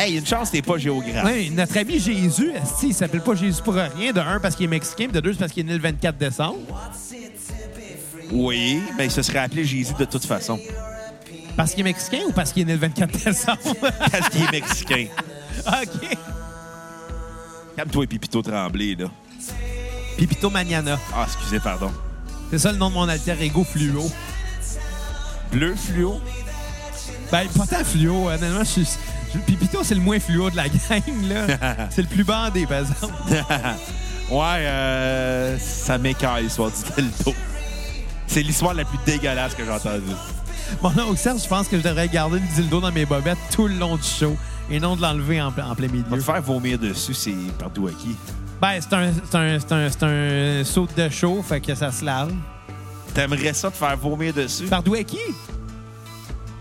Hey, 0.00 0.16
une 0.16 0.24
chance, 0.24 0.50
t'es 0.50 0.62
pas 0.62 0.78
géographe. 0.78 1.26
Ouais, 1.26 1.50
notre 1.50 1.76
ami 1.76 1.98
Jésus, 1.98 2.52
esti, 2.54 2.88
il 2.88 2.94
s'appelle 2.94 3.20
pas 3.20 3.34
Jésus 3.34 3.60
pour 3.60 3.74
rien. 3.74 4.12
De 4.14 4.18
un, 4.18 4.40
parce 4.40 4.56
qu'il 4.56 4.64
est 4.64 4.68
mexicain, 4.68 5.08
de 5.08 5.20
deux, 5.20 5.34
parce 5.34 5.52
qu'il 5.52 5.60
est 5.60 5.68
né 5.68 5.74
le 5.74 5.82
24 5.82 6.16
décembre. 6.16 6.58
Oui, 8.32 8.80
mais 8.96 9.04
il 9.04 9.10
se 9.10 9.20
serait 9.20 9.40
appelé 9.40 9.62
Jésus 9.62 9.92
de 9.98 10.06
toute 10.06 10.24
façon. 10.24 10.58
Parce 11.54 11.72
qu'il 11.72 11.80
est 11.80 11.90
mexicain 11.90 12.20
ou 12.26 12.32
parce 12.32 12.50
qu'il 12.50 12.62
est 12.62 12.64
né 12.64 12.72
le 12.72 12.78
24 12.78 13.24
décembre? 13.26 13.58
Parce 14.10 14.30
qu'il 14.30 14.42
est 14.42 14.52
mexicain. 14.52 15.06
OK. 15.66 16.16
Calme-toi, 17.76 18.06
Pipito 18.06 18.40
Tremblay, 18.40 18.96
là. 18.98 19.10
Pipito 20.16 20.48
Maniana. 20.48 20.98
Ah, 21.14 21.26
excusez, 21.26 21.60
pardon. 21.60 21.90
C'est 22.50 22.58
ça 22.58 22.72
le 22.72 22.78
nom 22.78 22.88
de 22.88 22.94
mon 22.94 23.06
alter 23.06 23.36
ego 23.38 23.64
fluo. 23.64 24.10
Bleu 25.52 25.74
fluo? 25.74 26.22
Ben, 27.30 27.46
pas 27.48 27.66
tant 27.66 27.84
fluo. 27.84 28.30
Honnêtement, 28.30 28.64
je 28.64 28.70
suis. 28.70 28.86
Je- 29.34 29.38
Pipito, 29.40 29.82
c'est 29.84 29.94
le 29.94 30.00
moins 30.00 30.18
fluo 30.20 30.50
de 30.50 30.56
la 30.56 30.68
gang, 30.68 31.02
là. 31.28 31.88
c'est 31.90 32.02
le 32.02 32.08
plus 32.08 32.24
bandé, 32.24 32.66
par 32.66 32.78
exemple. 32.80 33.14
Ouais, 34.30 34.38
euh, 34.60 35.58
ça 35.58 35.98
m'écaille, 35.98 36.44
l'histoire 36.44 36.70
du 36.70 37.02
dildo. 37.02 37.34
C'est 38.28 38.42
l'histoire 38.42 38.74
la 38.74 38.84
plus 38.84 38.98
dégueulasse 39.04 39.56
que 39.56 39.64
j'ai 39.64 39.70
entendue. 39.72 40.04
Mon 40.80 40.90
oncle 41.00 41.16
Serge, 41.16 41.42
je 41.42 41.48
pense 41.48 41.66
que 41.66 41.76
je 41.76 41.82
devrais 41.82 42.06
garder 42.08 42.38
le 42.38 42.46
dildo 42.54 42.80
dans 42.80 42.92
mes 42.92 43.04
bobettes 43.06 43.38
tout 43.52 43.66
le 43.66 43.74
long 43.74 43.96
du 43.96 44.04
show 44.04 44.36
et 44.70 44.78
non 44.78 44.94
de 44.94 45.02
l'enlever 45.02 45.42
en, 45.42 45.48
en 45.48 45.52
plein 45.52 45.88
Va 45.88 45.92
milieu. 45.92 46.04
te 46.08 46.20
faire 46.20 46.40
vomir 46.42 46.78
dessus, 46.78 47.12
c'est 47.12 47.34
partout 47.58 47.88
à 47.88 47.90
qui? 47.90 48.14
Ben, 48.62 48.78
c'est 48.80 48.92
un, 48.94 49.10
c'est 49.28 49.34
un, 49.36 49.58
c'est 49.90 50.02
un, 50.04 50.60
un 50.60 50.64
saut 50.64 50.86
de 50.96 51.08
chaud, 51.08 51.42
fait 51.42 51.60
que 51.60 51.74
ça 51.74 51.90
se 51.90 52.04
lave. 52.04 52.32
T'aimerais 53.12 53.52
ça 53.52 53.68
te 53.72 53.76
faire 53.76 53.96
vomir 53.96 54.32
dessus? 54.32 54.66
Par 54.66 54.84
qui? 54.84 55.18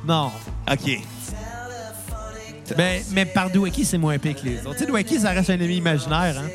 Non. 0.08 0.32
OK. 0.72 1.02
Ben, 2.76 3.02
mais 3.12 3.26
par 3.26 3.50
Dwecky, 3.50 3.86
c'est 3.86 3.98
moins 3.98 4.18
pire 4.18 4.36
que 4.36 4.46
les 4.46 4.60
autres? 4.60 4.74
Tu 4.74 4.80
sais, 4.80 4.86
Dwecky, 4.86 5.20
ça 5.20 5.32
reste 5.32 5.50
un 5.50 5.60
ami 5.62 5.78
imaginaire, 5.78 6.36
hein? 6.38 6.50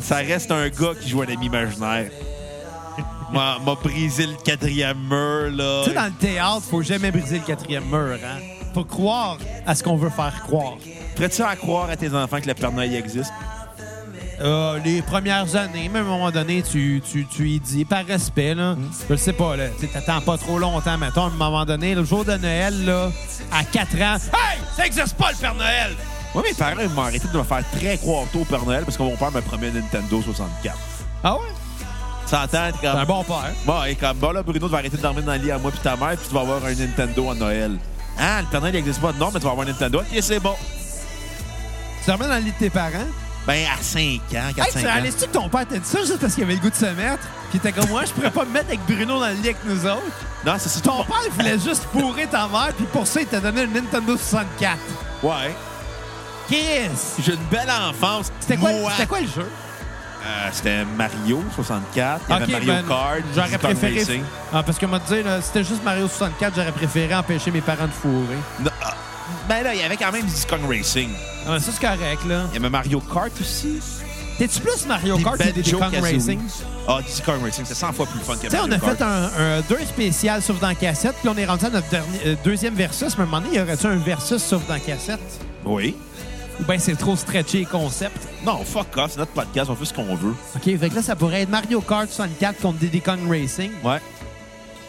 Ça 0.00 0.16
reste 0.16 0.50
un 0.50 0.68
gars 0.68 0.92
qui 1.00 1.08
joue 1.08 1.22
un 1.22 1.28
ami 1.28 1.46
imaginaire. 1.46 2.10
M'a 3.32 3.58
m'a 3.64 3.74
brisé 3.76 4.26
le 4.26 4.34
quatrième 4.44 4.98
mur, 4.98 5.50
là. 5.56 5.82
Tu 5.84 5.90
sais, 5.90 5.96
dans 5.96 6.04
le 6.04 6.12
théâtre, 6.12 6.62
faut 6.62 6.82
jamais 6.82 7.10
briser 7.10 7.38
le 7.38 7.44
quatrième 7.44 7.84
mur, 7.84 8.18
hein? 8.22 8.40
Faut 8.74 8.84
croire 8.84 9.38
à 9.66 9.74
ce 9.74 9.82
qu'on 9.82 9.96
veut 9.96 10.10
faire 10.10 10.42
croire. 10.42 10.76
Ferais-tu 11.16 11.42
à 11.42 11.56
croire 11.56 11.88
à 11.88 11.96
tes 11.96 12.12
enfants 12.14 12.40
que 12.40 12.48
le 12.48 12.54
Père 12.54 12.72
Noël 12.72 12.94
existe? 12.94 13.32
Euh, 14.42 14.78
les 14.84 15.02
premières 15.02 15.54
années, 15.54 15.88
même 15.88 16.04
à 16.04 16.08
un 16.08 16.12
moment 16.12 16.30
donné, 16.30 16.62
tu, 16.62 17.00
tu, 17.08 17.26
tu 17.26 17.48
y 17.48 17.60
dis 17.60 17.84
par 17.84 18.04
respect, 18.04 18.54
là. 18.54 18.76
Je 19.08 19.12
le 19.12 19.16
sais 19.16 19.32
pas, 19.32 19.56
là. 19.56 19.66
T'attends 19.92 20.20
pas 20.20 20.36
trop 20.36 20.58
longtemps, 20.58 20.98
mettons, 20.98 21.24
à 21.24 21.26
un 21.26 21.30
moment 21.30 21.64
donné, 21.64 21.94
le 21.94 22.02
jour 22.04 22.24
de 22.24 22.34
Noël, 22.36 22.84
là, 22.84 23.10
à 23.52 23.62
4 23.62 23.94
ans. 24.02 24.16
Hey! 24.34 24.58
Ça 24.76 24.86
existe 24.86 25.16
pas, 25.16 25.30
le 25.30 25.36
Père 25.36 25.54
Noël! 25.54 25.96
Moi, 26.34 26.42
mes 26.48 26.54
parents 26.54 26.80
ils 26.80 26.88
m'ont 26.88 27.02
arrêté 27.02 27.28
de 27.32 27.38
me 27.38 27.44
faire 27.44 27.62
très 27.78 27.98
croire 27.98 28.24
tôt 28.32 28.40
au 28.40 28.44
Père 28.44 28.64
Noël 28.64 28.84
parce 28.84 28.96
que 28.96 29.02
mon 29.02 29.16
père 29.16 29.30
me 29.30 29.42
promet 29.42 29.68
une 29.68 29.74
Nintendo 29.74 30.22
64. 30.22 30.76
Ah 31.22 31.34
ouais? 31.34 31.40
S'entend, 32.26 32.46
t'es 32.48 32.78
C'est 32.80 32.86
un 32.86 32.94
comme. 32.94 33.04
bon 33.04 33.24
père. 33.24 33.52
Bon, 33.66 33.84
et 33.84 33.94
comme, 33.94 34.16
bon, 34.16 34.30
là, 34.32 34.42
Bruno, 34.42 34.66
tu 34.66 34.72
vas 34.72 34.78
arrêter 34.78 34.96
de 34.96 35.02
dormir 35.02 35.22
dans 35.24 35.32
le 35.34 35.38
lit 35.38 35.50
à 35.50 35.58
moi 35.58 35.70
puis 35.70 35.80
ta 35.80 35.94
mère, 35.94 36.16
puis 36.16 36.26
tu 36.26 36.34
vas 36.34 36.40
avoir 36.40 36.64
un 36.64 36.74
Nintendo 36.74 37.30
à 37.30 37.34
Noël. 37.34 37.76
Ah, 38.18 38.40
le 38.40 38.46
Père 38.48 38.60
Noël, 38.60 38.74
il 38.74 38.78
n'existe 38.78 39.00
pas. 39.00 39.12
Non, 39.12 39.30
mais 39.32 39.38
tu 39.40 39.44
vas 39.44 39.52
avoir 39.52 39.66
un 39.66 39.70
Nintendo. 39.70 40.00
OK, 40.00 40.18
c'est 40.22 40.40
bon. 40.40 40.54
Tu 42.04 42.10
remets 42.10 42.26
dans 42.28 42.34
le 42.36 42.40
lit 42.40 42.52
de 42.52 42.56
tes 42.58 42.70
parents? 42.70 42.90
Ben, 43.46 43.64
à 43.76 43.82
5 43.82 44.00
ans, 44.34 44.52
4-5 44.56 44.78
Hey, 44.78 44.86
ans. 44.86 44.92
réalises-tu 44.92 45.26
que 45.26 45.32
ton 45.32 45.48
père 45.48 45.66
t'a 45.66 45.76
dit 45.78 45.88
ça 45.88 45.98
juste 45.98 46.18
parce 46.20 46.34
qu'il 46.34 46.44
avait 46.44 46.54
le 46.54 46.60
goût 46.60 46.70
de 46.70 46.74
se 46.76 46.86
mettre? 46.86 47.26
Puis 47.50 47.58
t'es 47.58 47.72
comme 47.72 47.88
moi, 47.88 48.04
je 48.04 48.12
pourrais 48.12 48.30
pas 48.30 48.44
me 48.44 48.50
mettre 48.52 48.68
avec 48.68 48.80
Bruno 48.86 49.18
dans 49.18 49.26
le 49.26 49.32
lit 49.34 49.40
avec 49.48 49.64
nous 49.64 49.84
autres. 49.84 50.02
Non, 50.46 50.54
c'est 50.58 50.68
surtout. 50.68 50.90
Ton 50.90 51.04
père, 51.04 51.16
il 51.26 51.32
voulait 51.32 51.58
juste 51.58 51.84
fourrer 51.92 52.26
ta 52.26 52.46
mère, 52.46 52.72
puis 52.76 52.86
pour 52.86 53.06
ça, 53.06 53.20
il 53.20 53.26
t'a 53.26 53.40
donné 53.40 53.62
une 53.62 53.72
Nintendo 53.72 54.16
64. 54.16 54.76
Ouais. 55.24 55.32
Chris! 56.46 56.90
J'ai 57.24 57.32
une 57.34 57.44
belle 57.50 57.70
enfance. 57.70 58.30
C'était 58.40 58.56
quoi, 58.56 58.70
Moi, 58.72 58.90
c'était 58.92 59.06
quoi 59.08 59.20
le 59.20 59.26
jeu? 59.26 59.46
euh, 60.24 60.48
C'était 60.52 60.84
Mario 60.84 61.42
64. 61.54 62.20
Il 62.28 62.30
y 62.30 62.34
avait 62.34 62.44
Ok, 62.44 62.50
Mario 62.50 62.72
ben, 62.72 62.84
Kart. 62.88 63.20
J'aurais 63.34 63.58
préféré. 63.58 63.98
Racing. 63.98 64.22
Ah, 64.52 64.62
parce 64.62 64.78
que 64.78 64.86
m'a 64.86 64.98
dit, 65.00 65.22
là, 65.22 65.40
si 65.40 65.48
c'était 65.48 65.64
juste 65.64 65.82
Mario 65.84 66.06
64, 66.06 66.54
j'aurais 66.54 66.72
préféré 66.72 67.14
empêcher 67.14 67.50
mes 67.50 67.60
parents 67.60 67.86
de 67.86 67.92
fourrer. 67.92 68.38
Non, 68.60 68.70
ah, 68.82 68.94
Ben 69.48 69.62
là, 69.62 69.74
il 69.74 69.80
y 69.80 69.82
avait 69.84 69.96
quand 69.96 70.12
même 70.12 70.24
Diddy 70.26 70.44
Kong 70.46 70.60
Racing. 70.68 71.08
Ah, 71.46 71.58
ça, 71.60 71.70
c'est 71.72 71.80
correct, 71.80 72.24
là. 72.28 72.44
Il 72.50 72.54
y 72.54 72.58
avait 72.58 72.70
Mario 72.70 73.00
Kart 73.00 73.32
aussi. 73.40 73.80
T'es-tu 74.38 74.60
plus 74.60 74.86
Mario 74.86 75.18
Kart 75.18 75.36
que 75.38 75.50
Diddy 75.50 75.72
Kong. 75.72 75.94
Racing? 76.00 76.40
Ah, 76.88 77.00
Diddy 77.06 77.20
Kong 77.22 77.42
Racing, 77.42 77.64
c'est 77.66 77.74
100 77.74 77.92
fois 77.92 78.06
plus 78.06 78.20
fun 78.20 78.34
que 78.36 78.42
Tu 78.42 78.50
sais, 78.50 78.58
on 78.58 78.66
Mario 78.68 78.74
a 78.74 78.78
Kart. 78.94 78.98
fait 78.98 79.04
un, 79.04 79.58
un 79.58 79.60
deux 79.62 79.84
spécial 79.86 80.42
sauf 80.42 80.58
dans 80.60 80.74
cassette, 80.74 81.14
puis 81.20 81.28
on 81.28 81.36
est 81.36 81.44
rendu 81.44 81.64
à 81.66 81.70
notre 81.70 81.88
dernier, 81.88 82.18
euh, 82.26 82.34
deuxième 82.44 82.74
versus. 82.74 83.16
Mais 83.16 83.24
à 83.24 83.26
un 83.26 83.30
moment 83.30 83.40
donné, 83.42 83.56
y 83.58 83.60
aurait-tu 83.60 83.86
un 83.86 83.96
versus 83.96 84.42
sauf 84.42 84.66
dans 84.66 84.78
cassette? 84.78 85.20
Oui. 85.64 85.94
Ou 86.60 86.64
bien 86.64 86.78
c'est 86.78 86.96
trop 86.96 87.16
stretché 87.16 87.60
les 87.60 87.64
concepts? 87.66 88.28
Non, 88.44 88.58
fuck 88.64 88.96
off, 88.96 89.12
c'est 89.12 89.18
notre 89.18 89.32
podcast, 89.32 89.70
on 89.70 89.76
fait 89.76 89.84
ce 89.86 89.94
qu'on 89.94 90.14
veut. 90.14 90.34
OK, 90.56 90.62
fait 90.78 90.88
que 90.90 90.94
là, 90.94 91.02
ça 91.02 91.16
pourrait 91.16 91.42
être 91.42 91.48
Mario 91.50 91.80
Kart 91.80 92.08
64 92.10 92.60
contre 92.60 92.78
Diddy 92.78 93.00
Kong 93.00 93.20
Racing. 93.28 93.70
Ouais. 93.84 94.00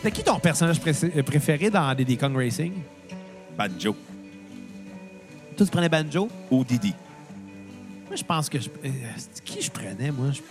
C'est 0.04 0.12
qui 0.12 0.24
ton 0.24 0.40
personnage 0.40 0.80
pré- 0.82 1.24
préféré 1.24 1.70
dans 1.70 1.94
Diddy 1.96 2.18
Kong 2.18 2.36
Racing? 2.36 2.74
Banjo. 3.58 3.96
Toi, 5.56 5.66
tu 5.66 5.72
prenais 5.72 5.90
Banjo? 5.90 6.28
Ou 6.52 6.64
Diddy. 6.64 6.94
Moi, 8.08 8.16
je 8.16 8.24
pense 8.24 8.50
que... 8.50 8.60
Je... 8.60 8.70
euh, 8.70 8.90
c'est 9.18 9.44
qui 9.44 9.62
je 9.62 9.72
prenais, 9.72 10.12
moi? 10.12 10.28
Je, 10.32 10.38
je 10.38 10.42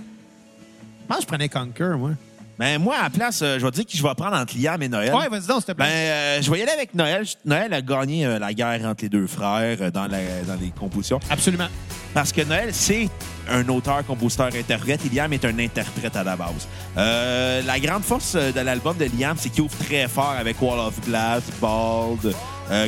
pense 1.09 1.17
que 1.19 1.23
je 1.23 1.27
prenais 1.29 1.49
Conquer, 1.49 1.95
moi. 1.97 2.11
Ben, 2.59 2.79
moi, 2.81 2.97
à 2.97 3.05
la 3.05 3.11
place, 3.11 3.41
euh, 3.43 3.59
je 3.59 3.65
vais 3.65 3.71
te 3.71 3.77
dire 3.77 3.87
qui 3.87 3.97
je 3.97 4.03
vais 4.03 4.15
prendre 4.15 4.37
entre 4.37 4.55
Liam 4.57 4.81
et 4.83 4.89
Noël. 4.89 5.13
Ouais, 5.15 5.29
vas-y 5.29 5.47
donc, 5.47 5.57
s'il 5.63 5.65
te 5.65 5.73
Ben, 5.73 5.85
plaît. 5.85 6.11
euh, 6.11 6.43
je 6.43 6.51
vais 6.51 6.59
y 6.59 6.63
aller 6.63 6.71
avec 6.73 6.95
Noël. 6.95 7.25
Noël 7.45 7.73
a 7.73 7.81
gagné 7.83 8.27
euh, 8.27 8.39
la 8.39 8.53
guerre 8.53 8.85
entre 8.85 9.03
les 9.03 9.09
deux 9.09 9.27
frères 9.27 9.79
euh, 9.81 9.91
dans, 9.91 10.07
la- 10.07 10.43
dans 10.47 10.55
les 10.61 10.69
compositions. 10.71 11.19
Absolument. 11.31 11.69
Parce 12.15 12.31
que 12.31 12.43
Noël, 12.43 12.69
c'est 12.73 13.09
un 13.51 13.67
auteur, 13.69 14.05
compositeur, 14.07 14.51
interprète. 14.55 15.01
Et 15.07 15.09
Liam 15.15 15.33
est 15.33 15.45
un 15.47 15.59
interprète 15.59 16.15
à 16.15 16.23
la 16.23 16.37
base. 16.37 16.69
Euh, 16.99 17.63
la 17.63 17.81
grande 17.81 18.05
force 18.05 18.35
euh, 18.37 18.53
de 18.53 18.61
l'album 18.61 18.97
de 18.99 19.07
Liam, 19.19 19.35
c'est 19.39 19.49
qu'il 19.49 19.63
ouvre 19.63 19.77
très 19.79 20.07
fort 20.07 20.35
avec 20.39 20.61
Wall 20.61 20.79
of 20.79 21.01
Glass, 21.07 21.43
Bald, 21.61 22.35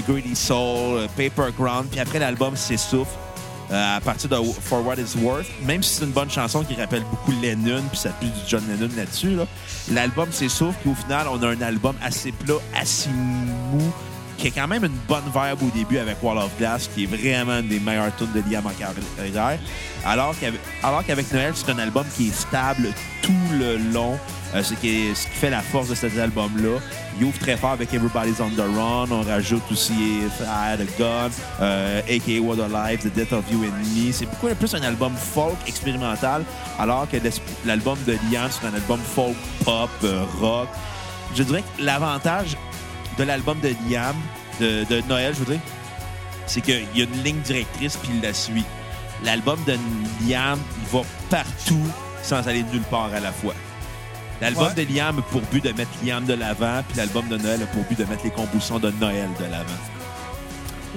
Greedy 0.09 0.35
Soul, 0.37 1.07
Paper 1.17 1.51
Ground. 1.59 1.87
Puis 1.91 2.01
après, 2.01 2.19
l'album 2.19 2.57
s'essouffle. 2.57 3.11
euh, 3.71 3.97
à 3.97 4.01
partir 4.01 4.29
de 4.29 4.37
For 4.61 4.85
What 4.87 4.97
It's 4.97 5.17
Worth, 5.17 5.47
même 5.65 5.83
si 5.83 5.95
c'est 5.95 6.05
une 6.05 6.11
bonne 6.13 6.31
chanson 6.31 6.63
qui 6.65 6.75
rappelle 6.75 7.03
beaucoup 7.11 7.33
Lennon, 7.43 7.83
puis 7.91 7.99
ça 7.99 8.11
pue 8.11 8.27
du 8.27 8.33
John 8.47 8.63
Lennon 8.69 8.91
là-dessus, 8.97 9.31
là, 9.37 9.47
l'album 9.91 10.31
s'essouffle, 10.33 10.77
puis 10.83 10.91
au 10.91 10.95
final, 10.95 11.27
on 11.31 11.43
a 11.43 11.49
un 11.49 11.61
album 11.63 11.97
assez 12.03 12.33
plat, 12.33 12.57
assez 12.79 13.09
mou, 13.09 13.93
qui 14.37 14.49
a 14.49 14.51
quand 14.51 14.69
même 14.69 14.85
une 14.85 14.99
bonne 15.09 15.25
vibe 15.25 15.63
au 15.63 15.71
début 15.71 15.99
avec 15.99 16.23
Wall 16.23 16.39
of 16.39 16.51
Glass, 16.59 16.91
qui 16.95 17.05
est 17.05 17.07
vraiment 17.07 17.61
une 17.61 17.69
des 17.69 17.81
meilleures 17.81 18.15
tunes 18.17 18.33
de 18.35 18.43
Liam 18.51 18.67
en 18.67 18.71
alors 20.07 21.05
qu'avec 21.07 21.33
Noël, 21.33 21.53
c'est 21.55 21.71
un 21.71 21.79
album 21.79 22.05
qui 22.17 22.29
est 22.29 22.35
stable 22.35 22.89
tout 23.23 23.33
le 23.59 23.79
long. 23.93 24.19
Euh, 24.55 24.63
ce, 24.63 24.75
qui 24.75 25.13
fait 25.15 25.51
la 25.51 25.61
force 25.61 25.89
de 25.89 25.95
cet 25.97 26.17
album-là. 26.17 26.79
Il 27.19 27.25
ouvre 27.25 27.39
très 27.39 27.57
fort 27.57 27.73
avec 27.73 27.93
Everybody's 27.93 28.41
on 28.41 28.51
the 28.51 28.61
Run. 28.61 29.09
On 29.11 29.23
rajoute 29.23 29.63
aussi 29.73 29.93
If 30.27 30.41
I 30.41 30.73
Had 30.73 30.81
a 30.81 30.85
Gun, 30.99 31.31
A.K.A. 32.09 32.41
What 32.41 32.63
a 32.63 32.69
Life, 32.69 33.03
The 33.03 33.13
Death 33.13 33.33
of 33.33 33.45
You 33.51 33.65
and 33.65 33.79
Me. 33.95 34.13
C'est 34.13 34.27
beaucoup 34.27 34.55
plus 34.55 34.75
un 34.75 34.83
album 34.83 35.13
folk 35.17 35.57
expérimental, 35.67 36.45
alors 36.79 37.09
que 37.11 37.17
l'album 37.65 37.99
de 38.07 38.13
Liam, 38.31 38.49
c'est 38.51 38.67
un 38.67 38.75
album 38.75 39.01
folk, 39.01 39.37
pop, 39.65 39.91
euh, 40.05 40.25
rock. 40.41 40.69
Je 41.35 41.43
dirais 41.43 41.63
que 41.63 41.83
l'avantage 41.83 42.57
de 43.19 43.25
l'album 43.25 43.59
de 43.61 43.75
Liam, 43.89 44.15
de, 44.61 44.85
de 44.85 45.03
Noël, 45.09 45.35
je 45.37 45.45
dire, 45.45 45.61
c'est 46.47 46.61
qu'il 46.61 46.87
y 46.95 47.01
a 47.01 47.05
une 47.05 47.23
ligne 47.25 47.41
directrice 47.41 47.97
puis 47.97 48.11
il 48.15 48.23
la 48.23 48.33
suit. 48.33 48.65
L'album 49.25 49.59
de 49.67 49.73
Liam, 50.29 50.59
il 50.79 50.97
va 50.97 51.03
partout 51.29 51.87
sans 52.23 52.47
aller 52.47 52.63
nulle 52.73 52.83
part 52.83 53.13
à 53.13 53.21
la 53.21 53.33
fois. 53.33 53.55
L'album 54.41 54.67
Ouais. 54.77 54.85
de 54.85 54.93
Liam 54.95 55.19
a 55.19 55.23
pour 55.23 55.41
but 55.43 55.63
de 55.65 55.71
mettre 55.73 55.91
Liam 56.05 56.25
de 56.25 56.35
l'avant, 56.35 56.83
puis 56.89 56.97
l'album 56.97 57.27
de 57.29 57.37
Noël 57.37 57.63
a 57.63 57.67
pour 57.67 57.83
but 57.85 57.99
de 57.99 58.05
mettre 58.05 58.25
les 58.25 58.31
compositions 58.31 58.79
de 58.79 58.91
Noël 59.01 59.29
de 59.39 59.45
l'avant. 59.45 59.65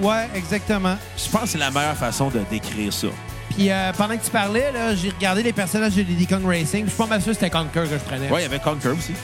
Ouais, 0.00 0.28
exactement. 0.34 0.96
Je 1.16 1.30
pense 1.30 1.42
que 1.42 1.48
c'est 1.48 1.58
la 1.58 1.70
meilleure 1.70 1.96
façon 1.96 2.28
de 2.28 2.40
décrire 2.50 2.92
ça. 2.92 3.08
Puis 3.50 3.70
euh, 3.70 3.92
pendant 3.96 4.16
que 4.16 4.24
tu 4.24 4.30
parlais, 4.30 4.72
j'ai 4.96 5.10
regardé 5.10 5.42
les 5.42 5.52
personnages 5.52 5.94
de 5.94 6.02
Diddy 6.02 6.26
Kong 6.26 6.44
Racing. 6.44 6.84
Je 6.84 6.90
suis 6.90 6.98
pas 6.98 7.06
mal 7.06 7.20
sûr 7.20 7.32
que 7.32 7.34
c'était 7.34 7.50
Conquer 7.50 7.80
que 7.80 7.86
je 7.86 7.96
prenais. 7.96 8.28
Ouais, 8.30 8.40
il 8.40 8.42
y 8.42 8.46
avait 8.46 8.58
Conquer 8.60 8.88
aussi. 8.88 9.14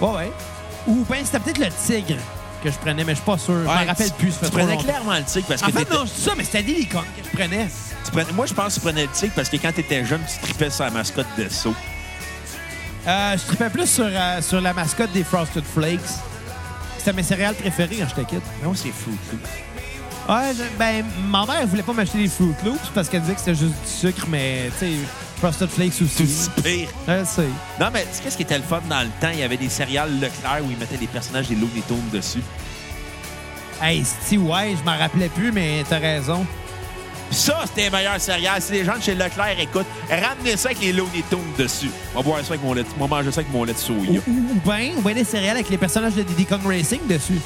Ouais, 0.00 0.08
ouais. 0.10 0.32
Ou 0.86 1.04
bien 1.10 1.18
c'était 1.24 1.40
peut-être 1.40 1.58
le 1.58 1.68
tigre 1.86 2.18
que 2.62 2.70
je 2.70 2.76
prenais, 2.78 3.04
mais 3.04 3.12
je 3.12 3.16
suis 3.16 3.24
pas 3.26 3.36
sûr. 3.38 3.54
je 3.60 3.64
m'en 3.64 3.72
rappelle 3.86 4.10
plus. 4.12 4.32
Tu 4.42 4.50
prenais 4.50 4.72
longtemps. 4.72 4.84
clairement 4.84 5.14
le 5.18 5.24
tigre 5.24 5.46
parce 5.48 5.60
que 5.62 5.66
En 5.66 5.72
fait, 5.72 5.90
non, 5.90 6.04
dis 6.04 6.12
ça, 6.16 6.32
mais 6.36 6.44
c'était 6.44 6.62
Diddy 6.62 6.86
Kong 6.86 7.04
que 7.16 7.24
je 7.30 7.36
prenais. 7.36 7.68
tu 8.04 8.10
prenais- 8.12 8.32
Moi, 8.32 8.46
je 8.46 8.54
pense 8.54 8.68
que 8.68 8.74
tu 8.74 8.80
prenais 8.80 9.02
le 9.02 9.08
tigre 9.12 9.32
parce 9.34 9.48
que 9.48 9.56
quand 9.56 9.72
tu 9.72 9.80
étais 9.80 10.04
jeune, 10.04 10.20
tu 10.32 10.38
tripais 10.40 10.70
sur 10.70 10.84
la 10.84 10.90
mascotte 10.90 11.26
de 11.36 11.48
Saut. 11.48 11.74
Euh, 13.06 13.36
je 13.36 13.46
tripais 13.46 13.70
plus 13.70 13.86
sur, 13.88 14.04
euh, 14.06 14.40
sur 14.42 14.60
la 14.60 14.72
mascotte 14.72 15.12
des 15.12 15.24
Frosted 15.24 15.64
Flakes. 15.64 16.00
C'était 16.98 17.12
mes 17.12 17.22
céréales 17.24 17.54
préférées 17.56 17.96
quand 17.98 18.08
j'étais 18.08 18.24
kid. 18.24 18.40
Non, 18.62 18.74
c'est 18.74 18.92
fou. 18.92 19.10
Ouais, 20.28 20.52
je- 20.56 20.78
ben, 20.78 21.04
ma 21.28 21.44
mère, 21.44 21.56
elle 21.62 21.66
voulait 21.66 21.82
pas 21.82 21.92
m'acheter 21.92 22.18
des 22.18 22.28
Fruit 22.28 22.54
Loops 22.64 22.90
parce 22.94 23.08
qu'elle 23.08 23.22
disait 23.22 23.34
que 23.34 23.40
c'était 23.40 23.54
juste 23.56 23.72
du 23.82 23.88
sucre, 23.90 24.26
mais, 24.28 24.70
tu 24.78 24.86
sais, 24.86 24.92
Frosted 25.40 25.68
Flakes 25.68 25.94
C'est 25.98 26.04
aussi. 26.04 26.22
aussi 26.22 26.50
pire. 26.62 26.88
Je 27.08 27.24
sais. 27.24 27.48
Non, 27.80 27.88
mais 27.92 28.02
tu 28.02 28.08
sais 28.12 28.22
qu'est-ce 28.22 28.36
qui 28.36 28.44
était 28.44 28.58
le 28.58 28.62
fun 28.62 28.80
dans 28.88 29.00
le 29.00 29.08
temps? 29.20 29.30
Il 29.32 29.40
y 29.40 29.42
avait 29.42 29.56
des 29.56 29.68
céréales 29.68 30.14
Leclerc 30.20 30.60
où 30.64 30.70
ils 30.70 30.76
mettaient 30.78 30.96
les 31.00 31.08
personnages 31.08 31.48
des 31.48 31.56
Looney 31.56 31.82
Tunes 31.88 32.08
dessus. 32.12 32.42
Hey, 33.82 34.04
si, 34.24 34.38
ouais, 34.38 34.76
je 34.78 34.84
m'en 34.88 34.96
rappelais 34.96 35.28
plus, 35.28 35.50
mais 35.50 35.84
t'as 35.88 35.98
raison. 35.98 36.46
Ça, 37.32 37.60
c'était 37.66 37.84
les 37.84 37.90
meilleures 37.90 38.20
céréales. 38.20 38.60
Si 38.62 38.72
les 38.72 38.84
gens 38.84 38.96
de 38.96 39.02
chez 39.02 39.14
Leclerc 39.14 39.58
écoutent, 39.58 39.86
ramenez 40.10 40.56
ça 40.56 40.68
avec 40.68 40.80
les 40.80 40.92
Looney 40.92 41.24
Tunes 41.30 41.38
dessus. 41.58 41.90
On 42.14 42.18
va 42.18 42.22
boire 42.22 42.40
ça 42.40 42.48
avec 42.50 42.62
mon 42.62 42.74
lait. 42.74 42.84
On 42.98 43.06
va 43.06 43.16
manger 43.16 43.32
ça 43.32 43.40
avec 43.40 43.52
mon 43.52 43.64
lait 43.64 43.72
de 43.72 43.78
Ou, 43.78 43.80
soya. 43.80 44.20
ou, 44.26 44.30
ou 44.30 44.60
bien, 44.70 44.92
ou 45.02 45.10
des 45.10 45.24
céréales 45.24 45.56
avec 45.56 45.70
les 45.70 45.78
personnages 45.78 46.14
de 46.14 46.22
Diddy 46.22 46.46
Kong 46.46 46.60
Racing 46.64 47.00
dessus. 47.08 47.40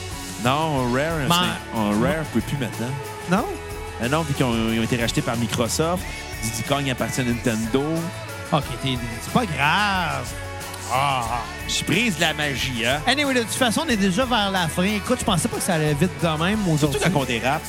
Non, 0.45 0.93
Rare, 0.93 1.13
c'est- 1.29 1.79
un 1.79 2.01
Rare 2.01 2.25
peut 2.33 2.41
plus 2.41 2.57
maintenant. 2.59 2.91
Non? 3.31 3.45
Ah 4.03 4.09
non, 4.09 4.23
vu 4.23 4.35
qu'ils 4.35 4.45
ont, 4.45 4.83
été 4.83 4.97
rachetés 4.97 5.23
par 5.23 5.37
Microsoft. 5.37 6.05
Diddy 6.43 6.63
Kong 6.65 6.91
appartient 6.91 7.21
à 7.21 7.25
Nintendo. 7.25 7.83
OK, 8.53 8.63
c'est 8.83 9.33
pas 9.33 9.47
grave. 9.47 10.29
Ah, 10.93 11.41
je 11.67 11.73
suis 11.73 11.85
prise 11.85 12.17
de 12.17 12.21
la 12.21 12.33
magie, 12.35 12.85
hein? 12.87 13.01
Anyway, 13.07 13.35
de 13.35 13.41
toute 13.41 13.51
façon, 13.51 13.83
on 13.87 13.89
est 13.89 13.97
déjà 13.97 14.25
vers 14.25 14.51
la 14.53 14.69
fin. 14.69 14.85
Écoute, 14.85 15.19
je 15.21 15.25
pensais 15.25 15.49
pas 15.49 15.57
que 15.57 15.63
ça 15.63 15.75
allait 15.75 15.95
vite 15.95 16.11
de 16.23 16.29
même 16.45 16.61
aujourd'hui. 16.69 17.01
Surtout 17.01 17.11
quand 17.13 17.21
on 17.23 17.25
dérape. 17.25 17.63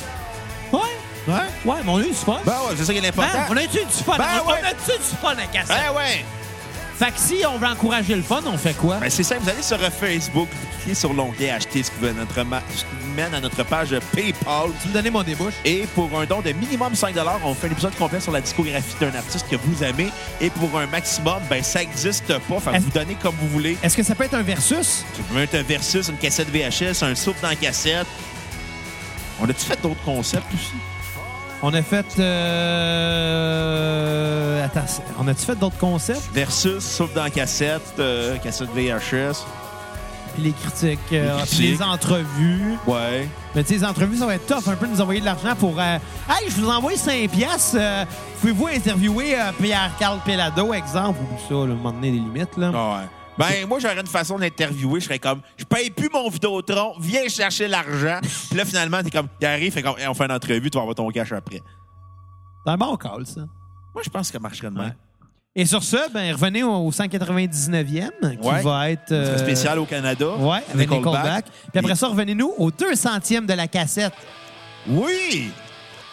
Ouais, 1.28 1.34
Ouais? 1.66 1.80
mais 1.84 1.92
on 1.92 1.98
a 1.98 2.02
eu 2.02 2.10
du 2.10 2.14
fun. 2.14 2.40
Ben 2.46 2.52
ouais, 2.54 2.76
c'est 2.78 2.86
ça 2.86 2.94
qui 2.94 3.00
est 3.00 3.02
Ben, 3.02 3.10
important. 3.10 3.46
on 3.50 3.58
a 3.58 3.64
eu 3.64 3.68
du 3.68 3.78
fun. 4.06 4.18
Ben 4.18 4.26
on, 4.46 4.50
ouais. 4.50 4.60
on 4.62 4.66
a 4.66 4.72
eu 4.72 4.98
du 4.98 5.18
fun 5.22 5.32
à 5.38 5.46
casser. 5.48 5.74
Ben 5.74 5.96
ouais! 5.98 6.26
Fait 6.98 7.12
que 7.12 7.20
si 7.20 7.44
on 7.48 7.60
veut 7.60 7.68
encourager 7.68 8.16
le 8.16 8.24
fun, 8.24 8.42
on 8.48 8.58
fait 8.58 8.74
quoi? 8.74 8.96
Ben, 8.96 9.10
c'est 9.12 9.22
simple, 9.22 9.42
vous 9.44 9.50
allez 9.50 9.62
sur 9.62 9.78
Facebook, 9.78 10.48
vous 10.52 10.78
cliquez 10.80 10.96
sur 10.96 11.14
l'onglet 11.14 11.52
Acheter 11.52 11.84
ce 11.84 11.92
qui 11.92 11.98
vous 12.02 12.08
mène 13.16 13.34
à 13.36 13.40
notre 13.40 13.64
page 13.64 13.96
PayPal. 14.16 14.70
tu 14.82 14.88
me 14.88 14.94
donnais 14.94 15.12
mon 15.12 15.22
débouche. 15.22 15.54
Et 15.64 15.86
pour 15.94 16.10
un 16.20 16.26
don 16.26 16.42
de 16.42 16.52
minimum 16.54 16.96
5 16.96 17.16
on 17.44 17.54
fait 17.54 17.68
un 17.68 17.72
épisode 17.72 17.96
complet 17.96 18.20
sur 18.20 18.32
la 18.32 18.42
discographie 18.42 18.96
d'un 19.00 19.14
artiste 19.14 19.46
que 19.48 19.58
vous 19.58 19.84
aimez. 19.84 20.10
Et 20.42 20.50
pour 20.50 20.76
un 20.80 20.88
maximum, 20.88 21.40
ben 21.50 21.62
ça 21.64 21.80
n'existe 21.82 22.28
pas. 22.28 22.60
Fait 22.60 22.72
que 22.78 22.82
vous 22.84 22.90
donnez 22.92 23.16
comme 23.22 23.36
vous 23.40 23.50
voulez. 23.50 23.78
Est-ce 23.84 23.96
que 23.96 24.02
ça 24.04 24.16
peut 24.16 24.24
être 24.24 24.34
un 24.34 24.42
versus? 24.42 25.04
Tu 25.16 25.22
peux 25.22 25.36
mettre 25.36 25.56
un 25.56 25.62
versus, 25.64 26.08
une 26.10 26.18
cassette 26.18 26.50
VHS, 26.50 27.04
un 27.04 27.14
souffle 27.14 27.42
dans 27.44 27.50
la 27.50 27.56
cassette. 27.56 28.08
On 29.40 29.46
a-tu 29.48 29.66
fait 29.66 29.80
d'autres 29.84 30.02
concepts 30.04 30.52
aussi? 30.52 30.74
On 31.64 31.74
a 31.74 31.82
fait. 31.82 32.06
Euh... 33.28 34.64
Attends, 34.66 34.86
on 35.20 35.28
a-tu 35.28 35.44
fait 35.44 35.56
d'autres 35.56 35.78
concepts? 35.78 36.30
Versus, 36.34 36.84
souffle 36.84 37.14
dans 37.16 37.30
cassette, 37.30 37.82
euh, 38.00 38.38
cassette 38.38 38.70
VHS. 38.74 39.44
Puis 40.36 40.44
les 40.44 40.52
critiques, 40.52 41.00
euh, 41.14 41.40
Les 41.40 41.46
puis 41.46 41.58
les 41.72 41.82
entrevues. 41.82 42.76
Ouais. 42.86 43.28
Mais 43.56 43.64
tu 43.64 43.70
sais, 43.70 43.76
les 43.80 43.86
entrevues, 43.86 44.18
ça 44.18 44.28
va 44.28 44.36
être 44.36 44.46
tough 44.46 44.68
un 44.72 44.76
peu 44.76 44.86
de 44.86 44.92
nous 44.92 45.02
envoyer 45.02 45.20
de 45.20 45.26
l'argent 45.26 45.56
pour. 45.56 45.80
euh, 45.80 45.98
hey, 46.30 46.48
je 46.50 46.56
vous 46.62 46.70
envoie 46.70 46.96
5 46.96 47.28
piastres. 47.32 47.78
euh, 47.80 48.06
Pouvez-vous 48.40 48.68
interviewer 48.68 49.36
Pierre-Carl 49.60 50.20
Pelado, 50.24 50.74
exemple, 50.76 51.20
ou 51.22 51.38
ça, 51.50 51.56
un 51.56 51.66
moment 51.74 51.92
donné, 51.92 52.12
les 52.12 52.20
limites, 52.20 52.56
là. 52.56 52.72
Ah 52.76 52.98
ouais. 53.00 53.08
Ben, 53.38 53.68
moi, 53.68 53.80
j'aurais 53.80 54.00
une 54.00 54.08
façon 54.08 54.38
d'interviewer. 54.40 55.00
Je 55.00 55.06
serais 55.06 55.20
comme, 55.20 55.42
je 55.58 55.64
paye 55.66 55.90
plus 55.92 56.10
mon 56.12 56.30
Vidéotron, 56.30 56.94
viens 57.00 57.28
chercher 57.28 57.68
l'argent. 57.68 58.20
Puis 58.50 58.58
là, 58.58 58.66
finalement, 58.66 59.02
t'es 59.04 59.12
comme, 59.12 59.28
il 59.40 59.46
arrive, 59.46 59.72
fait 59.74 59.82
comme, 59.84 59.98
Hey, 60.00 60.08
on 60.08 60.14
fait 60.14 60.26
une 60.26 60.32
entrevue, 60.32 60.70
tu 60.72 60.76
vas 60.78 60.82
avoir 60.82 60.96
ton 60.96 61.10
cash 61.10 61.32
après. 61.32 61.62
C'est 62.66 62.72
un 62.72 62.78
bon 62.78 62.96
call, 62.98 63.26
ça. 63.26 63.42
Moi, 63.94 64.02
je 64.04 64.10
pense 64.10 64.28
que 64.28 64.34
ça 64.34 64.40
marcherait 64.40 64.70
de 64.70 64.76
même. 64.76 64.86
Ouais. 64.88 64.94
Et 65.56 65.66
sur 65.66 65.82
ce, 65.84 66.12
ben, 66.12 66.34
revenez 66.34 66.64
au 66.64 66.92
199e, 66.92 68.10
qui 68.40 68.48
Ouais. 68.48 68.62
va 68.62 68.92
être... 68.92 69.12
Euh, 69.12 69.38
spécial 69.40 69.80
au 69.80 69.86
Canada. 69.86 70.30
Ouais, 70.38 70.60
avec 70.74 70.90
Nickelback. 70.90 71.14
Nickelback. 71.16 71.46
Puis 71.72 71.80
après 71.80 71.96
ça, 71.96 72.08
revenez-nous 72.08 72.54
au 72.58 72.70
200e 72.70 73.46
de 73.46 73.54
la 73.54 73.68
cassette. 73.68 74.14
Oui! 74.88 75.52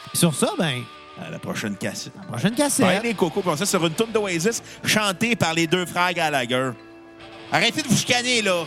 Puis 0.09 0.19
sur 0.19 0.35
ça, 0.35 0.49
ben, 0.59 0.83
À 1.23 1.31
la 1.31 1.39
prochaine 1.39 1.77
cassette. 1.77 2.15
prochaine 2.29 2.51
Bye 2.51 2.59
cassette. 2.59 3.03
les 3.03 3.15
cocos, 3.15 3.41
puis 3.43 3.51
on 3.51 3.65
sur 3.65 3.85
une 3.87 3.93
tourne 3.93 4.13
d'Oasis 4.13 4.63
chantée 4.85 5.37
par 5.37 5.53
les 5.55 5.67
deux 5.67 5.85
frères 5.87 6.13
Gallagher. 6.15 6.71
Arrêtez 7.53 7.83
de 7.83 7.89
vous 7.89 7.97
chicaner, 7.97 8.43
là! 8.43 8.67